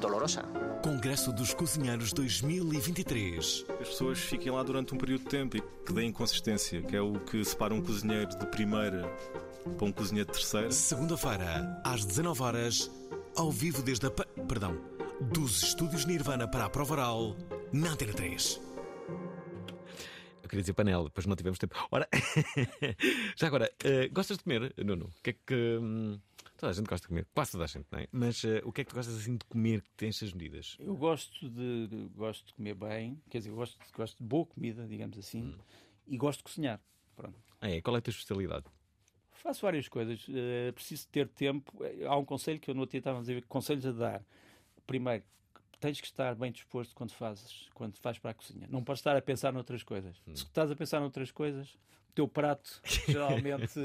dolorosa. 0.00 0.44
Congresso 0.90 1.32
dos 1.32 1.52
Cozinheiros 1.52 2.12
2023. 2.12 3.64
As 3.80 3.88
pessoas 3.88 4.20
fiquem 4.20 4.52
lá 4.52 4.62
durante 4.62 4.94
um 4.94 4.96
período 4.96 5.24
de 5.24 5.28
tempo 5.30 5.56
e 5.56 5.60
que 5.84 5.92
deem 5.92 6.12
consistência, 6.12 6.80
que 6.80 6.94
é 6.94 7.00
o 7.00 7.14
que 7.18 7.44
separa 7.44 7.74
um 7.74 7.82
cozinheiro 7.82 8.28
de 8.38 8.46
primeira 8.46 9.02
para 9.76 9.84
um 9.84 9.90
cozinheiro 9.90 10.30
de 10.30 10.38
terceira. 10.38 10.70
Segunda-feira, 10.70 11.82
às 11.84 12.04
19 12.04 12.40
horas, 12.40 12.88
ao 13.36 13.50
vivo 13.50 13.82
desde 13.82 14.06
a. 14.06 14.10
pa- 14.12 14.26
Perdão, 14.46 14.78
dos 15.20 15.60
estúdios 15.64 16.04
Nirvana 16.04 16.46
para 16.46 16.66
a 16.66 16.70
prova 16.70 16.92
oral, 16.94 17.36
na 17.72 17.90
Antena 17.90 18.12
3. 18.12 18.60
Eu 20.44 20.48
queria 20.48 20.62
dizer 20.62 20.72
panela, 20.74 21.02
depois 21.02 21.26
não 21.26 21.34
tivemos 21.34 21.58
tempo. 21.58 21.74
Ora, 21.90 22.08
já 23.36 23.48
agora, 23.48 23.68
eh, 23.82 24.06
gostas 24.12 24.36
de 24.38 24.44
comer, 24.44 24.72
Nuno? 24.78 25.06
O 25.06 25.22
que 25.22 25.30
é 25.30 25.32
que. 25.32 25.78
hum, 25.82 26.16
toda 26.56 26.70
a 26.70 26.74
gente 26.74 26.86
gosta 26.86 27.04
de 27.04 27.08
comer, 27.08 27.26
quase 27.34 27.52
toda 27.52 27.64
a 27.64 27.66
gente, 27.66 27.86
não 27.90 27.98
é? 27.98 28.06
Mas 28.12 28.44
eh, 28.44 28.60
o 28.64 28.72
que 28.72 28.80
é 28.80 28.84
que 28.84 28.90
tu 28.90 28.94
gostas 28.96 29.16
assim 29.16 29.36
de 29.36 29.44
comer 29.46 29.82
que 29.82 29.90
tem 29.96 30.08
estas 30.08 30.32
medidas? 30.32 30.76
Eu 30.78 30.96
gosto 30.96 31.48
de, 31.50 31.86
de- 31.86 32.08
gosto 32.14 32.46
de 32.46 32.54
comer 32.54 32.74
bem, 32.74 33.20
quer 33.30 33.38
dizer, 33.38 33.50
gosto, 33.50 33.78
gosto 33.94 34.16
de 34.18 34.24
boa 34.24 34.46
comida, 34.46 34.86
digamos 34.86 35.18
assim, 35.18 35.54
e 36.06 36.16
gosto 36.16 36.38
de 36.38 36.44
cozinhar. 36.44 36.80
Pronto. 37.14 37.38
Ah, 37.60 37.70
é? 37.70 37.80
Qual 37.80 37.94
é 37.96 37.98
a 37.98 38.02
tua 38.02 38.10
especialidade? 38.10 38.64
Faço 39.32 39.62
várias 39.62 39.86
coisas, 39.88 40.26
eh, 40.28 40.72
preciso 40.72 41.06
ter 41.08 41.28
tempo. 41.28 41.72
Eh, 41.84 42.04
Há 42.06 42.16
um 42.16 42.24
conselho 42.24 42.58
que 42.58 42.70
eu 42.70 42.76
outro 42.76 42.90
dia 42.92 42.98
estava 42.98 43.18
a 43.18 43.20
dizer, 43.20 43.44
conselhos 43.46 43.86
a 43.86 43.92
dar. 43.92 44.24
Primeiro, 44.86 45.22
tens 45.78 46.00
que 46.00 46.06
estar 46.06 46.34
bem 46.34 46.50
disposto 46.50 46.94
quando 46.94 47.12
fazes, 47.12 47.68
quando 47.74 47.94
vais 48.02 48.18
para 48.18 48.30
a 48.30 48.34
cozinha. 48.34 48.66
Não 48.70 48.82
podes 48.82 49.00
estar 49.00 49.14
a 49.16 49.20
pensar 49.22 49.52
noutras 49.52 49.82
coisas. 49.82 50.16
Se 50.34 50.44
estás 50.44 50.70
a 50.70 50.76
pensar 50.76 51.00
noutras 51.00 51.30
coisas, 51.30 51.68
o 52.08 52.12
teu 52.14 52.26
prato 52.26 52.80
geralmente. 53.06 53.78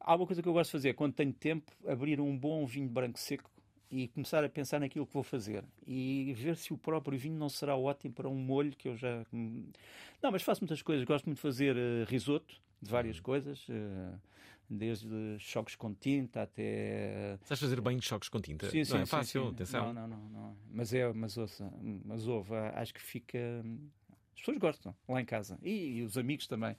Há 0.00 0.14
uma 0.14 0.26
coisa 0.26 0.42
que 0.42 0.48
eu 0.48 0.52
gosto 0.52 0.68
de 0.68 0.72
fazer, 0.72 0.94
quando 0.94 1.12
tenho 1.12 1.32
tempo, 1.32 1.70
abrir 1.86 2.20
um 2.20 2.36
bom 2.36 2.66
vinho 2.66 2.88
branco 2.88 3.18
seco 3.18 3.50
e 3.90 4.08
começar 4.08 4.44
a 4.44 4.48
pensar 4.48 4.80
naquilo 4.80 5.06
que 5.06 5.12
vou 5.12 5.22
fazer 5.22 5.64
e 5.86 6.32
ver 6.34 6.56
se 6.56 6.72
o 6.72 6.78
próprio 6.78 7.18
vinho 7.18 7.36
não 7.36 7.48
será 7.48 7.76
ótimo 7.76 8.14
para 8.14 8.28
um 8.28 8.34
molho 8.34 8.70
que 8.76 8.88
eu 8.88 8.96
já. 8.96 9.26
Não, 9.32 10.30
mas 10.30 10.42
faço 10.42 10.60
muitas 10.62 10.80
coisas. 10.80 11.04
Gosto 11.04 11.26
muito 11.26 11.36
de 11.36 11.42
fazer 11.42 11.76
eh, 11.76 12.04
risoto 12.06 12.54
de 12.80 12.90
várias 12.90 13.18
coisas, 13.20 13.66
eh, 13.68 14.14
desde 14.68 15.38
choques 15.38 15.74
com 15.74 15.92
tinta 15.92 16.42
até. 16.42 17.36
Sabes 17.44 17.60
fazer 17.60 17.80
bem 17.80 17.98
de 17.98 18.04
choques 18.06 18.28
com 18.28 18.40
tinta? 18.40 18.70
Sim, 18.70 18.78
não 18.78 18.84
sim, 18.84 18.94
é 18.94 19.00
sim, 19.00 19.06
fácil, 19.06 19.42
sim. 19.42 19.50
atenção. 19.50 19.92
Não, 19.92 20.08
não, 20.08 20.08
não, 20.08 20.28
não. 20.30 20.56
Mas 20.70 20.94
é, 20.94 21.12
mas 21.12 21.36
ouça, 21.36 21.70
mas 22.04 22.28
ouve, 22.28 22.54
acho 22.54 22.94
que 22.94 23.02
fica. 23.02 23.38
As 24.34 24.40
pessoas 24.40 24.58
gostam 24.58 24.94
lá 25.08 25.20
em 25.20 25.24
casa 25.24 25.58
e, 25.62 25.98
e 25.98 26.02
os 26.02 26.16
amigos 26.16 26.46
também. 26.46 26.76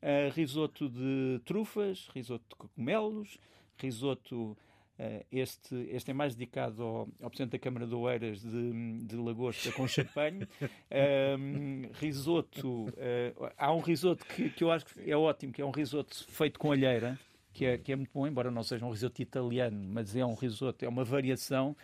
Ah, 0.00 0.30
risoto 0.34 0.88
de 0.88 1.40
trufas, 1.44 2.08
risoto 2.14 2.44
de 2.48 2.56
cogumelos, 2.56 3.38
risoto. 3.78 4.56
ah, 4.98 5.24
este, 5.32 5.74
este 5.90 6.10
é 6.12 6.14
mais 6.14 6.34
dedicado 6.34 6.82
ao, 6.82 7.08
ao 7.20 7.30
Presidente 7.30 7.52
da 7.52 7.58
Câmara 7.58 7.86
de 7.86 7.94
Oeiras 7.94 8.40
de, 8.40 8.98
de 9.04 9.16
Lagosta 9.16 9.72
com 9.72 9.88
champanhe. 9.88 10.46
Risoto. 12.00 12.86
ah, 13.40 13.52
há 13.56 13.72
um 13.74 13.80
risoto 13.80 14.24
que, 14.26 14.50
que 14.50 14.62
eu 14.62 14.70
acho 14.70 14.86
que 14.86 15.10
é 15.10 15.16
ótimo, 15.16 15.52
que 15.52 15.62
é 15.62 15.64
um 15.64 15.70
risoto 15.70 16.24
feito 16.28 16.58
com 16.60 16.70
alheira, 16.70 17.18
que 17.52 17.64
é, 17.64 17.76
que 17.78 17.92
é 17.92 17.96
muito 17.96 18.10
bom, 18.12 18.26
embora 18.26 18.50
não 18.50 18.62
seja 18.62 18.86
um 18.86 18.90
risoto 18.90 19.20
italiano, 19.20 19.88
mas 19.88 20.14
é 20.14 20.24
um 20.24 20.34
risoto, 20.34 20.84
é 20.84 20.88
uma 20.88 21.02
variação. 21.04 21.76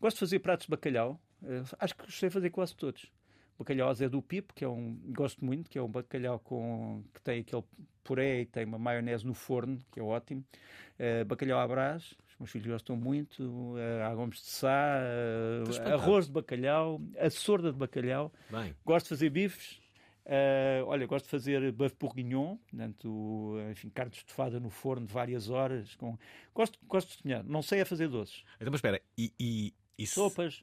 Gosto 0.00 0.16
de 0.16 0.20
fazer 0.20 0.38
pratos 0.38 0.66
de 0.66 0.70
bacalhau. 0.70 1.20
acho 1.78 1.94
que 1.94 2.10
sei 2.12 2.30
fazer 2.30 2.50
quase 2.50 2.74
todos. 2.74 3.10
Bacalhau 3.58 3.94
Zé 3.94 4.08
do 4.08 4.20
Pipo, 4.20 4.52
que 4.54 4.64
é 4.64 4.68
um. 4.68 4.98
Gosto 5.08 5.44
muito, 5.44 5.70
que 5.70 5.78
é 5.78 5.82
um 5.82 5.88
bacalhau 5.88 6.38
com, 6.38 7.02
que 7.14 7.20
tem 7.22 7.40
aquele 7.40 7.64
puré 8.04 8.40
e 8.40 8.46
tem 8.46 8.64
uma 8.64 8.78
maionese 8.78 9.26
no 9.26 9.34
forno, 9.34 9.78
que 9.90 9.98
é 9.98 10.02
ótimo. 10.02 10.44
Eh, 10.98 11.24
bacalhau 11.24 11.58
à 11.58 11.66
brás, 11.66 12.14
os 12.28 12.38
meus 12.38 12.50
filhos 12.50 12.68
gostam 12.68 12.96
muito. 12.96 13.42
Uh, 13.42 14.02
agomos 14.04 14.36
de 14.36 14.46
sá, 14.50 14.98
eh, 15.00 15.62
espantado. 15.68 15.94
arroz 15.94 16.26
de 16.26 16.32
bacalhau, 16.32 17.00
a 17.18 17.30
sorda 17.30 17.72
de 17.72 17.78
bacalhau. 17.78 18.32
Bem. 18.50 18.74
Gosto 18.84 19.06
de 19.06 19.08
fazer 19.10 19.30
bifes. 19.30 19.80
Eh, 20.28 20.82
olha, 20.84 21.06
gosto 21.06 21.26
de 21.26 21.30
fazer 21.30 21.72
bœuf 21.72 21.94
bourguignon, 21.98 22.56
portanto, 22.56 23.56
enfim, 23.70 23.88
carne 23.88 24.12
estofada 24.12 24.58
no 24.58 24.70
forno 24.70 25.06
de 25.06 25.12
várias 25.12 25.48
horas. 25.48 25.94
Com... 25.96 26.18
Gosto, 26.54 26.78
gosto 26.86 27.08
de 27.08 27.16
cozinhar. 27.16 27.44
Não 27.44 27.62
sei 27.62 27.80
a 27.80 27.86
fazer 27.86 28.08
doces. 28.08 28.44
Então, 28.56 28.70
mas 28.70 28.78
espera, 28.78 29.00
e. 29.16 29.32
e, 29.38 29.74
e 29.98 30.06
Sopas. 30.06 30.62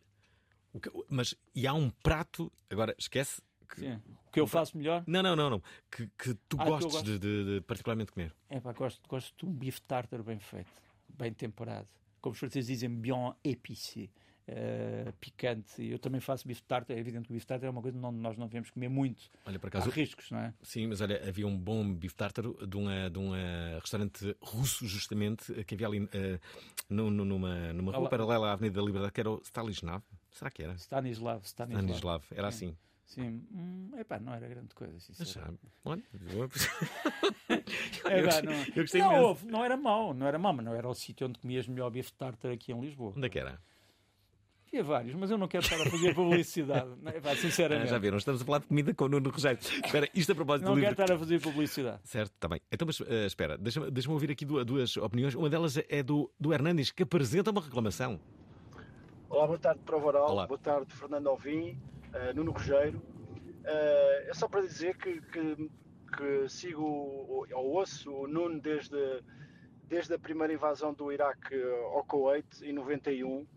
Que- 0.80 0.92
mas 1.10 1.36
e 1.56 1.66
há 1.68 1.74
um 1.74 1.90
prato, 1.90 2.52
agora 2.70 2.96
esquece. 2.98 3.42
Que, 3.70 3.80
Sim. 3.82 4.02
O 4.28 4.32
que 4.32 4.40
eu 4.40 4.48
faço 4.48 4.78
melhor? 4.78 5.04
Não, 5.08 5.22
não, 5.24 5.36
não, 5.36 5.50
não. 5.50 5.64
Que, 5.90 6.08
que 6.18 6.34
tu 6.48 6.58
Ah, 6.60 6.66
gostes 6.66 7.02
de, 7.04 7.18
de- 7.20 7.46
de 7.56 7.62
particularmente 7.62 8.12
comer. 8.12 8.34
É 8.50 8.60
pá, 8.60 8.72
gosto, 8.74 9.02
gosto 9.08 9.36
de 9.38 9.46
um 9.46 9.54
bife 9.54 9.82
tartar 9.82 10.22
bem 10.24 10.40
feito, 10.40 10.70
bem 11.10 11.34
temperado. 11.34 11.88
Como 12.22 12.34
os 12.34 12.40
franceses 12.40 12.68
dizem, 12.68 12.90
bien 12.90 13.34
épicé, 13.44 14.10
eh, 14.48 15.12
picante. 15.20 15.84
Eu 15.84 15.98
também 16.00 16.20
faço 16.22 16.48
bife 16.48 16.62
tartar. 16.64 16.94
É 16.96 17.00
evidente 17.00 17.26
que 17.26 17.32
o 17.32 17.34
bife 17.34 17.46
tartar 17.48 17.68
é 17.68 17.70
uma 17.70 17.82
coisa 17.82 17.98
que 17.98 18.02
não- 18.02 18.12
nós 18.12 18.38
não 18.38 18.46
devemos 18.48 18.70
comer 18.70 18.90
muito. 18.90 19.24
Olha, 19.46 19.58
por 19.60 19.68
acaso. 19.68 19.90
Há 19.90 19.94
riscos, 19.94 20.30
não 20.32 20.40
é? 20.40 20.54
Sim, 20.62 20.88
mas 20.88 21.02
olha, 21.02 21.28
havia 21.28 21.48
um 21.48 21.58
bom 21.58 21.94
bife 21.94 22.16
tártaro 22.16 22.56
de 22.68 22.78
um 22.78 22.86
de 22.88 23.80
restaurante 23.82 24.36
russo, 24.42 24.86
justamente, 24.88 25.64
que 25.66 25.74
havia 25.76 25.88
ali 25.88 26.08
nu- 26.90 27.12
numa, 27.12 27.74
numa 27.74 27.92
rua 27.92 28.02
Olá. 28.02 28.10
paralela 28.10 28.50
à 28.50 28.54
Avenida 28.54 28.80
da 28.80 28.86
Liberdade, 28.86 29.14
que 29.14 29.20
era 29.20 29.32
o 29.32 29.42
Stanislav. 29.44 30.02
Será 30.34 30.52
que 30.52 30.64
era? 30.64 30.74
Stanislav, 30.78 31.44
Stanislav. 31.46 31.84
Stanislav, 31.86 32.24
era 32.32 32.52
Sim. 32.52 32.68
assim. 32.68 32.78
Sim, 33.06 33.46
hum, 33.54 33.92
epá, 34.00 34.20
não 34.20 34.34
era 34.34 34.48
grande 34.48 34.74
coisa. 34.74 35.00
sinceramente. 35.00 35.60
Olha, 35.86 36.02
eu- 36.32 36.50
pá, 37.50 38.42
não, 38.44 38.54
eu 38.76 38.82
gostei 38.84 39.02
não, 39.02 39.22
houve, 39.24 39.46
não 39.46 39.64
era 39.64 39.78
mau, 39.78 40.14
não 40.14 40.26
era 40.28 40.40
mau, 40.40 40.54
mas 40.54 40.66
não 40.66 40.74
era 40.74 40.88
o 40.88 40.94
sítio 40.96 41.28
onde 41.28 41.38
comias 41.40 41.68
melhor 41.68 41.90
bife 41.92 42.12
tartar 42.14 42.52
aqui 42.52 42.72
em 42.72 42.80
Lisboa. 42.82 43.14
Onde 43.16 43.28
é 43.28 43.30
que 43.30 43.38
era? 43.40 43.62
Havia 44.68 44.84
vários, 44.84 45.14
mas 45.14 45.30
eu 45.30 45.38
não 45.38 45.48
quero 45.48 45.64
estar 45.64 45.80
a 45.80 45.88
fazer 45.88 46.16
publicidade. 46.16 46.90
Não, 47.00 47.12
é, 47.12 47.22
pá, 47.22 47.32
Ah, 47.34 47.36
sinceramente. 47.36 47.92
já 47.92 48.00
viram, 48.00 48.18
estamos 48.18 48.42
a 48.42 48.46
falar 48.46 48.58
de 48.58 48.66
comida 48.66 48.92
com 48.92 49.06
o 49.06 49.08
Nuno 49.10 49.30
Rogério. 49.30 49.60
Espera, 49.62 50.10
isto 50.16 50.32
a 50.32 50.36
propósito 50.36 50.66
Não 50.66 50.74
quero 50.74 50.88
livro. 50.90 51.04
estar 51.04 51.14
a 51.14 51.20
fazer 51.20 51.40
publicidade. 51.42 52.00
Certo, 52.06 52.32
está 52.34 52.48
bem. 52.48 52.60
Então, 52.72 52.88
mas 52.88 53.00
eh, 53.02 53.28
espera, 53.28 53.56
deixa-me 53.56 53.92
deixa 53.92 54.12
ouvir 54.12 54.32
aqui 54.32 54.44
duas, 54.44 54.66
duas 54.66 54.98
opiniões. 54.98 55.36
Uma 55.36 55.48
delas 55.48 55.78
é 55.78 56.02
do, 56.02 56.34
do 56.40 56.52
Hernandes, 56.52 56.90
que 56.90 57.04
apresenta 57.04 57.52
uma 57.52 57.62
reclamação. 57.62 58.20
Olá, 59.34 59.48
boa 59.48 59.58
tarde, 59.58 59.82
Prova 59.84 60.06
Oral. 60.10 60.30
Olá. 60.32 60.46
Boa 60.46 60.60
tarde, 60.60 60.94
Fernando 60.94 61.28
Alvim, 61.28 61.76
eh, 62.14 62.34
Nuno 62.34 62.52
Rogério. 62.52 63.02
Eh, 63.66 64.28
é 64.30 64.34
só 64.36 64.48
para 64.48 64.62
dizer 64.62 64.96
que, 64.96 65.20
que, 65.22 65.70
que 66.16 66.48
sigo 66.50 66.84
o- 66.84 67.48
ou 67.52 67.66
ouço 67.72 68.12
o 68.14 68.28
Nuno 68.28 68.62
desde, 68.62 69.24
desde 69.88 70.14
a 70.14 70.20
primeira 70.20 70.54
invasão 70.54 70.94
do 70.94 71.12
Iraque 71.12 71.56
ao 71.96 72.04
Kuwait, 72.06 72.46
em 72.64 72.74
91. 72.74 73.48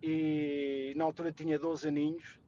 E 0.00 0.92
na 0.96 1.02
altura 1.04 1.32
tinha 1.32 1.58
12 1.58 1.88
aninhos 1.88 2.38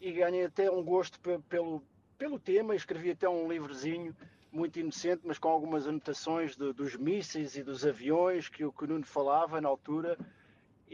e 0.00 0.10
ganhei 0.12 0.44
até 0.46 0.68
um 0.68 0.82
gosto 0.82 1.20
pe- 1.20 1.38
pelo, 1.48 1.84
pelo 2.18 2.36
tema. 2.40 2.74
Escrevi 2.74 3.12
até 3.12 3.28
um 3.28 3.48
livrozinho 3.48 4.12
muito 4.50 4.80
inocente, 4.80 5.22
mas 5.24 5.38
com 5.38 5.48
algumas 5.48 5.86
anotações 5.86 6.56
de- 6.56 6.72
dos 6.72 6.96
mísseis 6.96 7.56
e 7.56 7.62
dos 7.62 7.86
aviões 7.86 8.48
que, 8.48 8.64
o- 8.64 8.72
que 8.72 8.82
o 8.82 8.88
Nuno 8.88 9.04
falava 9.06 9.60
na 9.60 9.68
altura. 9.68 10.18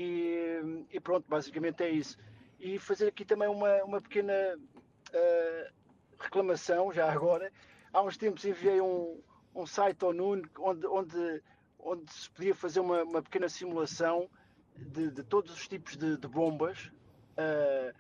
E, 0.01 0.87
e 0.93 1.01
pronto, 1.01 1.27
basicamente 1.29 1.83
é 1.83 1.91
isso. 1.91 2.17
E 2.61 2.79
fazer 2.79 3.09
aqui 3.09 3.25
também 3.25 3.49
uma, 3.49 3.83
uma 3.83 4.01
pequena 4.01 4.33
eh, 5.13 5.71
reclamação, 6.21 6.93
já 6.93 7.11
agora. 7.11 7.51
Há 7.93 8.01
uns 8.03 8.17
tempos 8.17 8.45
enviei 8.45 8.81
um, 8.81 9.21
um 9.53 9.67
site 9.67 10.05
ao 10.05 10.13
Nuno 10.13 10.49
onde, 10.61 10.87
onde, 10.87 11.43
onde 11.81 12.13
se 12.13 12.31
podia 12.31 12.55
fazer 12.55 12.79
uma, 12.79 13.03
uma 13.03 13.21
pequena 13.23 13.49
simulação 13.49 14.31
de, 14.77 15.11
de 15.11 15.25
todos 15.25 15.53
os 15.53 15.67
tipos 15.67 15.97
de, 15.97 16.17
de 16.17 16.29
bombas 16.29 16.93
eh, 17.37 17.93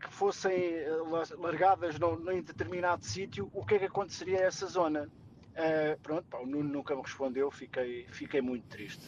que 0.00 0.12
fossem 0.12 0.84
la- 1.08 1.36
largadas 1.38 2.00
num, 2.00 2.16
determinado 2.42 3.04
sítio, 3.04 3.48
o 3.52 3.64
que 3.64 3.76
é 3.76 3.78
que 3.78 3.84
aconteceria 3.84 4.40
a 4.40 4.46
essa 4.46 4.66
zona? 4.66 5.08
Eh, 5.56 5.96
pronto, 6.02 6.24
pá, 6.28 6.38
o 6.38 6.46
Nuno 6.46 6.68
nunca 6.68 6.94
me 6.94 7.00
respondeu, 7.00 7.50
fiquei, 7.50 8.06
fiquei 8.10 8.42
muito 8.42 8.66
triste. 8.68 9.02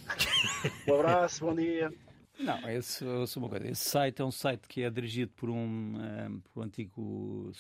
um 0.89 0.95
abraço, 0.95 1.45
bom 1.45 1.55
dia. 1.55 1.93
Não, 2.41 2.69
esse, 2.71 3.05
uma 3.05 3.49
coisa. 3.49 3.69
esse 3.69 3.85
site 3.85 4.23
é 4.23 4.25
um 4.25 4.31
site 4.31 4.67
que 4.67 4.83
é 4.83 4.89
dirigido 4.89 5.33
por 5.37 5.51
um, 5.51 5.95
eh, 6.01 6.31
por 6.53 6.61
um 6.61 6.65
antigo 6.65 7.53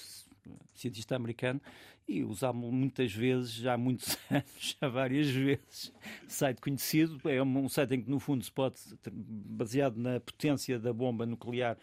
cientista 0.74 1.16
americano 1.16 1.60
e 2.06 2.24
usámos 2.24 2.72
muitas 2.72 3.12
vezes, 3.12 3.52
já 3.52 3.74
há 3.74 3.78
muitos 3.78 4.16
anos, 4.30 4.76
já 4.80 4.88
várias 4.88 5.28
vezes. 5.28 5.92
Site 6.26 6.58
conhecido, 6.58 7.20
é 7.28 7.42
um, 7.42 7.58
um 7.58 7.68
site 7.68 7.94
em 7.94 8.02
que 8.02 8.08
no 8.08 8.18
fundo 8.18 8.42
se 8.42 8.50
pode, 8.50 8.80
baseado 9.12 9.96
na 9.96 10.18
potência 10.18 10.78
da 10.78 10.92
bomba 10.94 11.26
nuclear 11.26 11.76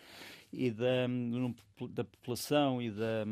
e 0.58 0.72
da, 0.72 1.08
da 1.92 2.04
população 2.04 2.82
e, 2.82 2.90
da, 2.92 3.26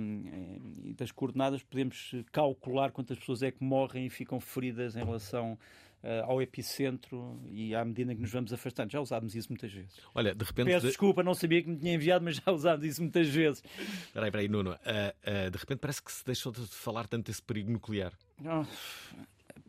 e 0.83 0.93
das 0.93 1.11
coordenadas, 1.11 1.63
podemos 1.63 2.11
calcular 2.31 2.91
quantas 2.91 3.17
pessoas 3.17 3.41
é 3.43 3.51
que 3.51 3.63
morrem 3.63 4.05
e 4.05 4.09
ficam 4.09 4.39
feridas 4.39 4.95
em 4.95 5.03
relação 5.03 5.57
eh, 6.03 6.21
ao 6.25 6.41
epicentro 6.41 7.39
e 7.49 7.73
à 7.73 7.83
medida 7.85 8.13
que 8.13 8.21
nos 8.21 8.31
vamos 8.31 8.51
afastando. 8.51 8.91
Já 8.91 8.99
usámos 8.99 9.33
isso 9.35 9.47
muitas 9.49 9.71
vezes. 9.71 9.93
Olha, 10.13 10.35
de 10.35 10.43
repente. 10.43 10.65
Peço 10.67 10.81
de- 10.81 10.87
desculpa, 10.87 11.23
não 11.23 11.33
sabia 11.33 11.63
que 11.63 11.69
me 11.69 11.77
tinha 11.77 11.93
enviado, 11.93 12.25
mas 12.25 12.35
já 12.35 12.51
usámos 12.51 12.83
isso 12.85 13.01
muitas 13.01 13.27
vezes. 13.29 13.63
Espera 14.07 14.37
aí, 14.39 14.47
Nuno. 14.49 14.71
Ah, 14.85 15.13
ah, 15.25 15.49
de 15.49 15.57
repente 15.57 15.79
parece 15.79 16.03
que 16.03 16.11
se 16.11 16.25
deixou 16.25 16.51
de 16.51 16.61
falar 16.67 17.07
tanto 17.07 17.27
desse 17.27 17.41
perigo 17.41 17.71
nuclear. 17.71 18.11
Ah, 18.45 18.65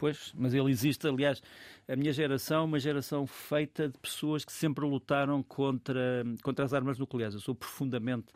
Pois, 0.05 0.35
mas 0.37 0.53
ele 0.53 0.71
existe. 0.71 1.07
Aliás, 1.09 1.43
a 1.89 1.97
minha 1.97 2.13
geração 2.13 2.61
é 2.61 2.65
uma 2.65 2.79
geração 2.79 3.27
feita 3.27 3.89
de 3.89 3.99
pessoas 3.99 4.45
que 4.45 4.53
sempre 4.53 4.85
lutaram 4.85 5.43
contra, 5.43 6.23
contra 6.43 6.63
as 6.63 6.75
armas 6.75 6.99
nucleares. 6.99 7.33
Eu 7.33 7.41
sou 7.41 7.55
profundamente 7.55 8.27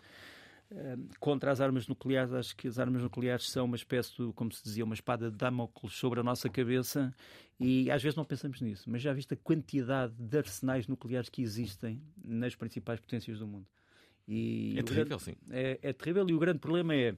eh, 0.71 0.97
contra 1.21 1.51
as 1.51 1.61
armas 1.61 1.87
nucleares. 1.87 2.33
Acho 2.33 2.57
que 2.57 2.69
as 2.69 2.79
armas 2.79 3.03
nucleares 3.03 3.51
são 3.51 3.67
uma 3.67 3.77
espécie, 3.77 4.17
de, 4.17 4.33
como 4.33 4.51
se 4.51 4.65
dizia, 4.65 4.83
uma 4.83 4.95
espada 4.95 5.31
de 5.31 5.37
Damocles 5.37 5.93
sobre 5.93 6.21
a 6.21 6.23
nossa 6.23 6.49
cabeça 6.49 7.15
e 7.61 7.91
às 7.91 8.03
vezes 8.03 8.17
não 8.17 8.25
pensamos 8.25 8.63
nisso. 8.63 8.89
Mas 8.89 9.03
já 9.03 9.13
viste 9.13 9.35
a 9.35 9.37
quantidade 9.37 10.15
de 10.19 10.39
arsenais 10.39 10.89
nucleares 10.89 11.29
que 11.29 11.43
existem 11.43 12.01
nas 12.25 12.55
principais 12.55 12.99
potências 12.99 13.41
do 13.41 13.47
mundo. 13.47 13.67
E 14.27 14.75
É 14.79 14.83
terrível, 14.83 15.19
grande- 15.19 15.23
sim. 15.23 15.35
É, 15.51 15.79
é 15.83 15.93
terrível 15.93 16.27
e 16.31 16.33
o 16.33 16.39
grande 16.39 16.61
problema 16.61 16.95
é 16.95 17.15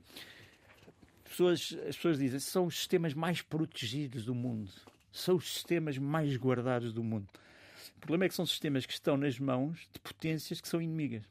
pessoas, 1.30 1.76
as 1.88 1.96
pessoas 1.96 2.18
dizem 2.18 2.40
são 2.40 2.66
os 2.66 2.76
sistemas 2.76 3.14
mais 3.14 3.40
protegidos 3.40 4.24
do 4.24 4.34
mundo, 4.34 4.70
são 5.12 5.36
os 5.36 5.52
sistemas 5.52 5.96
mais 5.96 6.36
guardados 6.36 6.92
do 6.92 7.02
mundo. 7.02 7.28
O 7.96 8.00
problema 8.00 8.24
é 8.24 8.28
que 8.28 8.34
são 8.34 8.46
sistemas 8.46 8.84
que 8.84 8.92
estão 8.92 9.16
nas 9.16 9.38
mãos 9.38 9.88
de 9.92 10.00
potências 10.00 10.60
que 10.60 10.68
são 10.68 10.80
inimigas. 10.80 11.22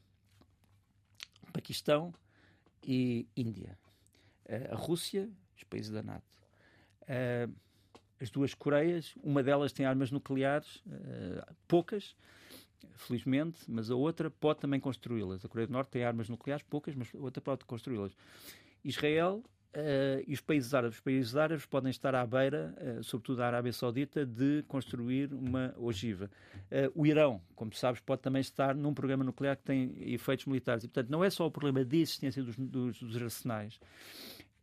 Paquistão 1.52 2.14
e 2.82 3.26
Índia. 3.36 3.76
Eh, 4.46 4.68
A 4.70 4.76
Rússia, 4.76 5.28
os 5.56 5.64
países 5.64 5.90
da 5.90 6.02
NATO. 6.02 6.24
Eh, 7.06 7.48
As 8.20 8.30
duas 8.30 8.54
Coreias, 8.54 9.14
uma 9.22 9.42
delas 9.42 9.72
tem 9.72 9.84
armas 9.84 10.10
nucleares, 10.10 10.82
eh, 10.88 11.44
poucas, 11.66 12.14
felizmente, 12.94 13.58
mas 13.66 13.90
a 13.90 13.94
outra 13.96 14.30
pode 14.30 14.60
também 14.60 14.78
construí-las. 14.78 15.44
A 15.44 15.48
Coreia 15.48 15.66
do 15.66 15.72
Norte 15.72 15.90
tem 15.90 16.04
armas 16.04 16.28
nucleares, 16.28 16.64
poucas, 16.68 16.94
mas 16.94 17.12
a 17.14 17.18
outra 17.18 17.40
pode 17.40 17.64
construí-las. 17.64 18.12
Israel 18.84 19.42
eh, 19.72 20.24
e 20.26 20.34
os 20.34 20.40
países 20.40 20.74
árabes. 20.74 20.96
Os 20.96 21.00
países 21.00 21.36
árabes 21.36 21.64
podem 21.66 21.90
estar 21.90 22.14
à 22.14 22.26
beira, 22.26 22.74
eh, 22.78 23.00
sobretudo 23.02 23.42
a 23.42 23.46
Arábia 23.46 23.72
Saudita, 23.72 24.26
de 24.26 24.64
construir 24.66 25.32
uma 25.32 25.74
ogiva. 25.78 26.30
Eh, 26.70 26.90
o 26.94 27.06
Irão, 27.06 27.40
como 27.54 27.72
sabes, 27.74 28.00
pode 28.00 28.22
também 28.22 28.40
estar 28.40 28.74
num 28.74 28.92
programa 28.92 29.22
nuclear 29.22 29.56
que 29.56 29.62
tem 29.62 29.94
efeitos 30.12 30.46
militares. 30.46 30.84
E, 30.84 30.88
portanto, 30.88 31.10
não 31.10 31.22
é 31.22 31.30
só 31.30 31.46
o 31.46 31.50
problema 31.50 31.84
de 31.84 31.98
existência 31.98 32.42
dos, 32.42 32.56
dos, 32.56 33.00
dos 33.00 33.22
arsenais, 33.22 33.78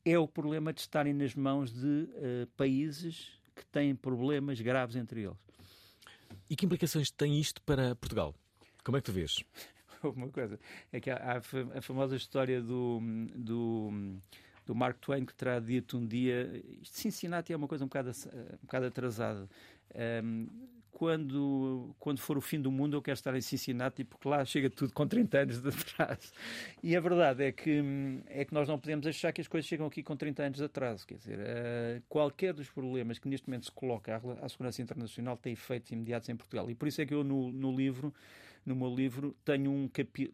é 0.03 0.17
o 0.17 0.27
problema 0.27 0.73
de 0.73 0.81
estarem 0.81 1.13
nas 1.13 1.35
mãos 1.35 1.71
de 1.71 2.07
países 2.55 3.29
que 3.53 3.65
têm 3.65 3.93
problemas 3.93 4.61
graves 4.61 4.95
entre 4.95 5.23
eles. 5.23 5.37
E 6.49 6.55
que 6.55 6.65
implicações 6.65 7.11
tem 7.11 7.37
isto 7.39 7.61
para 7.63 7.93
Portugal? 7.95 8.33
Como 8.85 8.95
é 8.95 9.01
que 9.01 9.05
tu 9.05 9.11
vês? 9.11 9.43
uma 10.03 10.29
coisa. 10.29 10.59
É 10.91 10.99
que 10.99 11.09
há, 11.09 11.41
a 11.75 11.81
famosa 11.81 12.15
história 12.15 12.61
do, 12.61 13.01
do, 13.35 14.19
do 14.67 14.75
Mark 14.75 14.99
Twain 14.99 15.25
que 15.25 15.33
terá 15.33 15.59
dito 15.59 15.97
um 15.97 16.05
dia. 16.05 16.61
Isto 16.81 16.97
Cincinnati 16.97 17.51
é 17.53 17.55
uma 17.57 17.67
coisa 17.67 17.83
um 17.83 17.87
bocado, 17.87 18.09
ass- 18.09 18.27
um 18.27 18.65
bocado 18.65 18.85
atrasada. 18.85 19.49
Ahm, 19.95 20.45
quando, 20.91 21.95
quando 21.99 22.19
for 22.19 22.39
o 22.39 22.41
fim 22.41 22.59
do 22.59 22.71
mundo, 22.71 22.97
eu 22.97 23.01
quero 23.03 23.13
estar 23.13 23.35
em 23.35 23.41
Cincinnati 23.41 24.03
porque 24.03 24.27
lá 24.27 24.43
chega 24.43 24.67
tudo 24.67 24.91
com 24.93 25.07
30 25.07 25.37
anos 25.37 25.61
de 25.61 25.69
atraso. 25.69 26.31
E 26.81 26.95
a 26.95 26.99
verdade 26.99 27.43
é 27.43 27.51
que, 27.51 27.79
hum, 27.81 28.21
é 28.25 28.43
que 28.43 28.51
nós 28.53 28.67
não 28.67 28.79
podemos 28.79 29.05
achar 29.05 29.31
que 29.31 29.39
as 29.39 29.47
coisas 29.47 29.67
chegam 29.67 29.85
aqui 29.85 30.01
com 30.01 30.15
30 30.17 30.43
anos 30.43 30.57
de 30.57 30.63
atraso. 30.65 31.05
Quer 31.05 31.15
dizer, 31.17 31.37
eh, 31.39 32.01
qualquer 32.09 32.51
dos 32.53 32.69
problemas 32.69 33.19
que 33.19 33.29
neste 33.29 33.47
momento 33.47 33.65
se 33.65 33.71
coloca 33.71 34.15
à, 34.15 34.45
à 34.45 34.49
segurança 34.49 34.81
internacional 34.81 35.37
tem 35.37 35.53
efeitos 35.53 35.91
imediatos 35.91 36.29
em 36.29 36.35
Portugal. 36.35 36.69
E 36.69 36.73
por 36.73 36.87
isso 36.87 36.99
é 36.99 37.05
que 37.05 37.13
eu, 37.13 37.23
no, 37.23 37.51
no 37.51 37.75
livro, 37.75 38.11
no 38.65 38.75
meu 38.75 38.93
livro, 38.93 39.35
tenho, 39.45 39.69
um 39.69 39.87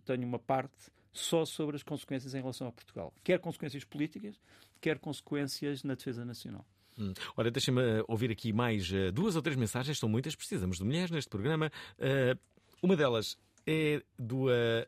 tenho 0.05 0.25
uma 0.25 0.39
parte 0.39 0.73
só 1.13 1.45
sobre 1.45 1.75
as 1.75 1.83
consequências 1.83 2.33
em 2.33 2.39
relação 2.39 2.67
a 2.67 2.71
Portugal. 2.71 3.13
Quer 3.23 3.39
consequências 3.39 3.83
políticas, 3.83 4.35
quer 4.81 4.99
consequências 4.99 5.83
na 5.83 5.95
defesa 5.95 6.25
nacional. 6.25 6.65
Hum. 6.97 7.13
Ora, 7.37 7.49
deixa-me 7.49 7.81
eh, 7.81 8.03
ouvir 8.07 8.31
aqui 8.31 8.51
mais 8.51 8.91
eh, 8.91 9.11
duas 9.11 9.35
ou 9.35 9.41
três 9.41 9.57
mensagens, 9.57 9.97
são 9.97 10.09
muitas, 10.09 10.35
precisamos 10.35 10.77
de 10.77 10.83
mulheres 10.83 11.09
neste 11.11 11.29
programa. 11.29 11.71
Eh, 11.97 12.35
uma 12.81 12.95
delas 12.95 13.37
é 13.65 14.03
do 14.17 14.47
eh, 14.51 14.87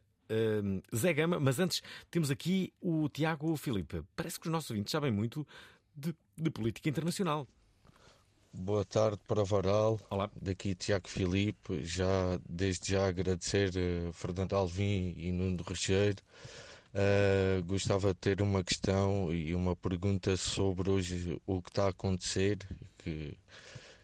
Zé 0.96 1.14
Gama, 1.14 1.40
mas 1.40 1.60
antes 1.60 1.82
temos 2.12 2.30
aqui 2.30 2.74
o 2.82 3.10
Tiago 3.10 3.56
Filipe. 3.58 4.04
Parece 4.16 4.40
que 4.40 4.48
os 4.48 4.52
nossos 4.52 4.70
ouvintes 4.70 4.92
sabem 4.92 5.12
muito 5.12 5.48
de, 5.96 6.14
de 6.38 6.50
política 6.50 6.90
internacional. 6.90 7.48
Boa 8.58 8.86
tarde 8.86 9.20
para 9.28 9.42
o 9.42 9.46
Varal. 9.46 10.00
Olá. 10.10 10.32
Daqui 10.42 10.74
Tiago 10.74 11.10
Filipe. 11.10 11.84
Já, 11.84 12.40
desde 12.50 12.94
já 12.94 13.06
agradecer 13.06 13.70
eh, 13.76 14.10
Fernando 14.14 14.56
Alvim 14.56 15.14
e 15.18 15.30
Nuno 15.30 15.62
Recheiro. 15.68 16.24
Eh, 16.94 17.62
gostava 17.66 18.14
de 18.14 18.20
ter 18.20 18.42
uma 18.42 18.64
questão 18.64 19.32
e 19.34 19.54
uma 19.54 19.76
pergunta 19.76 20.38
sobre 20.38 20.90
hoje 20.90 21.38
o 21.46 21.62
que 21.62 21.70
está 21.70 21.88
a 21.88 21.90
acontecer, 21.90 22.58
que, 22.98 23.38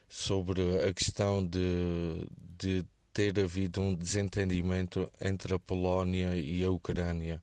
sobre 0.10 0.62
a 0.86 0.94
questão 0.94 1.46
de, 1.46 2.28
de 2.60 2.86
ter 3.14 3.40
havido 3.40 3.80
um 3.80 3.96
desentendimento 3.96 5.10
entre 5.22 5.54
a 5.54 5.60
Polónia 5.60 6.36
e 6.36 6.62
a 6.62 6.70
Ucrânia. 6.70 7.42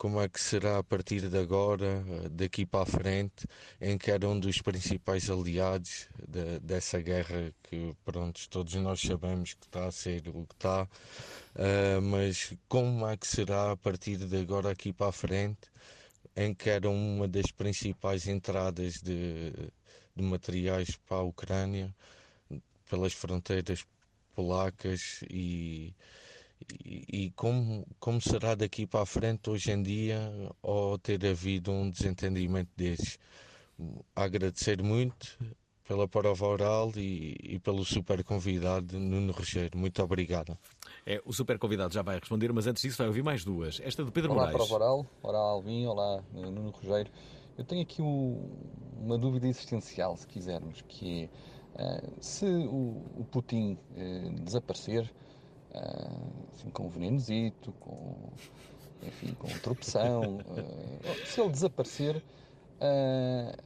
Como 0.00 0.18
é 0.22 0.28
que 0.30 0.40
será 0.40 0.78
a 0.78 0.82
partir 0.82 1.28
de 1.28 1.38
agora, 1.38 2.02
eh, 2.24 2.28
daqui 2.30 2.64
para 2.64 2.84
a 2.84 2.86
frente, 2.86 3.46
em 3.78 3.98
que 3.98 4.10
era 4.10 4.26
um 4.26 4.40
dos 4.40 4.58
principais 4.62 5.28
aliados 5.28 6.08
de- 6.26 6.58
dessa 6.60 6.98
guerra 7.02 7.52
que, 7.64 7.94
pronto, 8.02 8.48
todos 8.48 8.74
nós 8.76 8.98
sabemos 9.02 9.52
que 9.52 9.66
está 9.66 9.86
a 9.86 9.92
ser 9.92 10.22
o 10.28 10.46
que 10.46 10.54
está, 10.54 10.88
eh, 11.54 12.00
mas 12.00 12.54
como 12.68 13.06
é 13.06 13.14
que 13.16 13.26
será 13.26 13.72
a 13.72 13.76
partir 13.76 14.16
de 14.16 14.36
agora 14.38 14.70
aqui 14.70 14.90
para 14.92 15.08
a 15.08 15.12
frente, 15.12 15.68
em 16.36 16.54
que 16.54 16.70
era 16.70 16.88
uma 16.88 17.28
das 17.28 17.50
principais 17.52 18.26
entradas 18.26 19.02
de, 19.02 19.52
de 20.16 20.22
materiais 20.22 20.96
para 21.08 21.18
a 21.18 21.22
Ucrânia, 21.22 21.94
pelas 22.88 23.12
fronteiras 23.12 23.84
polacas 24.34 25.22
e, 25.30 25.94
e, 26.84 27.04
e 27.26 27.30
como, 27.32 27.86
como 27.98 28.20
será 28.20 28.54
daqui 28.54 28.86
para 28.86 29.02
a 29.02 29.06
frente 29.06 29.48
hoje 29.50 29.70
em 29.72 29.82
dia 29.82 30.32
ao 30.62 30.98
ter 30.98 31.24
havido 31.26 31.70
um 31.70 31.90
desentendimento 31.90 32.70
desses. 32.76 33.18
Agradecer 34.14 34.82
muito 34.82 35.38
pela 35.88 36.06
prova 36.06 36.46
oral 36.46 36.92
e, 36.96 37.36
e 37.42 37.58
pelo 37.58 37.84
super 37.84 38.22
convidado 38.22 38.98
Nuno 38.98 39.32
Rogério. 39.32 39.78
Muito 39.78 40.02
obrigado. 40.02 40.56
É, 41.06 41.20
o 41.24 41.32
super 41.32 41.58
convidado 41.58 41.92
já 41.94 42.02
vai 42.02 42.18
responder, 42.18 42.52
mas 42.52 42.66
antes 42.66 42.82
disso 42.82 42.98
vai 42.98 43.06
ouvir 43.08 43.22
mais 43.22 43.44
duas. 43.44 43.80
Esta 43.80 44.04
do 44.04 44.12
Pedro 44.12 44.32
Olá, 44.32 44.42
Moraes. 44.42 44.56
Prova 44.56 44.74
Oral. 44.74 45.06
Olá, 45.22 45.38
Alvin. 45.38 45.86
Olá, 45.86 46.22
Nuno 46.32 46.70
Rogério. 46.70 47.10
Eu 47.56 47.64
tenho 47.64 47.82
aqui 47.82 48.00
um- 48.02 48.50
uma 48.98 49.18
dúvida 49.18 49.48
existencial, 49.48 50.16
se 50.16 50.26
quisermos, 50.26 50.82
que 50.82 51.28
é 51.76 51.82
eh, 51.82 52.10
se 52.20 52.44
o, 52.44 53.02
o 53.16 53.26
Putin 53.30 53.78
eh, 53.96 54.30
desaparecer, 54.42 55.10
assim, 56.52 56.70
com 56.70 56.88
venenozito, 56.88 57.72
com, 57.80 58.30
enfim, 59.02 59.34
com 59.34 59.48
tropeção, 59.60 60.40
eh, 60.56 61.26
se 61.26 61.40
ele 61.40 61.50
desaparecer, 61.50 62.22
eh, 62.80 63.56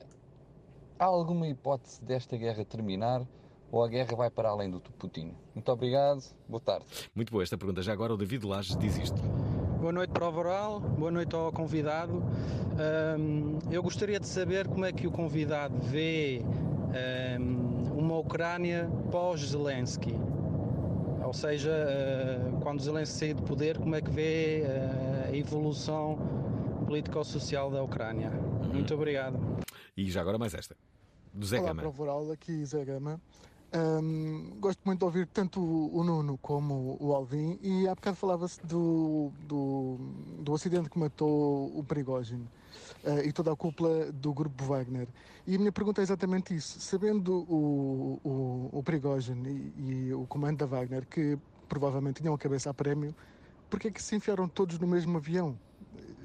há 0.98 1.05
alguma 1.05 1.46
hipótese 1.48 2.02
desta 2.02 2.36
guerra 2.36 2.64
terminar 2.64 3.22
ou 3.70 3.82
a 3.82 3.88
guerra 3.88 4.14
vai 4.16 4.30
para 4.30 4.48
além 4.48 4.70
do 4.70 4.80
Putin? 4.80 5.34
Muito 5.55 5.70
obrigado, 5.72 6.22
boa 6.48 6.61
tarde. 6.61 6.86
Muito 7.14 7.32
boa 7.32 7.42
esta 7.42 7.59
pergunta. 7.59 7.82
Já 7.82 7.92
agora 7.92 8.14
o 8.14 8.16
David 8.16 8.46
Lages 8.46 8.76
diz 8.76 8.96
isto. 8.96 9.20
Boa 9.80 9.92
noite, 9.92 10.11
Prova 10.11 10.38
Oral. 10.38 10.80
Boa 10.80 11.11
noite 11.11 11.34
ao 11.34 11.52
convidado. 11.52 12.22
Ahm, 12.78 13.59
eu 13.70 13.82
gostaria 13.82 14.18
de 14.18 14.26
saber 14.26 14.66
como 14.68 14.84
é 14.84 14.92
que 14.92 15.07
o 15.07 15.11
convidado 15.11 15.76
vê 15.78 16.40
ahm, 16.94 17.92
uma 17.92 18.16
Ucrânia 18.18 18.88
pós-Zelensky. 19.11 20.14
Ou 21.35 21.41
seja, 21.41 21.72
ah, 21.72 22.61
quando 22.62 22.80
Zelensky 22.80 23.18
sair 23.18 23.35
de 23.35 23.43
poder, 23.43 23.76
como 23.76 23.93
é 23.97 24.01
que 24.01 24.09
vê 24.09 24.62
ah, 24.68 25.30
a 25.30 25.37
evolução 25.37 26.16
político-social 26.87 27.72
da 27.72 27.82
Ucrânia? 27.82 28.30
Muito 28.72 28.95
obrigado. 28.95 29.37
E 29.97 30.09
já 30.09 30.20
agora 30.20 30.39
mais 30.39 30.55
esta. 30.55 30.76
Do 31.32 31.45
Zé 31.45 31.59
Olá, 31.59 31.70
Gama. 31.70 31.82
Prova 31.82 32.03
Oral, 32.05 32.30
aqui 32.30 32.64
Zé 32.64 32.85
Gama. 32.85 33.20
Ahm, 33.72 34.53
gosto 34.61 34.80
muito 34.85 35.01
de 35.01 35.05
ouvir 35.07 35.26
tanto 35.26 35.61
o 35.61 35.99
o 35.99 36.05
Nuno 36.05 36.39
como 36.39 36.97
o 37.01 37.12
Alvin 37.12 37.59
e 37.61 37.89
há 37.89 37.97
bocado 37.97 38.16
falava-se 38.16 38.64
do, 38.64 39.32
do, 39.41 39.97
do 40.39 40.55
acidente 40.55 40.89
que 40.89 40.97
matou 40.97 41.76
o 41.76 41.82
Prigogine 41.82 42.47
eh, 43.03 43.27
e 43.29 43.33
toda 43.33 43.53
a 43.53 43.57
cúpula 43.57 44.12
do 44.12 44.33
grupo 44.35 44.64
Wagner. 44.64 45.09
E 45.47 45.55
a 45.57 45.59
minha 45.59 45.72
pergunta 45.72 46.01
é 46.01 46.05
exatamente 46.05 46.55
isso. 46.55 46.81
Sabendo 46.81 47.45
o, 47.49 48.20
o, 48.22 48.79
o 48.79 48.83
Prigogine 48.83 49.72
e, 49.77 50.07
e 50.09 50.14
o 50.14 50.27
comando 50.27 50.59
da 50.59 50.66
Wagner, 50.66 51.07
que 51.09 51.39
provavelmente 51.68 52.20
tinham 52.22 52.35
a 52.35 52.39
cabeça 52.39 52.70
a 52.70 52.75
prémio, 52.75 53.14
porque 53.70 53.89
é 53.89 53.93
que 53.93 54.03
se 54.03 54.16
enfiaram 54.16 54.49
todos 54.49 54.79
no 54.79 54.87
mesmo 54.87 55.18
avião? 55.18 55.61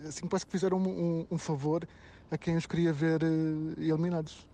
Assim 0.08 0.28
parece 0.28 0.45
que 0.45 0.52
fizeram 0.52 0.78
um, 0.80 1.22
um- 1.24 1.28
um 1.32 1.38
favor 1.38 1.86
a 2.32 2.38
quem 2.38 2.56
os 2.58 2.66
queria 2.68 2.93
ver 2.93 3.22
eh, 3.24 3.28
eliminados. 3.84 4.47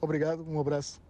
Obrigado, 0.00 0.44
um 0.48 0.60
abraço. 0.60 1.00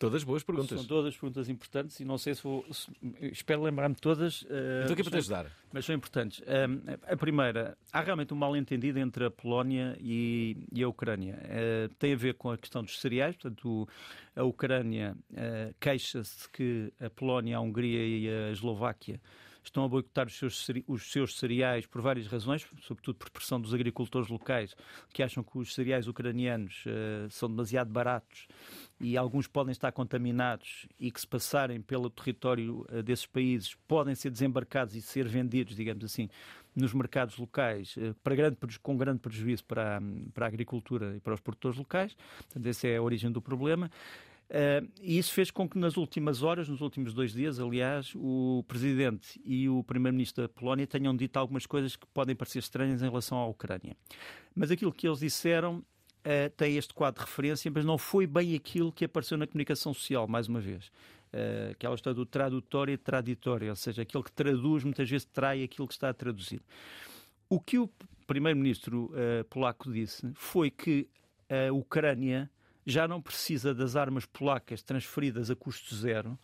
Todas 0.00 0.24
boas 0.24 0.42
perguntas. 0.42 0.78
São 0.78 0.88
todas 0.88 1.14
perguntas 1.14 1.48
importantes 1.50 2.00
e 2.00 2.06
não 2.06 2.16
sei 2.16 2.34
se 2.34 2.42
vou. 2.42 2.64
se- 2.72 2.90
espero 3.20 3.62
lembrar-me 3.62 3.94
de 3.94 4.00
todas. 4.00 4.46
eh, 4.48 4.80
Estou 4.80 4.94
aqui 4.94 5.02
para 5.02 5.12
te 5.12 5.18
ajudar. 5.18 5.46
Mas 5.70 5.84
são 5.84 5.94
importantes. 5.94 6.40
Um, 6.40 7.12
a 7.12 7.16
primeira, 7.18 7.76
há 7.92 8.00
realmente 8.00 8.32
um 8.32 8.36
mal-entendido 8.38 8.98
entre 8.98 9.26
a 9.26 9.30
Polónia 9.30 9.94
e, 10.00 10.56
e 10.72 10.82
a 10.82 10.88
Ucrânia. 10.88 11.38
Eh, 11.44 11.90
tem 11.98 12.14
a 12.14 12.16
ver 12.16 12.32
com 12.34 12.50
a 12.50 12.56
questão 12.56 12.82
dos 12.82 12.98
cereais. 12.98 13.36
Portanto, 13.36 13.86
a 14.34 14.42
Ucrânia 14.42 15.14
eh, 15.36 15.74
queixa-se 15.78 16.48
que 16.48 16.90
a 16.98 17.10
Polónia, 17.10 17.58
a 17.58 17.60
Hungria 17.60 18.02
e 18.02 18.26
a 18.26 18.50
Eslováquia 18.52 19.20
estão 19.68 19.84
a 19.84 19.88
boicotar 19.88 20.26
os 20.26 20.36
seus, 20.38 20.66
os 20.86 21.10
seus 21.12 21.38
cereais 21.38 21.86
por 21.86 22.00
várias 22.00 22.26
razões, 22.26 22.66
sobretudo 22.82 23.16
por 23.16 23.30
pressão 23.30 23.60
dos 23.60 23.74
agricultores 23.74 24.28
locais, 24.28 24.74
que 25.12 25.22
acham 25.22 25.42
que 25.42 25.58
os 25.58 25.74
cereais 25.74 26.06
ucranianos 26.08 26.84
eh, 26.86 27.26
são 27.30 27.48
demasiado 27.48 27.90
baratos 27.90 28.46
e 29.00 29.16
alguns 29.16 29.46
podem 29.46 29.72
estar 29.72 29.92
contaminados 29.92 30.86
e 30.98 31.10
que 31.10 31.20
se 31.20 31.26
passarem 31.26 31.80
pelo 31.80 32.08
território 32.10 32.86
eh, 32.90 33.02
desses 33.02 33.26
países 33.26 33.74
podem 33.86 34.14
ser 34.14 34.30
desembarcados 34.30 34.94
e 34.94 35.02
ser 35.02 35.26
vendidos, 35.28 35.74
digamos 35.76 36.04
assim, 36.04 36.28
nos 36.74 36.92
mercados 36.94 37.36
locais 37.36 37.94
eh, 37.98 38.14
para 38.22 38.34
grande, 38.34 38.56
com 38.82 38.96
grande 38.96 39.18
prejuízo 39.20 39.64
para, 39.64 39.98
a- 39.98 40.02
para 40.32 40.46
a 40.46 40.48
agricultura 40.48 41.16
e 41.16 41.20
para 41.20 41.34
os 41.34 41.40
produtores 41.40 41.76
locais. 41.78 42.14
Portanto, 42.38 42.66
essa 42.66 42.86
é 42.88 42.96
a 42.96 43.02
origem 43.02 43.30
do 43.30 43.42
problema. 43.42 43.90
Eh, 44.52 44.82
e 45.00 45.16
isso 45.16 45.32
fez 45.32 45.48
com 45.48 45.68
que 45.68 45.78
nas 45.78 45.96
últimas 45.96 46.42
horas, 46.42 46.68
nos 46.68 46.80
últimos 46.80 47.14
dois 47.14 47.32
dias, 47.32 47.60
aliás, 47.60 48.12
o 48.16 48.64
Presidente 48.66 49.40
e 49.44 49.68
o 49.68 49.84
Primeiro-Ministro 49.84 50.42
da 50.42 50.48
Polónia 50.48 50.88
tenham 50.88 51.14
dito 51.16 51.36
algumas 51.36 51.66
coisas 51.66 51.94
que 51.94 52.04
podem 52.08 52.34
parecer 52.34 52.58
estranhas 52.58 53.00
em 53.00 53.08
relação 53.08 53.38
à 53.38 53.46
Ucrânia. 53.46 53.96
Mas 54.52 54.72
aquilo 54.72 54.92
que 54.92 55.06
eles 55.06 55.20
disseram 55.20 55.84
eh, 56.24 56.48
tem 56.48 56.76
este 56.76 56.92
quadro 56.92 57.22
de 57.22 57.30
referência, 57.30 57.70
mas 57.72 57.84
não 57.84 57.96
foi 57.96 58.26
bem 58.26 58.56
aquilo 58.56 58.90
que 58.90 59.04
apareceu 59.04 59.38
na 59.38 59.46
comunicação 59.46 59.94
social, 59.94 60.26
mais 60.26 60.48
uma 60.48 60.60
vez. 60.60 60.90
Eh, 61.32 61.68
aquela 61.70 61.94
história 61.94 62.16
do 62.16 62.26
tradutório 62.26 62.92
e 62.92 62.96
traditório, 62.98 63.70
ou 63.70 63.76
seja, 63.76 64.02
aquilo 64.02 64.24
que 64.24 64.32
traduz 64.32 64.82
muitas 64.82 65.08
vezes 65.08 65.26
trai 65.26 65.62
aquilo 65.62 65.86
que 65.86 65.94
está 65.94 66.08
a 66.08 66.14
traduzir. 66.14 66.60
O 67.48 67.60
que 67.60 67.78
o 67.78 67.88
primeiro-ministro 68.26 69.12
polaco 69.48 69.92
disse 69.92 70.30
foi 70.34 70.70
que 70.70 71.08
a 71.48 71.72
Ucrânia 71.72 72.48
já 72.86 73.06
não 73.06 73.20
precisa 73.20 73.74
das 73.74 73.96
armas 73.96 74.26
polacas 74.26 74.82
transferidas 74.82 75.50
a 75.50 75.56
custo 75.56 75.94
zero 75.94 76.38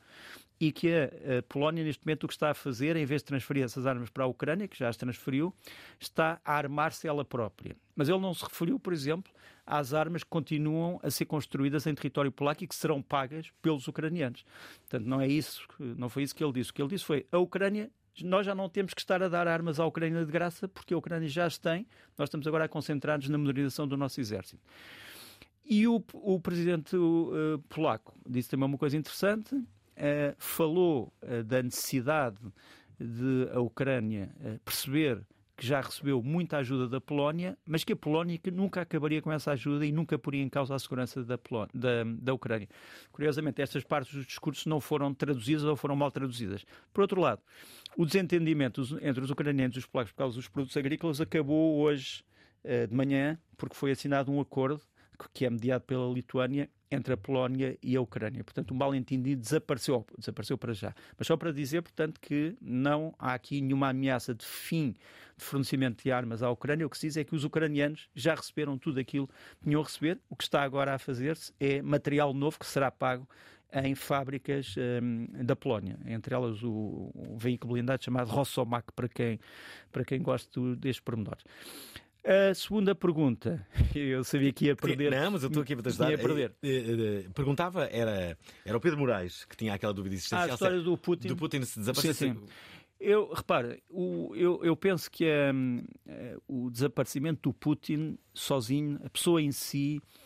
e 0.58 0.72
que 0.72 0.90
a, 0.90 1.42
Polónia, 1.48 1.84
neste 1.84 2.04
momento, 2.04 2.24
o 2.24 2.28
que 2.28 2.34
está 2.34 2.50
a 2.50 2.54
fazer, 2.54 2.96
em 2.96 3.04
vez 3.04 3.22
de 3.22 3.26
transferir 3.26 3.62
essas 3.62 3.86
armas 3.86 4.08
para 4.08 4.24
a 4.24 4.26
Ucrânia, 4.26 4.66
que 4.66 4.78
já 4.78 4.88
as 4.88 4.96
transferiu, 4.96 5.54
está 6.00 6.40
a 6.44 6.54
armar-se 6.54 7.06
ela 7.06 7.24
própria. 7.24 7.76
Mas 7.94 8.08
ele 8.08 8.18
não 8.18 8.32
se 8.32 8.44
referiu, 8.44 8.78
por 8.78 8.92
exemplo, 8.92 9.32
às 9.66 9.92
armas 9.92 10.24
que 10.24 10.30
continuam 10.30 10.98
a 11.02 11.10
ser 11.10 11.26
construídas 11.26 11.86
em 11.86 11.94
território 11.94 12.32
polaco 12.32 12.64
e 12.64 12.66
que 12.66 12.74
serão 12.74 13.02
pagas 13.02 13.50
pelos 13.60 13.86
ucranianos. 13.86 14.44
Portanto, 14.88 15.06
não 15.06 15.20
é 15.20 15.28
isso, 15.28 15.66
não 15.78 16.08
foi 16.08 16.22
isso 16.22 16.34
que 16.34 16.42
ele 16.42 16.52
disse. 16.52 16.70
O 16.70 16.74
que 16.74 16.82
ele 16.82 16.90
disse 16.90 17.04
foi 17.04 17.26
a 17.30 17.38
Ucrânia 17.38 17.90
nós 18.24 18.46
já 18.46 18.54
não 18.54 18.66
temos 18.66 18.94
que 18.94 19.00
estar 19.02 19.22
a 19.22 19.28
dar 19.28 19.46
armas 19.46 19.78
à 19.78 19.84
Ucrânia 19.84 20.24
de 20.24 20.32
graça, 20.32 20.66
porque 20.66 20.94
a 20.94 20.96
Ucrânia 20.96 21.28
já 21.28 21.44
as 21.44 21.58
tem, 21.58 21.86
nós 22.16 22.28
estamos 22.28 22.46
agora 22.46 22.64
a 22.64 22.68
concentrar-nos 22.68 23.28
na 23.28 23.36
modernização 23.36 23.86
do 23.86 23.94
nosso 23.94 24.20
exército. 24.20 24.62
E 25.68 25.88
o, 25.88 26.02
o 26.12 26.38
presidente 26.38 26.96
uh, 26.96 27.58
polaco 27.68 28.16
disse 28.28 28.48
também 28.48 28.66
uma 28.66 28.78
coisa 28.78 28.96
interessante, 28.96 29.52
uh, 29.56 29.66
falou 30.38 31.12
uh, 31.22 31.42
da 31.42 31.60
necessidade 31.60 32.38
de 32.98 33.48
a 33.52 33.60
Ucrânia 33.60 34.30
perceber 34.64 35.20
que 35.54 35.66
já 35.66 35.80
recebeu 35.80 36.22
muita 36.22 36.58
ajuda 36.58 36.88
da 36.88 37.00
Polónia, 37.00 37.58
mas 37.66 37.82
que 37.82 37.92
a 37.92 37.96
Polónia 37.96 38.38
que 38.38 38.50
nunca 38.50 38.80
acabaria 38.80 39.20
com 39.20 39.32
essa 39.32 39.52
ajuda 39.52 39.84
e 39.84 39.92
nunca 39.92 40.18
poria 40.18 40.42
em 40.42 40.48
causa 40.48 40.74
a 40.74 40.78
segurança 40.78 41.22
da, 41.24 41.36
Polónia, 41.36 41.70
da, 41.74 42.04
da 42.04 42.32
Ucrânia. 42.32 42.68
Curiosamente, 43.10 43.60
estas 43.60 43.82
partes 43.84 44.14
dos 44.14 44.26
discursos 44.26 44.64
não 44.66 44.80
foram 44.80 45.12
traduzidas 45.12 45.64
ou 45.64 45.76
foram 45.76 45.96
mal 45.96 46.10
traduzidas. 46.10 46.64
Por 46.92 47.02
outro 47.02 47.20
lado, 47.20 47.42
o 47.96 48.06
desentendimento 48.06 48.82
entre 49.02 49.22
os 49.22 49.30
ucranianos 49.30 49.76
e 49.76 49.80
os 49.80 49.86
polacos 49.86 50.12
por 50.12 50.18
causa 50.18 50.36
dos 50.36 50.48
produtos 50.48 50.76
agrícolas 50.76 51.20
acabou 51.20 51.80
hoje 51.80 52.24
de 52.88 52.94
manhã, 52.94 53.38
porque 53.56 53.76
foi 53.76 53.92
assinado 53.92 54.32
um 54.32 54.40
acordo 54.40 54.80
que 55.32 55.44
é 55.44 55.50
mediado 55.50 55.84
pela 55.84 56.12
Lituânia 56.12 56.68
entre 56.90 57.14
a 57.14 57.16
Polónia 57.16 57.76
e 57.82 57.96
a 57.96 58.00
Ucrânia. 58.00 58.44
Portanto, 58.44 58.70
o 58.70 58.74
mal-entendido 58.74 59.40
desapareceu, 59.40 60.06
desapareceu 60.18 60.56
para 60.56 60.72
já. 60.72 60.94
Mas 61.18 61.26
só 61.26 61.36
para 61.36 61.52
dizer, 61.52 61.82
portanto, 61.82 62.20
que 62.20 62.56
não 62.60 63.14
há 63.18 63.34
aqui 63.34 63.60
nenhuma 63.60 63.88
ameaça 63.88 64.34
de 64.34 64.46
fim 64.46 64.94
de 65.36 65.44
fornecimento 65.44 66.02
de 66.02 66.12
armas 66.12 66.42
à 66.42 66.50
Ucrânia. 66.50 66.86
O 66.86 66.90
que 66.90 66.96
se 66.96 67.06
diz 67.08 67.16
é 67.16 67.24
que 67.24 67.34
os 67.34 67.44
ucranianos 67.44 68.08
já 68.14 68.34
receberam 68.34 68.78
tudo 68.78 69.00
aquilo 69.00 69.26
que 69.26 69.64
tinham 69.64 69.80
a 69.80 69.84
receber. 69.84 70.20
O 70.30 70.36
que 70.36 70.44
está 70.44 70.62
agora 70.62 70.94
a 70.94 70.98
fazer-se 70.98 71.52
é 71.58 71.82
material 71.82 72.32
novo 72.32 72.58
que 72.58 72.66
será 72.66 72.90
pago 72.90 73.28
em 73.72 73.94
fábricas 73.94 74.74
um, 75.02 75.26
da 75.44 75.56
Polónia, 75.56 75.98
entre 76.06 76.34
elas 76.34 76.62
o, 76.62 77.10
o 77.14 77.36
veículo 77.36 77.74
blindado 77.74 78.02
chamado 78.02 78.28
Rossomak, 78.30 78.92
para 78.92 79.08
quem, 79.08 79.40
para 79.92 80.04
quem 80.04 80.22
gosta 80.22 80.60
destes 80.76 81.00
pormenores. 81.00 81.44
A 82.28 82.52
segunda 82.54 82.92
pergunta, 82.92 83.64
eu 83.94 84.24
sabia 84.24 84.52
que 84.52 84.66
ia 84.66 84.74
perder. 84.74 85.12
Não, 85.12 85.30
mas 85.30 85.42
eu 85.44 85.46
estou 85.48 85.62
aqui 85.62 85.76
para 85.76 85.84
te 85.84 85.88
ajudar. 85.90 86.10
Ia 86.10 86.18
perder. 86.18 87.30
Perguntava, 87.32 87.84
era, 87.84 88.36
era 88.64 88.76
o 88.76 88.80
Pedro 88.80 88.98
Moraes 88.98 89.44
que 89.44 89.56
tinha 89.56 89.72
aquela 89.74 89.94
dúvida 89.94 90.14
existencial. 90.16 90.42
Ah, 90.48 90.50
a 90.50 90.54
história 90.54 90.80
do 90.80 90.96
Putin. 90.98 91.28
Do 91.28 91.36
Putin 91.36 91.62
se 91.62 91.78
desaparecer. 91.78 92.14
Sim, 92.14 92.34
sim. 92.34 92.46
Eu, 92.98 93.30
repara, 93.32 93.78
o- 93.90 94.32
eu, 94.34 94.58
eu 94.64 94.74
penso 94.74 95.10
que 95.10 95.24
hum, 95.54 95.82
eh, 96.06 96.36
o 96.48 96.70
desaparecimento 96.70 97.50
do 97.50 97.52
Putin 97.52 98.18
sozinho, 98.32 98.98
a 99.04 99.10
pessoa 99.10 99.40
em 99.40 99.52
si, 99.52 100.00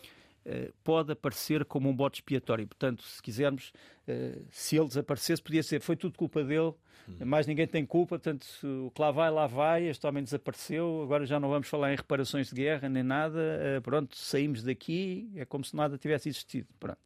pode 0.83 1.11
aparecer 1.11 1.65
como 1.65 1.89
um 1.89 1.95
bote 1.95 2.19
expiatório. 2.19 2.67
Portanto, 2.67 3.03
se 3.03 3.21
quisermos, 3.21 3.71
eh, 4.07 4.39
se 4.49 4.77
ele 4.77 4.87
desaparecesse, 4.87 5.41
podia 5.41 5.63
ser, 5.63 5.81
foi 5.81 5.95
tudo 5.95 6.17
culpa 6.17 6.43
dele, 6.43 6.73
mais 7.19 7.45
ninguém 7.45 7.67
tem 7.67 7.85
culpa, 7.85 8.17
portanto, 8.17 8.45
o 8.85 8.91
que 8.91 9.01
lá 9.01 9.11
vai, 9.11 9.29
lá 9.29 9.47
vai, 9.47 9.87
este 9.87 10.05
homem 10.07 10.23
desapareceu, 10.23 11.01
agora 11.03 11.25
já 11.25 11.39
não 11.39 11.49
vamos 11.49 11.67
falar 11.67 11.91
em 11.91 11.95
reparações 11.95 12.49
de 12.49 12.55
guerra 12.55 12.87
nem 12.87 13.03
nada, 13.03 13.39
eh, 13.39 13.79
pronto, 13.81 14.15
saímos 14.15 14.63
daqui, 14.63 15.29
é 15.35 15.45
como 15.45 15.63
se 15.63 15.75
nada 15.75 15.97
tivesse 15.97 16.29
existido. 16.29 16.67
Pronto. 16.79 16.99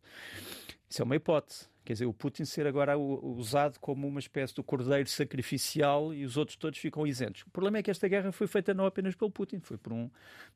Isso 0.90 1.02
é 1.02 1.06
uma 1.06 1.16
hipótese. 1.16 1.68
Quer 1.86 1.94
dizer, 1.94 2.06
o 2.08 2.14
Putin 2.14 2.46
ser 2.46 2.66
agora 2.66 2.98
usado 2.98 3.80
como 3.80 4.08
uma 4.08 4.20
espécie 4.20 4.56
de 4.56 4.64
cordeiro 4.64 5.08
sacrificial 5.08 6.12
e 6.12 6.26
os 6.26 6.36
outros 6.36 6.58
todos 6.58 6.80
ficam 6.80 7.06
isentos. 7.06 7.44
O 7.44 7.50
problema 7.52 7.78
é 7.78 7.84
que 7.84 7.92
esta 7.92 8.08
guerra 8.08 8.32
foi 8.32 8.48
feita 8.48 8.74
não 8.74 8.86
apenas 8.88 9.14
pelo 9.14 9.30
Putin, 9.30 9.60
foi 9.60 9.78
por 9.78 9.94
um, 9.94 10.10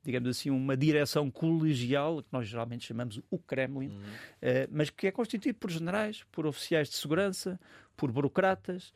digamos 0.03 0.27
assim, 0.27 0.49
uma 0.49 0.75
direção 0.75 1.29
colegial, 1.29 2.23
que 2.23 2.29
nós 2.31 2.47
geralmente 2.47 2.85
chamamos 2.87 3.21
o 3.29 3.37
Kremlin, 3.37 3.95
eh, 4.41 4.67
mas 4.71 4.89
que 4.89 5.05
é 5.05 5.11
constituído 5.11 5.59
por 5.59 5.69
generais, 5.69 6.23
por 6.31 6.47
oficiais 6.47 6.89
de 6.89 6.95
segurança, 6.95 7.59
por 7.95 8.11
burocratas. 8.11 8.91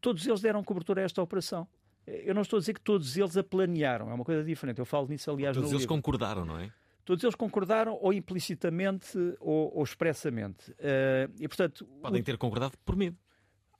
Todos 0.00 0.26
eles 0.26 0.40
deram 0.42 0.62
cobertura 0.62 1.00
a 1.00 1.04
esta 1.04 1.22
operação. 1.22 1.66
Eh, 2.06 2.24
Eu 2.26 2.34
não 2.34 2.42
estou 2.42 2.58
a 2.58 2.60
dizer 2.60 2.74
que 2.74 2.80
todos 2.82 3.16
eles 3.16 3.34
a 3.36 3.42
planearam, 3.42 4.10
é 4.10 4.14
uma 4.14 4.24
coisa 4.24 4.44
diferente. 4.44 4.78
Eu 4.78 4.84
falo 4.84 5.08
nisso, 5.08 5.30
aliás, 5.30 5.56
Todos 5.56 5.70
eles 5.70 5.82
livro. 5.82 5.94
concordaram, 5.96 6.44
não 6.44 6.58
é? 6.58 6.70
Todos 7.04 7.22
eles 7.24 7.34
concordaram, 7.34 7.98
ou 8.00 8.12
implicitamente 8.12 9.18
ou, 9.40 9.76
ou 9.76 9.82
expressamente. 9.82 10.74
Eh, 10.78 11.28
e, 11.40 11.48
portanto, 11.48 11.84
Podem 12.00 12.22
ter 12.22 12.36
concordado 12.38 12.76
por 12.84 12.94
medo. 12.96 13.16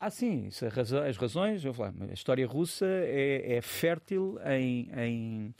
ah, 0.00 0.10
sim, 0.10 0.48
é 0.60 1.08
as 1.08 1.16
razões. 1.16 1.64
Eu 1.64 1.72
falar, 1.72 1.94
a 2.10 2.12
história 2.12 2.46
russa 2.46 2.86
é, 2.86 3.56
é 3.56 3.62
fértil 3.62 4.38
em, 4.44 4.90
em, 4.96 5.54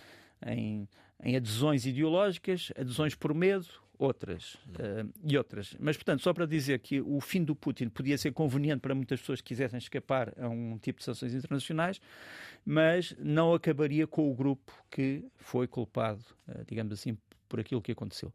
em, 0.46 0.88
em 1.22 1.36
adesões 1.36 1.86
ideológicas, 1.86 2.72
adesões 2.76 3.14
por 3.14 3.32
medo, 3.32 3.68
outras 4.02 4.56
eh, 4.78 5.04
e 5.24 5.38
outras. 5.38 5.76
Mas, 5.78 5.96
portanto, 5.96 6.22
só 6.22 6.32
para 6.32 6.46
dizer 6.46 6.80
que 6.80 7.00
o 7.00 7.20
fim 7.20 7.44
do 7.44 7.54
Putin 7.54 7.88
podia 7.88 8.18
ser 8.18 8.32
conveniente 8.32 8.80
para 8.80 8.94
muitas 8.94 9.20
pessoas 9.20 9.40
que 9.40 9.48
quisessem 9.48 9.78
escapar 9.78 10.32
a 10.38 10.48
um 10.48 10.78
tipo 10.78 10.98
de 10.98 11.04
sanções 11.04 11.34
internacionais, 11.34 12.00
mas 12.64 13.14
não 13.18 13.54
acabaria 13.54 14.06
com 14.06 14.30
o 14.30 14.34
grupo 14.34 14.72
que 14.90 15.24
foi 15.36 15.66
culpado, 15.66 16.24
eh, 16.48 16.64
digamos 16.66 16.92
assim, 16.92 17.16
por 17.48 17.60
aquilo 17.60 17.80
que 17.80 17.92
aconteceu. 17.92 18.32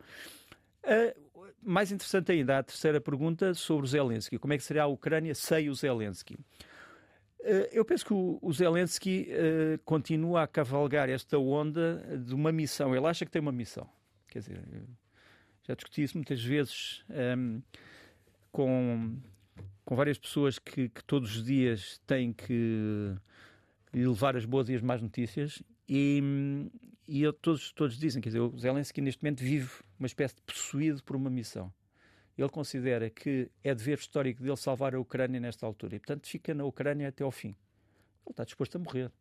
Uh, 0.84 1.28
mais 1.62 1.92
interessante 1.92 2.32
ainda, 2.32 2.60
a 2.60 2.64
terceira 2.64 3.02
pergunta 3.02 3.54
sobre 3.54 3.86
o 3.86 3.88
Zelensky. 3.88 4.38
Como 4.38 4.54
é 4.54 4.58
que 4.58 4.64
seria 4.64 4.84
a 4.84 4.88
Ucrânia 4.88 5.36
sem 5.36 5.70
o 5.70 5.76
Zelensky? 5.76 6.36
Uh, 6.36 7.68
eu 7.72 7.84
penso 7.84 8.06
que 8.06 8.14
o, 8.14 8.54
Zelensky 8.54 9.28
uh, 9.32 9.80
continua 9.84 10.44
a 10.44 10.48
cavalgar 10.48 11.10
esta 11.10 11.38
onda 11.38 12.22
de 12.26 12.34
uma 12.34 12.52
missão. 12.52 12.96
Ele 12.96 13.06
acha 13.06 13.26
que 13.26 13.32
tem 13.32 13.42
uma 13.42 13.52
missão. 13.52 13.90
Quer 14.28 14.40
dizer, 14.40 14.62
já 15.68 15.76
discuti 15.76 16.04
isso 16.04 16.18
muitas 16.18 16.42
vezes 16.44 17.04
um, 17.38 17.62
com, 18.52 19.18
com 19.84 19.96
várias 19.96 20.18
pessoas 20.18 20.58
que, 20.58 20.90
que 20.90 21.04
todos 21.04 21.36
os 21.36 21.44
dias 21.44 22.00
têm 22.08 22.32
que 22.34 23.16
levar 23.94 24.36
as 24.38 24.46
boas 24.46 24.70
e 24.70 24.76
as 24.76 24.82
más 24.82 25.02
notícias 25.02 25.62
e, 25.88 26.22
e 27.08 27.22
eu- 27.22 27.34
todos, 27.34 27.72
todos 27.72 27.98
dizem, 27.98 28.22
quer 28.22 28.30
dizer, 28.30 28.40
o 28.40 28.58
Zelensky 28.58 29.02
neste 29.02 29.24
momento 29.24 29.40
vive 29.42 29.70
uma 30.00 30.06
espécie 30.08 30.36
de 30.36 30.42
possuído 30.42 31.04
por 31.04 31.16
uma 31.16 31.30
missão. 31.30 31.72
Ele 32.38 32.50
considera 32.50 33.10
que 33.10 33.50
é 33.64 33.74
dever 33.74 33.98
histórico 33.98 34.44
dele 34.44 34.58
salvar 34.58 34.94
a 34.94 35.00
Ucrânia 35.00 35.40
nesta 35.40 35.66
altura 35.66 35.96
e, 35.96 36.00
portanto, 36.00 36.28
fica 36.28 36.54
na 36.54 36.64
Ucrânia 36.66 37.08
até 37.08 37.24
ao 37.24 37.32
fim. 37.32 37.50
Ele 37.50 38.32
está 38.32 38.44
disposto 38.44 38.76
a 38.76 38.80
morrer. 38.80 39.12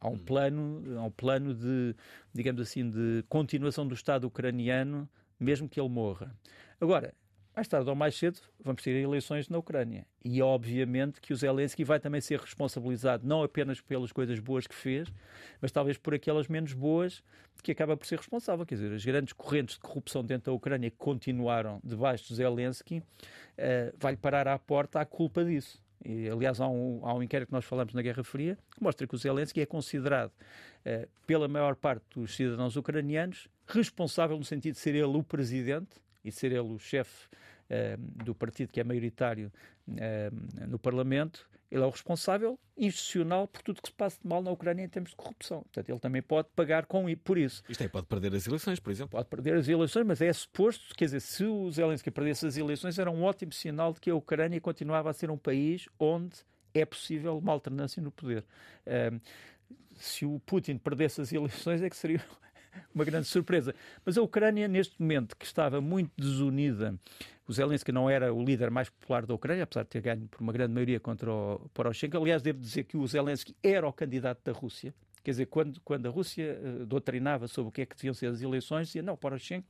Há 0.00 0.08
um 0.08 0.18
plano, 0.18 0.84
há 0.98 1.02
um 1.02 1.10
plano 1.10 1.52
de, 1.52 1.96
digamos 2.32 2.62
assim, 2.62 2.88
de 2.88 3.24
continuação 3.28 3.88
do 3.88 3.94
Estado 3.94 4.24
ucraniano, 4.28 5.08
mesmo 5.38 5.68
que 5.68 5.80
ele 5.80 5.88
morra. 5.88 6.34
Agora, 6.80 7.14
mais 7.58 7.66
tarde 7.66 7.90
ou 7.90 7.96
mais 7.96 8.14
cedo, 8.14 8.38
vamos 8.62 8.82
ter 8.84 8.92
eleições 8.92 9.48
na 9.48 9.58
Ucrânia. 9.58 10.06
E 10.24 10.40
obviamente 10.40 11.20
que 11.20 11.32
o 11.32 11.36
Zelensky 11.36 11.82
vai 11.82 11.98
também 11.98 12.20
ser 12.20 12.38
responsabilizado 12.38 13.26
não 13.26 13.42
apenas 13.42 13.80
pelas 13.80 14.12
coisas 14.12 14.38
boas 14.38 14.64
que 14.64 14.74
fez, 14.76 15.12
mas 15.60 15.72
talvez 15.72 15.98
por 15.98 16.14
aquelas 16.14 16.46
menos 16.46 16.72
boas 16.72 17.20
que 17.60 17.72
acaba 17.72 17.96
por 17.96 18.06
ser 18.06 18.18
responsável. 18.18 18.64
Quer 18.64 18.76
dizer, 18.76 18.92
as 18.92 19.04
grandes 19.04 19.32
correntes 19.32 19.74
de 19.74 19.80
corrupção 19.80 20.24
dentro 20.24 20.52
da 20.52 20.56
Ucrânia 20.56 20.88
que 20.88 20.96
continuaram 20.96 21.80
debaixo 21.82 22.28
de 22.28 22.36
Zelensky, 22.36 23.02
eh, 23.56 23.92
vai-lhe 23.98 24.18
parar 24.18 24.46
à 24.46 24.56
porta 24.56 25.00
a 25.00 25.04
culpa 25.04 25.44
disso. 25.44 25.82
E, 26.04 26.28
aliás, 26.28 26.60
há 26.60 26.68
um, 26.68 27.00
há 27.02 27.12
um 27.12 27.24
inquérito 27.24 27.48
que 27.48 27.54
nós 27.54 27.64
falamos 27.64 27.92
na 27.92 28.02
Guerra 28.02 28.22
Fria 28.22 28.56
que 28.72 28.80
mostra 28.80 29.04
que 29.04 29.16
o 29.16 29.18
Zelensky 29.18 29.60
é 29.60 29.66
considerado, 29.66 30.30
eh, 30.84 31.08
pela 31.26 31.48
maior 31.48 31.74
parte 31.74 32.04
dos 32.14 32.36
cidadãos 32.36 32.76
ucranianos, 32.76 33.48
responsável 33.68 34.36
no 34.36 34.44
sentido 34.44 34.74
de 34.74 34.80
ser 34.80 34.94
ele 34.94 35.04
o 35.04 35.22
presidente 35.22 35.96
e 36.24 36.32
ser 36.32 36.52
ele 36.52 36.60
o 36.60 36.78
chefe 36.78 37.28
eh, 37.70 37.96
do 37.98 38.34
partido 38.34 38.72
que 38.72 38.80
é 38.80 38.84
maioritário 38.84 39.52
eh, 39.96 40.30
no 40.66 40.78
Parlamento. 40.78 41.48
Ele 41.70 41.82
é 41.82 41.86
o 41.86 41.90
responsável 41.90 42.58
institucional 42.78 43.46
por 43.46 43.60
tudo 43.60 43.82
que 43.82 43.88
se 43.88 43.94
passa 43.94 44.18
de 44.22 44.26
mal 44.26 44.42
na 44.42 44.50
Ucrânia 44.50 44.82
em 44.82 44.88
termos 44.88 45.10
de 45.10 45.16
corrupção. 45.16 45.62
Portanto, 45.62 45.88
ele 45.90 45.98
também 45.98 46.22
pode 46.22 46.48
pagar 46.56 46.86
com, 46.86 47.04
por 47.16 47.36
isso. 47.36 47.62
Isto 47.68 47.82
aí 47.82 47.88
pode 47.90 48.06
perder 48.06 48.34
as 48.34 48.46
eleições, 48.46 48.80
por 48.80 48.90
exemplo. 48.90 49.10
Pode 49.10 49.28
perder 49.28 49.54
as 49.54 49.68
eleições, 49.68 50.06
mas 50.06 50.22
é 50.22 50.32
suposto, 50.32 50.94
quer 50.94 51.04
dizer, 51.04 51.20
se 51.20 51.44
o 51.44 51.70
Zelensky 51.70 52.10
perdesse 52.10 52.46
as 52.46 52.56
eleições, 52.56 52.98
era 52.98 53.10
um 53.10 53.22
ótimo 53.22 53.52
sinal 53.52 53.92
de 53.92 54.00
que 54.00 54.10
a 54.10 54.14
Ucrânia 54.14 54.58
continuava 54.62 55.10
a 55.10 55.12
ser 55.12 55.30
um 55.30 55.36
país 55.36 55.86
onde 55.98 56.38
é 56.72 56.86
possível 56.86 57.36
uma 57.36 57.52
alternância 57.52 58.00
no 58.02 58.10
poder. 58.10 58.46
Ahm, 58.86 59.20
se 59.96 60.24
o 60.24 60.40
Putin 60.40 60.78
perdesse 60.78 61.20
as 61.20 61.32
eleições, 61.32 61.82
é 61.82 61.90
que 61.90 61.96
seria 61.96 62.24
uma 62.94 63.04
grande 63.04 63.26
surpresa. 63.26 63.74
Mas 64.04 64.16
a 64.18 64.22
Ucrânia, 64.22 64.68
neste 64.68 65.00
momento, 65.00 65.36
que 65.36 65.44
estava 65.44 65.80
muito 65.80 66.12
desunida, 66.16 66.94
o 67.46 67.52
Zelensky 67.52 67.92
não 67.92 68.10
era 68.10 68.32
o 68.32 68.44
líder 68.44 68.70
mais 68.70 68.90
popular 68.90 69.24
da 69.24 69.34
Ucrânia, 69.34 69.64
apesar 69.64 69.82
de 69.82 69.88
ter 69.88 70.02
ganho 70.02 70.26
por 70.28 70.40
uma 70.40 70.52
grande 70.52 70.72
maioria 70.72 71.00
contra 71.00 71.32
o 71.32 71.68
Poroshenko. 71.72 72.16
Aliás, 72.16 72.42
devo 72.42 72.58
dizer 72.58 72.84
que 72.84 72.96
o 72.96 73.06
Zelensky 73.06 73.56
era 73.62 73.88
o 73.88 73.92
candidato 73.92 74.40
da 74.44 74.52
Rússia. 74.52 74.94
Quer 75.28 75.32
dizer, 75.32 75.46
quando, 75.46 75.78
quando 75.82 76.06
a 76.06 76.10
Rússia 76.10 76.58
eh, 76.58 76.86
doutrinava 76.86 77.46
sobre 77.46 77.68
o 77.68 77.70
que 77.70 77.82
é 77.82 77.84
que 77.84 77.94
deviam 77.94 78.14
ser 78.14 78.28
as 78.28 78.40
eleições, 78.40 78.86
dizia, 78.86 79.02
não, 79.02 79.14
Poroshenko 79.14 79.68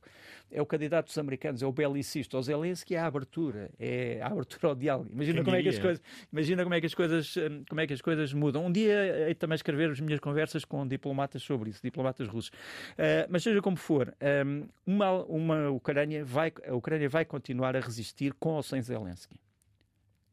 é 0.49 0.61
o 0.61 0.65
candidato 0.65 1.07
dos 1.07 1.17
americanos, 1.17 1.61
é 1.61 1.65
o 1.65 1.71
belicista. 1.73 2.37
O 2.37 2.41
Zelensky 2.41 2.95
é 2.95 2.99
a 2.99 3.05
abertura, 3.05 3.69
é 3.77 4.21
a 4.21 4.27
abertura 4.27 4.69
ao 4.69 4.75
diálogo. 4.75 5.09
Imagina 5.11 5.35
Quem 5.39 5.43
como 5.43 5.57
é 5.57 5.61
que 5.61 5.67
as 5.67 5.77
coisas 5.77 6.01
Imagina 6.31 6.63
como 6.63 6.75
é 6.75 6.79
que 6.79 6.85
as 6.85 6.93
coisas, 6.93 7.35
hum, 7.35 7.63
como 7.67 7.81
é 7.81 7.87
que 7.87 7.91
as 7.91 8.01
coisas 8.01 8.31
mudam. 8.31 8.67
Um 8.67 8.71
dia 8.71 9.27
hei 9.27 9.35
também 9.35 9.55
escrever 9.55 9.89
as 9.91 9.99
minhas 9.99 10.21
conversas 10.21 10.63
com 10.63 10.87
diplomatas 10.87 11.43
sobre 11.43 11.71
isso, 11.71 11.81
diplomatas 11.83 12.25
russos. 12.29 12.53
Ah, 12.97 13.27
mas 13.29 13.43
seja 13.43 13.61
como 13.61 13.75
for, 13.75 14.15
hum, 14.45 14.65
uma, 14.87 15.25
uma 15.25 15.69
Ucrânia 15.71 16.23
vai, 16.23 16.53
a 16.65 16.73
Ucrânia 16.73 17.09
vai 17.09 17.25
continuar 17.25 17.75
a 17.75 17.81
resistir 17.81 18.31
com 18.39 18.51
ou 18.51 18.63
sem 18.63 18.81
Zelensky. 18.81 19.37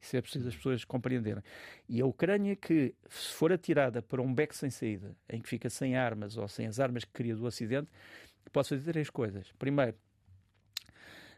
Isso 0.00 0.16
é 0.16 0.20
preciso 0.20 0.48
as 0.48 0.56
pessoas 0.56 0.84
compreenderem. 0.84 1.42
E 1.88 2.00
a 2.00 2.06
Ucrânia 2.06 2.54
que, 2.54 2.94
se 3.08 3.32
for 3.32 3.52
atirada 3.52 4.02
para 4.02 4.22
um 4.22 4.32
beco 4.32 4.54
sem 4.54 4.70
saída, 4.70 5.16
em 5.28 5.40
que 5.40 5.48
fica 5.48 5.68
sem 5.68 5.96
armas 5.96 6.36
ou 6.36 6.46
sem 6.48 6.66
as 6.66 6.78
armas 6.78 7.04
que 7.04 7.12
queria 7.12 7.34
do 7.34 7.44
Ocidente, 7.44 7.90
pode 8.52 8.68
fazer 8.68 8.84
três 8.84 9.10
coisas. 9.10 9.52
Primeiro, 9.58 9.96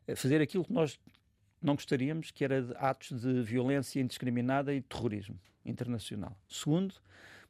eh, 0.06 0.14
fazer 0.14 0.40
aquilo 0.40 0.64
que 0.64 0.72
nós 0.72 0.98
não 1.60 1.74
gostaríamos, 1.74 2.30
que 2.30 2.44
era 2.44 2.66
atos 2.76 3.20
de 3.20 3.42
violência 3.42 4.00
indiscriminada 4.00 4.72
e 4.72 4.80
terrorismo 4.80 5.38
internacional. 5.64 6.36
Segundo, 6.48 6.94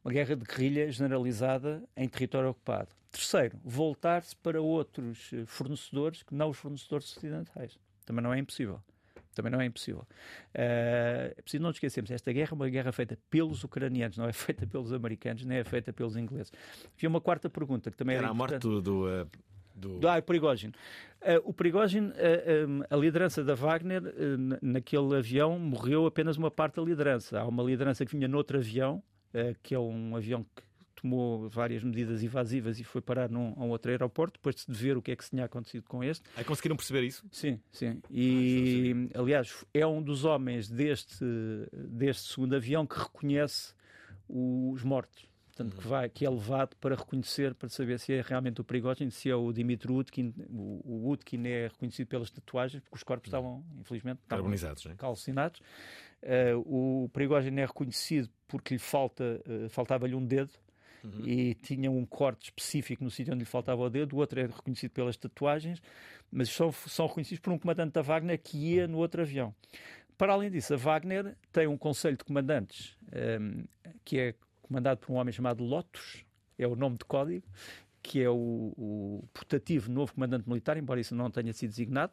uma 0.03 0.11
guerra 0.11 0.35
de 0.35 0.43
guerrilha 0.43 0.91
generalizada 0.91 1.83
em 1.95 2.07
território 2.07 2.49
ocupado. 2.49 2.89
Terceiro, 3.11 3.59
voltar-se 3.63 4.35
para 4.35 4.61
outros 4.61 5.31
eh, 5.33 5.45
fornecedores 5.45 6.23
que 6.23 6.33
não 6.33 6.49
os 6.49 6.57
fornecedores 6.57 7.15
ocidentais. 7.15 7.77
Também 8.05 8.23
não 8.23 8.33
é 8.33 8.39
impossível. 8.39 8.81
Também 9.35 9.51
não 9.51 9.61
é 9.61 9.65
impossível. 9.65 10.05
Eh, 10.53 11.33
é 11.37 11.41
preciso 11.41 11.61
não 11.61 11.69
nos 11.69 11.75
esquecermos, 11.77 12.11
esta 12.11 12.31
guerra 12.31 12.49
é 12.51 12.55
uma 12.55 12.69
guerra 12.69 12.91
feita 12.91 13.17
pelos 13.29 13.63
ucranianos, 13.63 14.17
não 14.17 14.27
é 14.27 14.33
feita 14.33 14.65
pelos 14.67 14.91
americanos, 14.91 15.45
nem 15.45 15.59
é 15.59 15.63
feita 15.63 15.93
pelos 15.93 16.15
ingleses. 16.17 16.51
Havia 16.97 17.09
uma 17.09 17.21
quarta 17.21 17.49
pergunta 17.49 17.89
que 17.91 17.97
também 17.97 18.15
Era 18.15 18.25
era 18.25 18.31
a 18.31 18.33
morte 18.33 18.57
do. 18.57 18.81
do, 18.81 19.09
eh, 19.09 19.25
do- 19.75 20.07
Ah, 20.07 20.17
o 20.17 20.21
Prigogine. 20.23 20.73
Eh, 21.21 21.39
o 21.45 21.53
Prigogine, 21.53 22.11
eh, 22.15 22.65
um, 22.67 22.81
a 22.89 22.95
liderança 22.97 23.43
da 23.43 23.53
Wagner, 23.55 24.01
na- 24.37 24.59
naquele 24.61 25.15
avião, 25.15 25.57
morreu 25.59 26.05
apenas 26.05 26.35
uma 26.37 26.51
parte 26.51 26.75
da 26.75 26.81
liderança. 26.81 27.39
Há 27.39 27.47
uma 27.47 27.63
liderança 27.63 28.05
que 28.05 28.11
vinha 28.15 28.27
noutro 28.27 28.57
avião, 28.57 29.01
que 29.61 29.75
é 29.75 29.79
um 29.79 30.15
avião 30.15 30.43
que 30.43 30.63
tomou 31.01 31.49
várias 31.49 31.83
medidas 31.83 32.23
evasivas 32.23 32.79
e 32.79 32.83
foi 32.83 33.01
parar 33.01 33.29
num, 33.29 33.53
a 33.57 33.63
um 33.63 33.69
outro 33.69 33.91
aeroporto, 33.91 34.33
depois 34.39 34.65
de 34.65 34.73
ver 34.73 34.97
o 34.97 35.01
que 35.01 35.11
é 35.11 35.15
que 35.15 35.23
se 35.23 35.31
tinha 35.31 35.45
acontecido 35.45 35.83
com 35.83 36.03
este. 36.03 36.23
Aí 36.35 36.43
conseguiram 36.43 36.75
perceber 36.75 37.03
isso? 37.03 37.25
Sim, 37.31 37.59
sim. 37.71 38.01
E, 38.09 39.09
aliás, 39.13 39.65
é 39.73 39.85
um 39.85 40.01
dos 40.01 40.25
homens 40.25 40.69
deste, 40.69 41.25
deste 41.73 42.33
segundo 42.33 42.55
avião 42.55 42.85
que 42.85 42.97
reconhece 42.97 43.73
os 44.27 44.83
mortos. 44.83 45.27
portanto, 45.47 45.75
que, 45.75 45.87
vai, 45.87 46.09
que 46.09 46.25
é 46.25 46.29
levado 46.29 46.75
para 46.77 46.95
reconhecer, 46.95 47.53
para 47.55 47.67
saber 47.67 47.99
se 47.99 48.13
é 48.13 48.21
realmente 48.21 48.61
o 48.61 48.63
Prigogine, 48.63 49.11
se 49.11 49.29
é 49.29 49.35
o 49.35 49.51
Dimitri 49.51 49.91
Utkin. 49.91 50.33
O, 50.49 50.81
o 50.85 51.11
Utkin 51.11 51.47
é 51.47 51.67
reconhecido 51.67 52.07
pelas 52.07 52.29
tatuagens, 52.29 52.81
porque 52.83 52.95
os 52.95 53.03
corpos 53.03 53.27
estavam, 53.27 53.63
infelizmente, 53.79 54.21
Carbonizados, 54.27 54.85
é? 54.85 54.95
calcinados. 54.95 55.59
Eh, 56.21 56.53
o 56.55 57.09
Prigogine 57.13 57.61
é 57.61 57.65
reconhecido 57.65 58.29
porque 58.47 58.73
lhe 58.75 58.79
falta, 58.79 59.41
eh, 59.45 59.69
faltava-lhe 59.69 60.15
um 60.15 60.25
dedo. 60.25 60.51
Uhum. 61.03 61.25
E 61.25 61.53
tinha 61.55 61.89
um 61.89 62.05
corte 62.05 62.45
específico 62.45 63.03
no 63.03 63.09
sítio 63.09 63.33
onde 63.33 63.43
lhe 63.43 63.49
faltava 63.49 63.81
o 63.81 63.89
dedo, 63.89 64.15
o 64.15 64.19
outro 64.19 64.39
é 64.39 64.45
reconhecido 64.45 64.91
pelas 64.91 65.15
tatuagens, 65.17 65.81
mas 66.31 66.49
são, 66.49 66.71
são 66.71 67.07
reconhecidos 67.07 67.39
por 67.39 67.53
um 67.53 67.57
comandante 67.57 67.93
da 67.93 68.01
Wagner 68.01 68.39
que 68.41 68.57
ia 68.57 68.87
no 68.87 68.97
outro 68.97 69.21
avião. 69.21 69.53
Para 70.17 70.33
além 70.33 70.51
disso, 70.51 70.73
a 70.73 70.77
Wagner 70.77 71.35
tem 71.51 71.67
um 71.67 71.77
conselho 71.77 72.17
de 72.17 72.25
comandantes 72.25 72.97
ehm, 73.11 73.63
que 74.03 74.19
é 74.19 74.35
comandado 74.61 74.99
por 74.99 75.13
um 75.13 75.15
homem 75.15 75.31
chamado 75.31 75.63
Lotus, 75.63 76.25
é 76.57 76.67
o 76.67 76.75
nome 76.75 76.97
de 76.97 77.05
código, 77.05 77.47
que 78.03 78.21
é 78.21 78.29
o, 78.29 78.73
o 78.77 79.23
portativo 79.33 79.91
novo 79.91 80.13
comandante 80.13 80.47
militar, 80.47 80.77
embora 80.77 80.99
isso 80.99 81.15
não 81.15 81.31
tenha 81.31 81.53
sido 81.53 81.69
designado. 81.69 82.11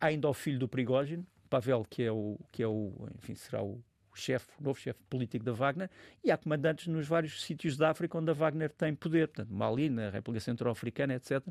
Há 0.00 0.06
ainda 0.06 0.28
o 0.28 0.34
filho 0.34 0.58
do 0.58 0.68
Prigogine, 0.68 1.26
Pavel, 1.50 1.84
que 1.88 2.02
é 2.02 2.12
o, 2.12 2.38
que 2.52 2.62
é 2.62 2.68
o 2.68 2.92
enfim, 3.16 3.34
será 3.34 3.62
o 3.62 3.82
chefe, 4.20 4.46
novo 4.60 4.78
chefe 4.78 4.98
político 5.08 5.44
da 5.44 5.52
Wagner, 5.52 5.90
e 6.24 6.30
há 6.30 6.36
comandantes 6.36 6.86
nos 6.86 7.06
vários 7.06 7.42
sítios 7.42 7.76
da 7.76 7.90
África 7.90 8.18
onde 8.18 8.30
a 8.30 8.34
Wagner 8.34 8.70
tem 8.70 8.94
poder, 8.94 9.28
portanto, 9.28 9.52
Mali, 9.52 9.88
na 9.88 10.10
República 10.10 10.44
Centro-Africana, 10.44 11.14
etc. 11.14 11.42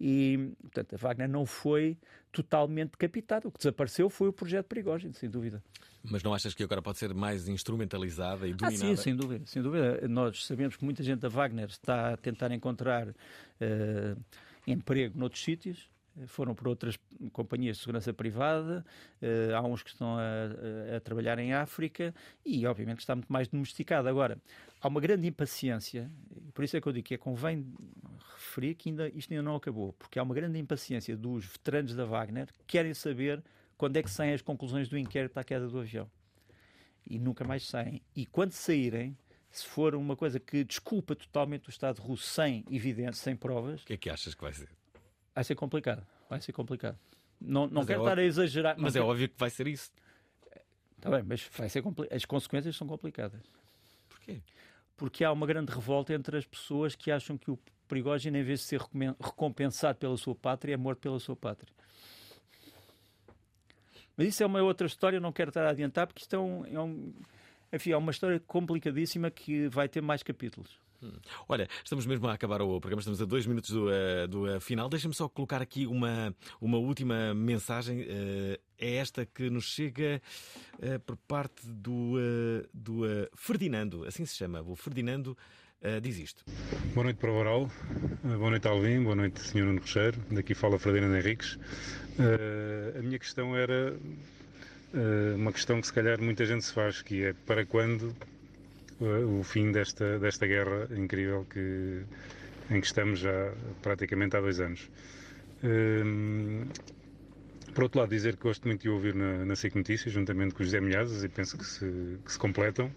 E, 0.00 0.52
portanto, 0.60 0.94
a 0.94 0.96
Wagner 0.98 1.28
não 1.28 1.44
foi 1.46 1.96
totalmente 2.30 2.92
decapitada. 2.92 3.48
O 3.48 3.52
que 3.52 3.58
desapareceu 3.58 4.08
foi 4.08 4.28
o 4.28 4.32
projeto 4.32 4.66
Prigogine, 4.66 5.12
sem 5.14 5.28
dúvida. 5.28 5.62
Mas 6.04 6.22
não 6.22 6.34
achas 6.34 6.54
que 6.54 6.62
agora 6.62 6.82
pode 6.82 6.98
ser 6.98 7.14
mais 7.14 7.46
instrumentalizada 7.48 8.46
e 8.48 8.52
Ah, 8.52 8.56
dominada? 8.56 8.76
sim, 8.76 8.96
sem 8.96 9.14
dúvida, 9.14 9.46
sem 9.46 9.62
dúvida. 9.62 10.06
Nós 10.08 10.44
sabemos 10.46 10.76
que 10.76 10.84
muita 10.84 11.02
gente 11.02 11.20
da 11.20 11.28
Wagner 11.28 11.68
está 11.68 12.14
a 12.14 12.16
tentar 12.16 12.50
encontrar 12.52 13.08
eh, 13.60 14.16
emprego 14.66 15.16
noutros 15.18 15.42
sítios. 15.44 15.91
Eh, 16.20 16.26
Foram 16.26 16.54
por 16.54 16.68
outras 16.68 16.98
companhias 17.32 17.76
de 17.76 17.82
segurança 17.82 18.12
privada, 18.12 18.84
eh, 19.20 19.52
há 19.54 19.62
uns 19.62 19.82
que 19.82 19.90
estão 19.90 20.16
a, 20.18 20.96
a- 20.96 21.00
trabalhar 21.00 21.38
em 21.38 21.52
África 21.54 22.14
e, 22.44 22.66
obviamente, 22.66 23.00
está 23.00 23.14
muito 23.14 23.32
mais 23.32 23.48
domesticado. 23.48 24.08
Agora, 24.08 24.38
há 24.80 24.88
uma 24.88 25.00
grande 25.00 25.26
impaciência, 25.26 26.10
por 26.54 26.64
isso 26.64 26.76
é 26.76 26.80
que 26.80 26.86
eu 26.86 26.92
digo 26.92 27.06
que 27.06 27.14
é 27.14 27.18
convém 27.18 27.66
referir 28.34 28.74
que 28.74 28.88
ainda, 28.90 29.08
isto 29.08 29.32
ainda 29.32 29.42
não 29.42 29.56
acabou, 29.56 29.92
porque 29.94 30.18
há 30.18 30.22
uma 30.22 30.34
grande 30.34 30.58
impaciência 30.58 31.16
dos 31.16 31.44
veteranos 31.46 31.94
da 31.94 32.04
Wagner 32.04 32.46
que 32.52 32.64
querem 32.66 32.92
saber 32.94 33.42
quando 33.78 33.96
é 33.96 34.02
que 34.02 34.10
saem 34.10 34.32
as 34.34 34.42
conclusões 34.42 34.88
do 34.88 34.98
inquérito 34.98 35.38
à 35.38 35.44
queda 35.44 35.66
do 35.68 35.78
avião 35.78 36.08
e 37.06 37.18
nunca 37.18 37.44
mais 37.44 37.66
saem. 37.66 38.00
E 38.14 38.26
quando 38.26 38.52
saírem, 38.52 39.16
se 39.50 39.66
for 39.66 39.94
uma 39.94 40.16
coisa 40.16 40.38
que 40.38 40.62
desculpa 40.64 41.14
totalmente 41.16 41.68
o 41.68 41.70
Estado 41.70 42.00
russo 42.00 42.24
sem 42.26 42.64
evidência, 42.70 43.22
sem 43.22 43.36
provas. 43.36 43.82
O 43.82 43.86
que 43.86 43.92
é 43.94 43.96
que 43.96 44.08
achas 44.10 44.34
que 44.34 44.40
vai 44.42 44.52
ser? 44.52 44.68
Vai 45.34 45.44
ser 45.44 45.54
complicado. 45.54 46.06
Vai 46.28 46.40
ser 46.40 46.52
complicado. 46.52 46.98
Não, 47.40 47.66
não 47.66 47.82
Mas 47.82 47.84
é 47.84 47.86
quero 47.88 48.00
estar 48.00 48.10
a 48.10 48.12
óbvio- 48.12 48.26
exagerar. 48.26 48.76
Mas 48.78 48.94
não 48.94 49.02
é 49.02 49.04
óbvio 49.04 49.28
que 49.28 49.38
vai 49.38 49.50
ser 49.50 49.66
isso. 49.66 49.90
Está 50.96 51.10
bem, 51.10 51.22
mas 51.24 51.42
vai 51.56 51.68
ser 51.68 51.82
as 52.12 52.24
consequências 52.24 52.76
são 52.76 52.86
complicadas. 52.86 53.40
Porquê? 54.08 54.40
Porque 54.96 55.24
há 55.24 55.32
uma 55.32 55.46
grande 55.46 55.72
revolta 55.72 56.14
entre 56.14 56.36
as 56.36 56.46
pessoas 56.46 56.94
que 56.94 57.10
acham 57.10 57.36
que 57.36 57.50
o 57.50 57.58
Prigogine, 57.88 58.38
em 58.38 58.42
vez 58.44 58.60
de 58.60 58.66
ser 58.66 58.80
recompensado 59.20 59.98
pela 59.98 60.16
sua 60.16 60.34
pátria, 60.34 60.74
é 60.74 60.76
morto 60.76 61.00
pela 61.00 61.18
sua 61.18 61.34
pátria. 61.34 61.72
Mas 64.16 64.28
isso 64.28 64.42
é 64.42 64.46
uma 64.46 64.62
outra 64.62 64.86
história, 64.86 65.18
não 65.18 65.32
quero 65.32 65.48
estar 65.50 65.64
a 65.66 65.70
adiantar, 65.70 66.06
porque 66.06 66.22
isto 66.22 66.34
é, 66.36 66.38
um, 66.38 66.64
é, 66.66 66.80
um- 66.80 67.12
enfim, 67.72 67.90
é 67.92 67.96
uma 67.96 68.10
história 68.12 68.38
complicadíssima 68.40 69.30
que 69.30 69.68
vai 69.68 69.88
ter 69.88 70.00
mais 70.00 70.22
capítulos. 70.22 70.78
Olha, 71.48 71.68
estamos 71.82 72.06
mesmo 72.06 72.26
a 72.28 72.32
acabar 72.32 72.62
o 72.62 72.80
programa, 72.80 73.00
estamos 73.00 73.20
a 73.20 73.24
dois 73.24 73.46
minutos 73.46 73.70
do, 73.70 73.90
eh, 73.90 74.26
do 74.26 74.48
eh, 74.48 74.60
final. 74.60 74.88
Deixa-me 74.88 75.14
só 75.14 75.28
colocar 75.28 75.60
aqui 75.60 75.86
uma, 75.86 76.34
uma 76.60 76.78
última 76.78 77.34
mensagem. 77.34 78.04
eh, 78.08 78.60
é 78.78 78.96
esta 78.96 79.24
que 79.24 79.48
nos 79.48 79.64
chega 79.64 80.20
por 81.06 81.16
parte 81.16 81.64
do, 81.64 82.14
do 82.74 83.02
Ferdinando, 83.36 84.04
assim 84.04 84.26
se 84.26 84.34
chama. 84.34 84.60
O 84.60 84.74
Ferdinando 84.74 85.38
diz 86.02 86.18
isto. 86.18 86.44
Boa 86.92 87.04
noite 87.04 87.18
para 87.18 87.30
o 87.30 87.70
Eh, 88.24 88.36
boa 88.36 88.50
noite 88.50 88.66
Alvim, 88.66 89.04
boa 89.04 89.14
noite 89.14 89.40
Sr. 89.40 89.64
Nuno 89.64 89.80
Rocheiro, 89.80 90.20
daqui 90.32 90.52
fala 90.52 90.80
Ferdinando 90.80 91.16
Henriques. 91.16 91.56
A 92.98 93.02
minha 93.02 93.20
questão 93.20 93.56
era 93.56 93.96
uma 95.36 95.52
questão 95.52 95.80
que 95.80 95.86
se 95.86 95.92
calhar 95.92 96.20
muita 96.20 96.44
gente 96.44 96.64
se 96.64 96.72
faz, 96.72 97.02
que 97.02 97.22
é 97.24 97.32
para 97.32 97.64
quando 97.64 98.16
o 99.02 99.42
fim 99.42 99.72
desta, 99.72 100.18
desta 100.18 100.46
guerra 100.46 100.88
incrível 100.96 101.46
que, 101.50 102.02
em 102.70 102.80
que 102.80 102.86
estamos 102.86 103.20
já 103.20 103.52
praticamente 103.82 104.36
há 104.36 104.40
dois 104.40 104.60
anos. 104.60 104.88
Eh, 105.62 106.02
por 107.74 107.84
outro 107.84 108.00
lado, 108.00 108.10
dizer 108.10 108.36
que 108.36 108.42
gosto 108.42 108.66
muito 108.66 108.82
de 108.82 108.90
ouvir 108.90 109.14
na, 109.14 109.44
na 109.44 109.56
SIC 109.56 109.74
Notícias, 109.74 110.12
juntamente 110.12 110.54
com 110.54 110.62
o 110.62 110.66
José 110.66 110.80
Milhazes, 110.80 111.24
e 111.24 111.28
penso 111.28 111.56
que 111.56 111.64
se, 111.64 112.18
que 112.24 112.32
se 112.32 112.38
completam. 112.38 112.90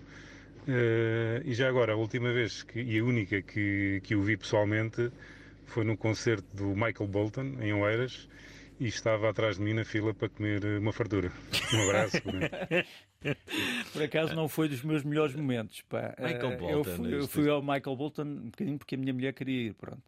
Eh, 0.68 1.42
e 1.46 1.54
já 1.54 1.70
agora, 1.70 1.94
a 1.94 1.96
última 1.96 2.34
vez 2.34 2.64
que, 2.64 2.82
e 2.82 3.00
a 3.00 3.04
única 3.04 3.42
que, 3.42 4.02
que 4.04 4.16
o 4.16 4.22
vi 4.22 4.36
pessoalmente 4.36 5.12
foi 5.66 5.84
no 5.84 5.96
concerto 5.96 6.46
do 6.54 6.76
Michael 6.76 7.08
Bolton, 7.08 7.58
em 7.62 7.74
Oeiras, 7.74 8.28
e 8.80 8.88
estava 8.88 9.30
atrás 9.30 9.58
de 9.58 9.64
mim 9.64 9.74
na 9.74 9.86
fila 9.86 10.14
para 10.14 10.28
comer 10.28 10.66
uma 10.80 10.92
fartura. 10.92 11.32
Um 11.74 11.84
abraço. 11.90 12.18
Por 13.94 14.04
acaso 14.04 14.36
não 14.36 14.48
foi 14.48 14.68
dos 14.70 14.82
meus 14.84 15.04
melhores 15.04 15.36
momentos. 15.36 15.82
Pá. 15.84 16.16
Michael 16.20 16.52
Eh, 16.52 16.58
Bolton, 16.58 16.70
eu 16.78 16.84
fui, 16.84 17.14
eu 17.16 17.28
fui 17.28 17.50
ao 17.50 17.62
Michael 17.62 17.96
Bolton 17.96 18.24
um 18.24 18.50
bocadinho 18.50 18.78
porque 18.78 18.96
a 18.96 18.98
minha 18.98 19.14
mulher 19.14 19.34
queria 19.34 19.68
ir, 19.70 19.74
pronto. 19.74 20.02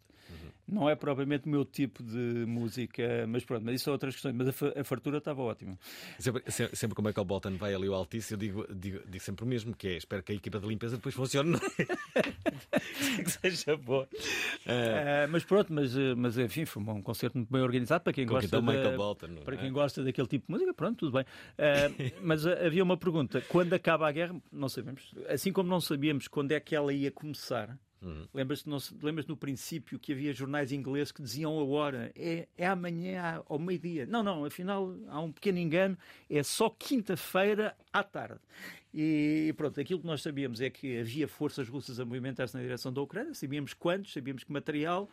Não 0.68 0.90
é 0.90 0.96
propriamente 0.96 1.46
o 1.48 1.50
meu 1.50 1.64
tipo 1.64 2.04
de 2.04 2.44
música, 2.46 3.26
mas 3.28 3.46
pronto, 3.46 3.64
mas 3.64 3.76
isso 3.76 3.86
são 3.86 3.94
outras 3.94 4.14
questões. 4.16 4.36
Mas 4.36 4.50
a, 4.50 4.82
a 4.82 4.84
fartura 4.84 5.20
estava 5.20 5.42
ótima. 5.42 5.78
Sempre, 6.20 6.44
se- 6.52 6.70
sempre 6.76 6.94
que 6.96 7.02
o 7.02 7.04
Michael 7.06 7.24
Bolton 7.26 7.56
vai 7.56 7.74
ali 7.74 7.88
ao 7.88 7.94
Altice, 7.94 8.34
eu 8.34 8.38
digo, 8.38 8.68
digo, 8.74 9.00
digo 9.08 9.24
sempre 9.24 9.46
o 9.46 9.48
mesmo, 9.48 9.74
que 9.76 9.88
é 9.88 9.98
espero 9.98 10.22
que 10.24 10.34
a 10.34 10.36
equipa 10.36 10.60
de 10.60 10.68
limpeza 10.68 10.98
depois 10.98 11.16
funcione. 11.16 11.58
que 13.24 13.32
seja 13.32 13.78
boa. 13.78 14.08
Eh, 14.66 15.28
mas 15.28 15.44
pronto, 15.44 15.72
mas, 15.72 15.94
mas 16.18 16.38
enfim, 16.38 16.66
foi 16.66 16.84
um 16.84 17.02
concerto 17.02 17.38
muito 17.38 17.52
bem 17.52 17.62
organizado 17.62 18.04
para 18.04 18.14
quem 18.14 18.26
Com 18.26 18.34
gosta 18.34 18.48
então 18.48 18.62
da- 18.64 18.72
Michael 18.74 18.98
Bolton, 18.98 19.36
para 19.46 19.56
é? 19.56 19.58
quem 19.58 19.72
gosta 19.72 20.04
daquele 20.04 20.28
tipo 20.28 20.48
de 20.48 20.52
música, 20.52 20.74
pronto, 20.74 20.98
tudo 21.00 21.14
bem. 21.14 21.26
Eh, 21.58 21.92
mas 22.22 22.46
havia 22.46 22.84
uma 22.84 22.98
pergunta: 22.98 23.42
quando 23.48 23.74
acaba 23.74 24.08
a 24.08 24.12
guerra, 24.12 24.36
não 24.52 24.68
sabemos. 24.70 25.14
Assim 25.30 25.52
como 25.54 25.70
não 25.70 25.80
sabíamos 25.80 26.28
quando 26.28 26.52
é 26.52 26.60
que 26.60 26.76
ela 26.76 26.92
ia 26.94 27.12
começar. 27.12 27.78
Uhum. 28.02 28.28
Lembras-te 28.34 28.70
lembras 29.02 29.26
no 29.26 29.36
princípio 29.36 29.98
que 29.98 30.12
havia 30.14 30.32
jornais 30.32 30.72
ingleses 30.72 31.12
que 31.12 31.22
diziam 31.22 31.58
a 31.58 31.64
hora 31.64 32.12
é, 32.16 32.48
é 32.56 32.68
amanhã 32.68 33.42
ao 33.48 33.58
meio-dia. 33.58 34.06
Não, 34.06 34.22
não, 34.22 34.46
afinal 34.46 34.96
há 35.08 35.20
um 35.20 35.32
pequeno 35.32 35.58
engano, 35.58 35.98
é 36.30 36.44
só 36.44 36.70
quinta-feira 36.70 37.76
à 37.92 38.04
tarde. 38.04 38.40
E 38.94 39.54
pronto, 39.58 39.80
aquilo 39.80 40.00
que 40.00 40.06
nós 40.06 40.22
sabíamos 40.22 40.62
é 40.62 40.70
que 40.70 41.00
havia 41.00 41.28
forças 41.28 41.68
russas 41.68 42.00
a 42.00 42.06
movimentar-se 42.06 42.56
na 42.56 42.62
direção 42.62 42.94
da 42.94 43.02
Ucrânia, 43.02 43.34
sabíamos 43.34 43.74
quantos, 43.74 44.14
sabíamos 44.14 44.44
que 44.44 44.52
material. 44.52 45.10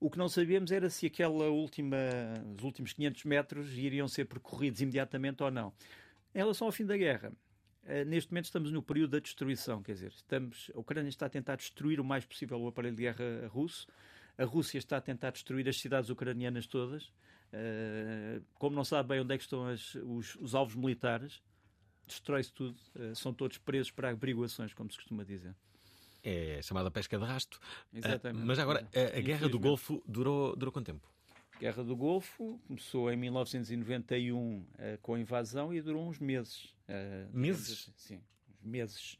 O 0.00 0.10
que 0.10 0.18
não 0.18 0.28
sabíamos 0.28 0.72
era 0.72 0.90
se 0.90 1.06
aquela 1.06 1.48
última, 1.48 1.96
os 2.58 2.64
últimos 2.64 2.92
500 2.92 3.24
metros 3.24 3.78
iriam 3.78 4.08
ser 4.08 4.26
percorridos 4.26 4.80
imediatamente 4.80 5.42
ou 5.42 5.50
não. 5.50 5.72
Em 6.34 6.38
relação 6.38 6.66
ao 6.66 6.72
fim 6.72 6.84
da 6.84 6.96
guerra, 6.96 7.32
neste 8.06 8.30
momento 8.32 8.46
estamos 8.46 8.70
no 8.72 8.82
período 8.82 9.10
da 9.12 9.18
destruição, 9.18 9.82
quer 9.82 9.92
dizer, 9.92 10.12
estamos, 10.14 10.70
a 10.74 10.78
Ucrânia 10.78 11.08
está 11.08 11.26
a 11.26 11.28
tentar 11.28 11.56
destruir 11.56 12.00
o 12.00 12.04
mais 12.04 12.24
possível 12.24 12.60
o 12.60 12.66
aparelho 12.68 12.96
de 12.96 13.02
guerra 13.02 13.46
russo, 13.48 13.86
a 14.38 14.44
Rússia 14.44 14.78
está 14.78 14.96
a 14.96 15.00
tentar 15.00 15.30
destruir 15.30 15.68
as 15.68 15.78
cidades 15.80 16.10
ucranianas 16.10 16.66
todas, 16.66 17.12
Eh, 17.56 18.40
como 18.54 18.74
não 18.74 18.82
sabe 18.84 19.10
bem 19.10 19.20
onde 19.20 19.32
é 19.32 19.38
que 19.38 19.44
estão 19.44 19.64
as- 19.68 19.94
os, 19.94 20.34
os 20.40 20.56
alvos 20.56 20.74
militares, 20.74 21.40
destrói-se 22.04 22.52
tudo, 22.52 22.76
Eh, 22.96 23.14
são 23.14 23.32
todos 23.32 23.58
presos 23.58 23.92
para 23.92 24.10
averiguações, 24.10 24.74
como 24.74 24.90
se 24.90 24.96
costuma 24.96 25.22
dizer. 25.22 25.54
É 26.24 26.60
chamada 26.62 26.90
pesca 26.90 27.16
de 27.16 27.24
rasto. 27.24 27.60
Exatamente. 27.92 28.42
Ah, 28.42 28.46
mas 28.46 28.58
agora, 28.58 28.88
a, 28.92 29.18
a 29.18 29.20
guerra 29.20 29.48
do. 29.48 29.60
Golfo 29.60 30.02
durou, 30.04 30.56
durou 30.56 30.72
quanto 30.72 30.86
tempo? 30.86 31.08
Guerra 31.60 31.84
do 31.84 31.94
Golfo 31.94 32.58
começou 32.66 33.08
em 33.12 33.16
1991 33.16 34.66
eh, 34.78 34.98
com 35.00 35.14
a 35.14 35.20
invasão 35.20 35.72
e 35.72 35.80
durou 35.80 36.08
uns 36.08 36.18
meses. 36.18 36.73
Digamos 36.86 37.34
Meses? 37.34 37.70
assim. 37.88 37.92
Sim, 37.96 38.22
meses. 38.62 39.18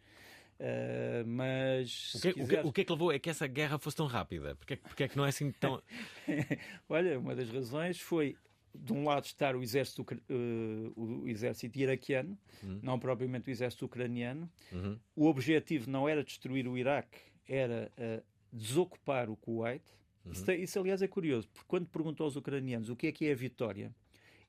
Eh, 0.59 1.25
mas 1.27 2.15
O 2.15 2.21
que, 2.21 2.29
o, 2.31 2.47
que, 2.47 2.57
o 2.69 2.73
que 2.73 2.81
é 2.83 2.85
que 2.85 2.93
levou 2.93 3.13
é 3.13 3.19
que 3.19 3.29
essa 3.29 3.47
guerra 3.47 3.79
fosse 3.79 3.97
tão 3.97 4.07
rápida? 4.07 4.55
Porque, 4.55 4.75
é 4.75 4.77
que- 4.77 4.83
porque 4.89 5.03
é 5.05 5.09
que 5.09 5.17
não 5.17 5.27
é 5.27 5.31
assim 5.31 5.51
tão. 5.53 5.83
Olha, 6.89 7.19
uma 7.19 7.35
das 7.35 7.51
razões 7.51 8.01
foi 8.01 8.37
de 8.75 8.93
um 8.93 9.05
lado 9.05 9.25
estar 9.25 9.55
o 9.57 9.63
exército, 9.63 10.05
eh, 10.29 10.93
o 10.97 11.29
exército 11.29 11.79
iraquiano, 11.79 12.39
Hum. 12.63 12.79
não 12.83 12.99
propriamente 12.99 13.49
o 13.49 13.51
exército 13.51 13.85
ucraniano. 13.85 14.51
Uhum. 14.73 14.99
O 15.15 15.27
objetivo 15.27 15.91
não 15.91 16.09
era 16.09 16.23
destruir 16.25 16.67
o 16.69 16.77
Iraque, 16.79 17.19
era 17.49 17.91
eh, 17.97 18.23
desocupar 18.53 19.29
o 19.29 19.37
Kuwait. 19.37 19.83
Uhum. 20.25 20.33
Isso, 20.33 20.51
isso, 20.53 20.79
aliás, 20.79 21.03
é 21.03 21.09
curioso, 21.09 21.49
porque 21.49 21.67
quando 21.69 21.87
perguntou 21.87 22.25
aos 22.25 22.37
ucranianos 22.37 22.89
o 22.91 22.97
que 22.97 23.09
é 23.09 23.13
que 23.13 23.27
é 23.27 23.33
a 23.33 23.37
vitória, 23.37 23.95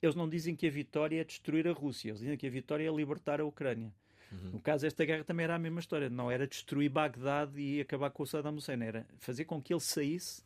eles 0.01 0.15
não 0.15 0.27
dizem 0.29 0.55
que 0.55 0.67
a 0.67 0.69
vitória 0.69 1.21
é 1.21 1.23
destruir 1.23 1.67
a 1.67 1.71
Rússia, 1.71 2.09
eles 2.09 2.19
dizem 2.19 2.37
que 2.37 2.47
a 2.47 2.49
vitória 2.49 2.87
é 2.87 2.91
libertar 2.91 3.39
a 3.39 3.45
Ucrânia. 3.45 3.93
No 4.51 4.59
caso, 4.59 4.85
esta 4.85 5.05
guerra 5.05 5.23
também 5.23 5.45
era 5.45 5.55
a 5.55 5.59
mesma 5.59 5.79
história. 5.79 6.09
Não 6.09 6.29
era 6.29 6.47
destruir 6.47 6.89
Bagdade 6.89 7.59
e 7.59 7.79
acabar 7.79 8.09
com 8.09 8.23
o 8.23 8.25
Saddam 8.25 8.55
Hussein, 8.55 8.81
era 8.81 9.05
fazer 9.19 9.45
com 9.45 9.61
que 9.61 9.73
ele 9.73 9.79
saísse 9.79 10.43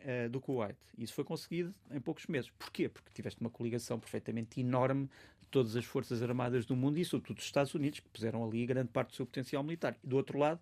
eh, 0.00 0.28
do 0.28 0.40
Kuwait. 0.40 0.76
Isso 0.98 1.14
foi 1.14 1.24
conseguido 1.24 1.74
em 1.90 2.00
poucos 2.00 2.26
meses. 2.26 2.50
Porquê? 2.58 2.88
Porque 2.88 3.10
tiveste 3.12 3.40
uma 3.40 3.50
coligação 3.50 3.98
perfeitamente 3.98 4.60
enorme 4.60 5.06
de 5.40 5.48
todas 5.50 5.76
as 5.76 5.84
forças 5.84 6.22
armadas 6.22 6.66
do 6.66 6.74
mundo 6.74 6.98
e, 6.98 7.04
sobretudo, 7.04 7.36
dos 7.36 7.44
Estados 7.44 7.74
Unidos, 7.74 8.00
que 8.00 8.08
puseram 8.08 8.44
ali 8.44 8.66
grande 8.66 8.88
parte 8.88 9.10
do 9.10 9.16
seu 9.16 9.26
potencial 9.26 9.62
militar. 9.62 9.96
E 10.02 10.06
do 10.06 10.16
outro 10.16 10.38
lado, 10.38 10.60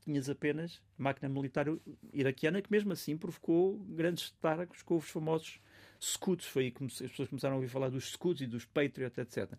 tinhas 0.00 0.28
apenas 0.28 0.80
a 0.98 1.02
máquina 1.02 1.28
militar 1.28 1.66
iraquiana, 2.12 2.60
que 2.62 2.70
mesmo 2.70 2.92
assim 2.92 3.16
provocou 3.16 3.78
grandes 3.90 4.24
estragos 4.24 4.82
com 4.82 4.96
os 4.96 5.08
famosos 5.08 5.60
Scouts. 6.00 6.46
Foi 6.46 6.64
aí 6.64 6.70
que 6.70 6.84
as 6.84 6.98
pessoas 6.98 7.28
começaram 7.28 7.54
a 7.54 7.56
ouvir 7.56 7.68
falar 7.68 7.90
dos 7.90 8.10
Scouts 8.10 8.42
e 8.42 8.46
dos 8.46 8.64
Patriots, 8.64 9.18
etc. 9.18 9.52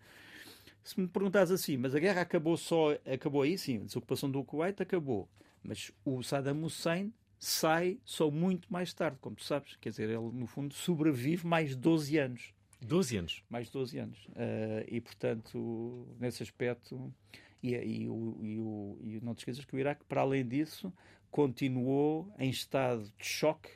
Se 0.83 0.99
me 0.99 1.07
perguntares 1.07 1.51
assim, 1.51 1.77
mas 1.77 1.93
a 1.93 1.99
guerra 1.99 2.21
acabou 2.21 2.57
só, 2.57 2.93
acabou 3.05 3.43
aí, 3.43 3.57
sim, 3.57 3.77
a 3.77 3.83
desocupação 3.85 4.29
do 4.29 4.43
Kuwait 4.43 4.81
acabou. 4.81 5.29
Mas 5.63 5.91
o 6.03 6.23
Saddam 6.23 6.63
Hussein 6.63 7.13
sai 7.39 7.99
só 8.03 8.31
muito 8.31 8.71
mais 8.71 8.93
tarde, 8.93 9.17
como 9.21 9.35
tu 9.35 9.43
sabes. 9.43 9.75
Quer 9.75 9.89
dizer, 9.89 10.09
ele 10.09 10.31
no 10.33 10.47
fundo 10.47 10.73
sobrevive 10.73 11.45
mais 11.45 11.75
12 11.75 12.17
anos. 12.17 12.53
12 12.81 13.17
anos? 13.17 13.43
Mais 13.47 13.69
12 13.69 13.99
anos. 13.99 14.25
Uh, 14.29 14.85
e 14.87 14.99
portanto, 14.99 16.07
nesse 16.19 16.41
aspecto. 16.41 17.13
E, 17.61 17.75
e, 17.75 18.09
o, 18.09 18.39
e, 18.41 18.57
o, 18.57 18.97
e 19.03 19.19
não 19.21 19.35
te 19.35 19.39
esqueças 19.39 19.63
que 19.63 19.75
o 19.75 19.79
Iraque, 19.79 20.03
para 20.05 20.21
além 20.21 20.47
disso, 20.47 20.91
continuou 21.29 22.33
em 22.39 22.49
estado 22.49 23.03
de 23.03 23.25
choque 23.25 23.69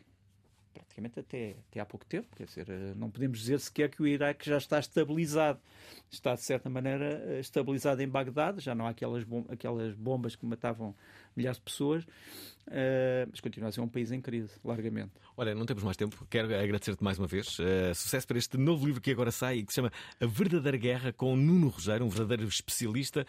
praticamente 0.96 1.20
até, 1.20 1.56
até 1.70 1.80
há 1.80 1.86
pouco 1.86 2.06
tempo. 2.06 2.28
Quer 2.36 2.46
dizer, 2.46 2.70
eh, 2.70 2.94
não 2.96 3.10
podemos 3.10 3.40
dizer 3.40 3.60
sequer 3.60 3.90
que 3.90 4.02
o 4.02 4.08
Iraque 4.08 4.50
já 4.50 4.58
está 4.58 4.80
estabilizado. 4.80 5.60
Está, 6.10 6.34
de 6.34 6.42
certa 6.42 6.70
maneira, 6.70 7.22
eh, 7.26 7.40
estabilizado 7.40 8.02
em 8.02 8.08
Bagdade. 8.08 8.62
Já 8.62 8.74
não 8.74 8.88
há 8.88 8.90
aquelas, 8.90 9.24
bom, 9.24 9.46
aquelas 9.50 9.94
bombas 9.96 10.36
que 10.36 10.46
matavam 10.46 10.96
milhares 11.36 11.58
de 11.58 11.64
pessoas. 11.64 12.06
Uh, 12.68 13.30
mas 13.30 13.40
continua 13.42 13.70
a 13.70 13.72
ser 13.72 13.82
um 13.82 13.88
país 13.88 14.12
em 14.12 14.20
crise, 14.20 14.50
largamente. 14.64 15.12
Olha, 15.38 15.54
não 15.54 15.68
temos 15.68 15.84
mais 15.84 15.96
tempo. 15.96 16.26
Quero 16.28 16.48
agradecer-te 16.48 17.04
mais 17.04 17.20
uma 17.20 17.28
vez. 17.28 17.58
Sucesso 17.94 18.26
para 18.26 18.40
este 18.40 18.58
novo 18.58 18.88
livro 18.88 19.00
que 19.00 19.12
agora 19.12 19.32
sai 19.32 19.58
e 19.58 19.64
que 19.64 19.72
se 19.72 19.76
chama 19.76 19.92
A 20.20 20.26
Verdadeira 20.26 20.78
Guerra 20.78 21.14
com 21.14 21.36
Nuno 21.36 21.68
Rogério, 21.68 22.04
um 22.04 22.10
verdadeiro 22.10 22.48
especialista, 22.48 23.28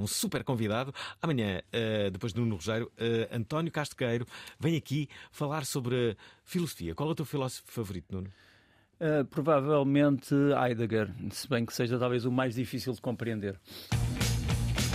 um 0.00 0.06
super 0.08 0.42
convidado. 0.42 0.92
Amanhã, 1.22 1.62
depois 2.10 2.32
de 2.32 2.40
Nuno 2.40 2.56
Rogério, 2.56 2.90
António 3.30 3.70
Castequeiro 3.70 4.26
vem 4.58 4.76
aqui 4.76 5.08
falar 5.30 5.64
sobre 5.64 6.16
filosofia. 6.86 6.94
Qual 6.94 7.08
é 7.08 7.12
o 7.12 7.14
teu 7.14 7.24
filósofo 7.24 7.64
favorito, 7.66 8.14
Nuno? 8.14 8.28
Uh, 8.98 9.24
provavelmente 9.26 10.34
Heidegger, 10.34 11.12
se 11.30 11.48
bem 11.48 11.66
que 11.66 11.72
seja 11.74 11.98
talvez 11.98 12.24
o 12.24 12.32
mais 12.32 12.54
difícil 12.54 12.92
de 12.92 13.00
compreender. 13.00 13.58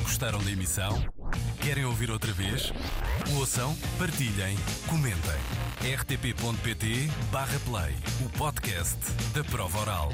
Gostaram 0.02 0.40
da 0.44 0.52
emissão? 0.52 1.04
Querem 1.62 1.86
ouvir 1.86 2.10
outra 2.10 2.32
vez? 2.32 2.74
Ouçam, 3.38 3.76
partilhem, 4.00 4.58
comentem. 4.90 5.40
rtp.pt/play 6.00 7.94
o 8.26 8.30
podcast 8.38 9.00
da 9.34 9.44
prova 9.44 9.80
oral. 9.80 10.10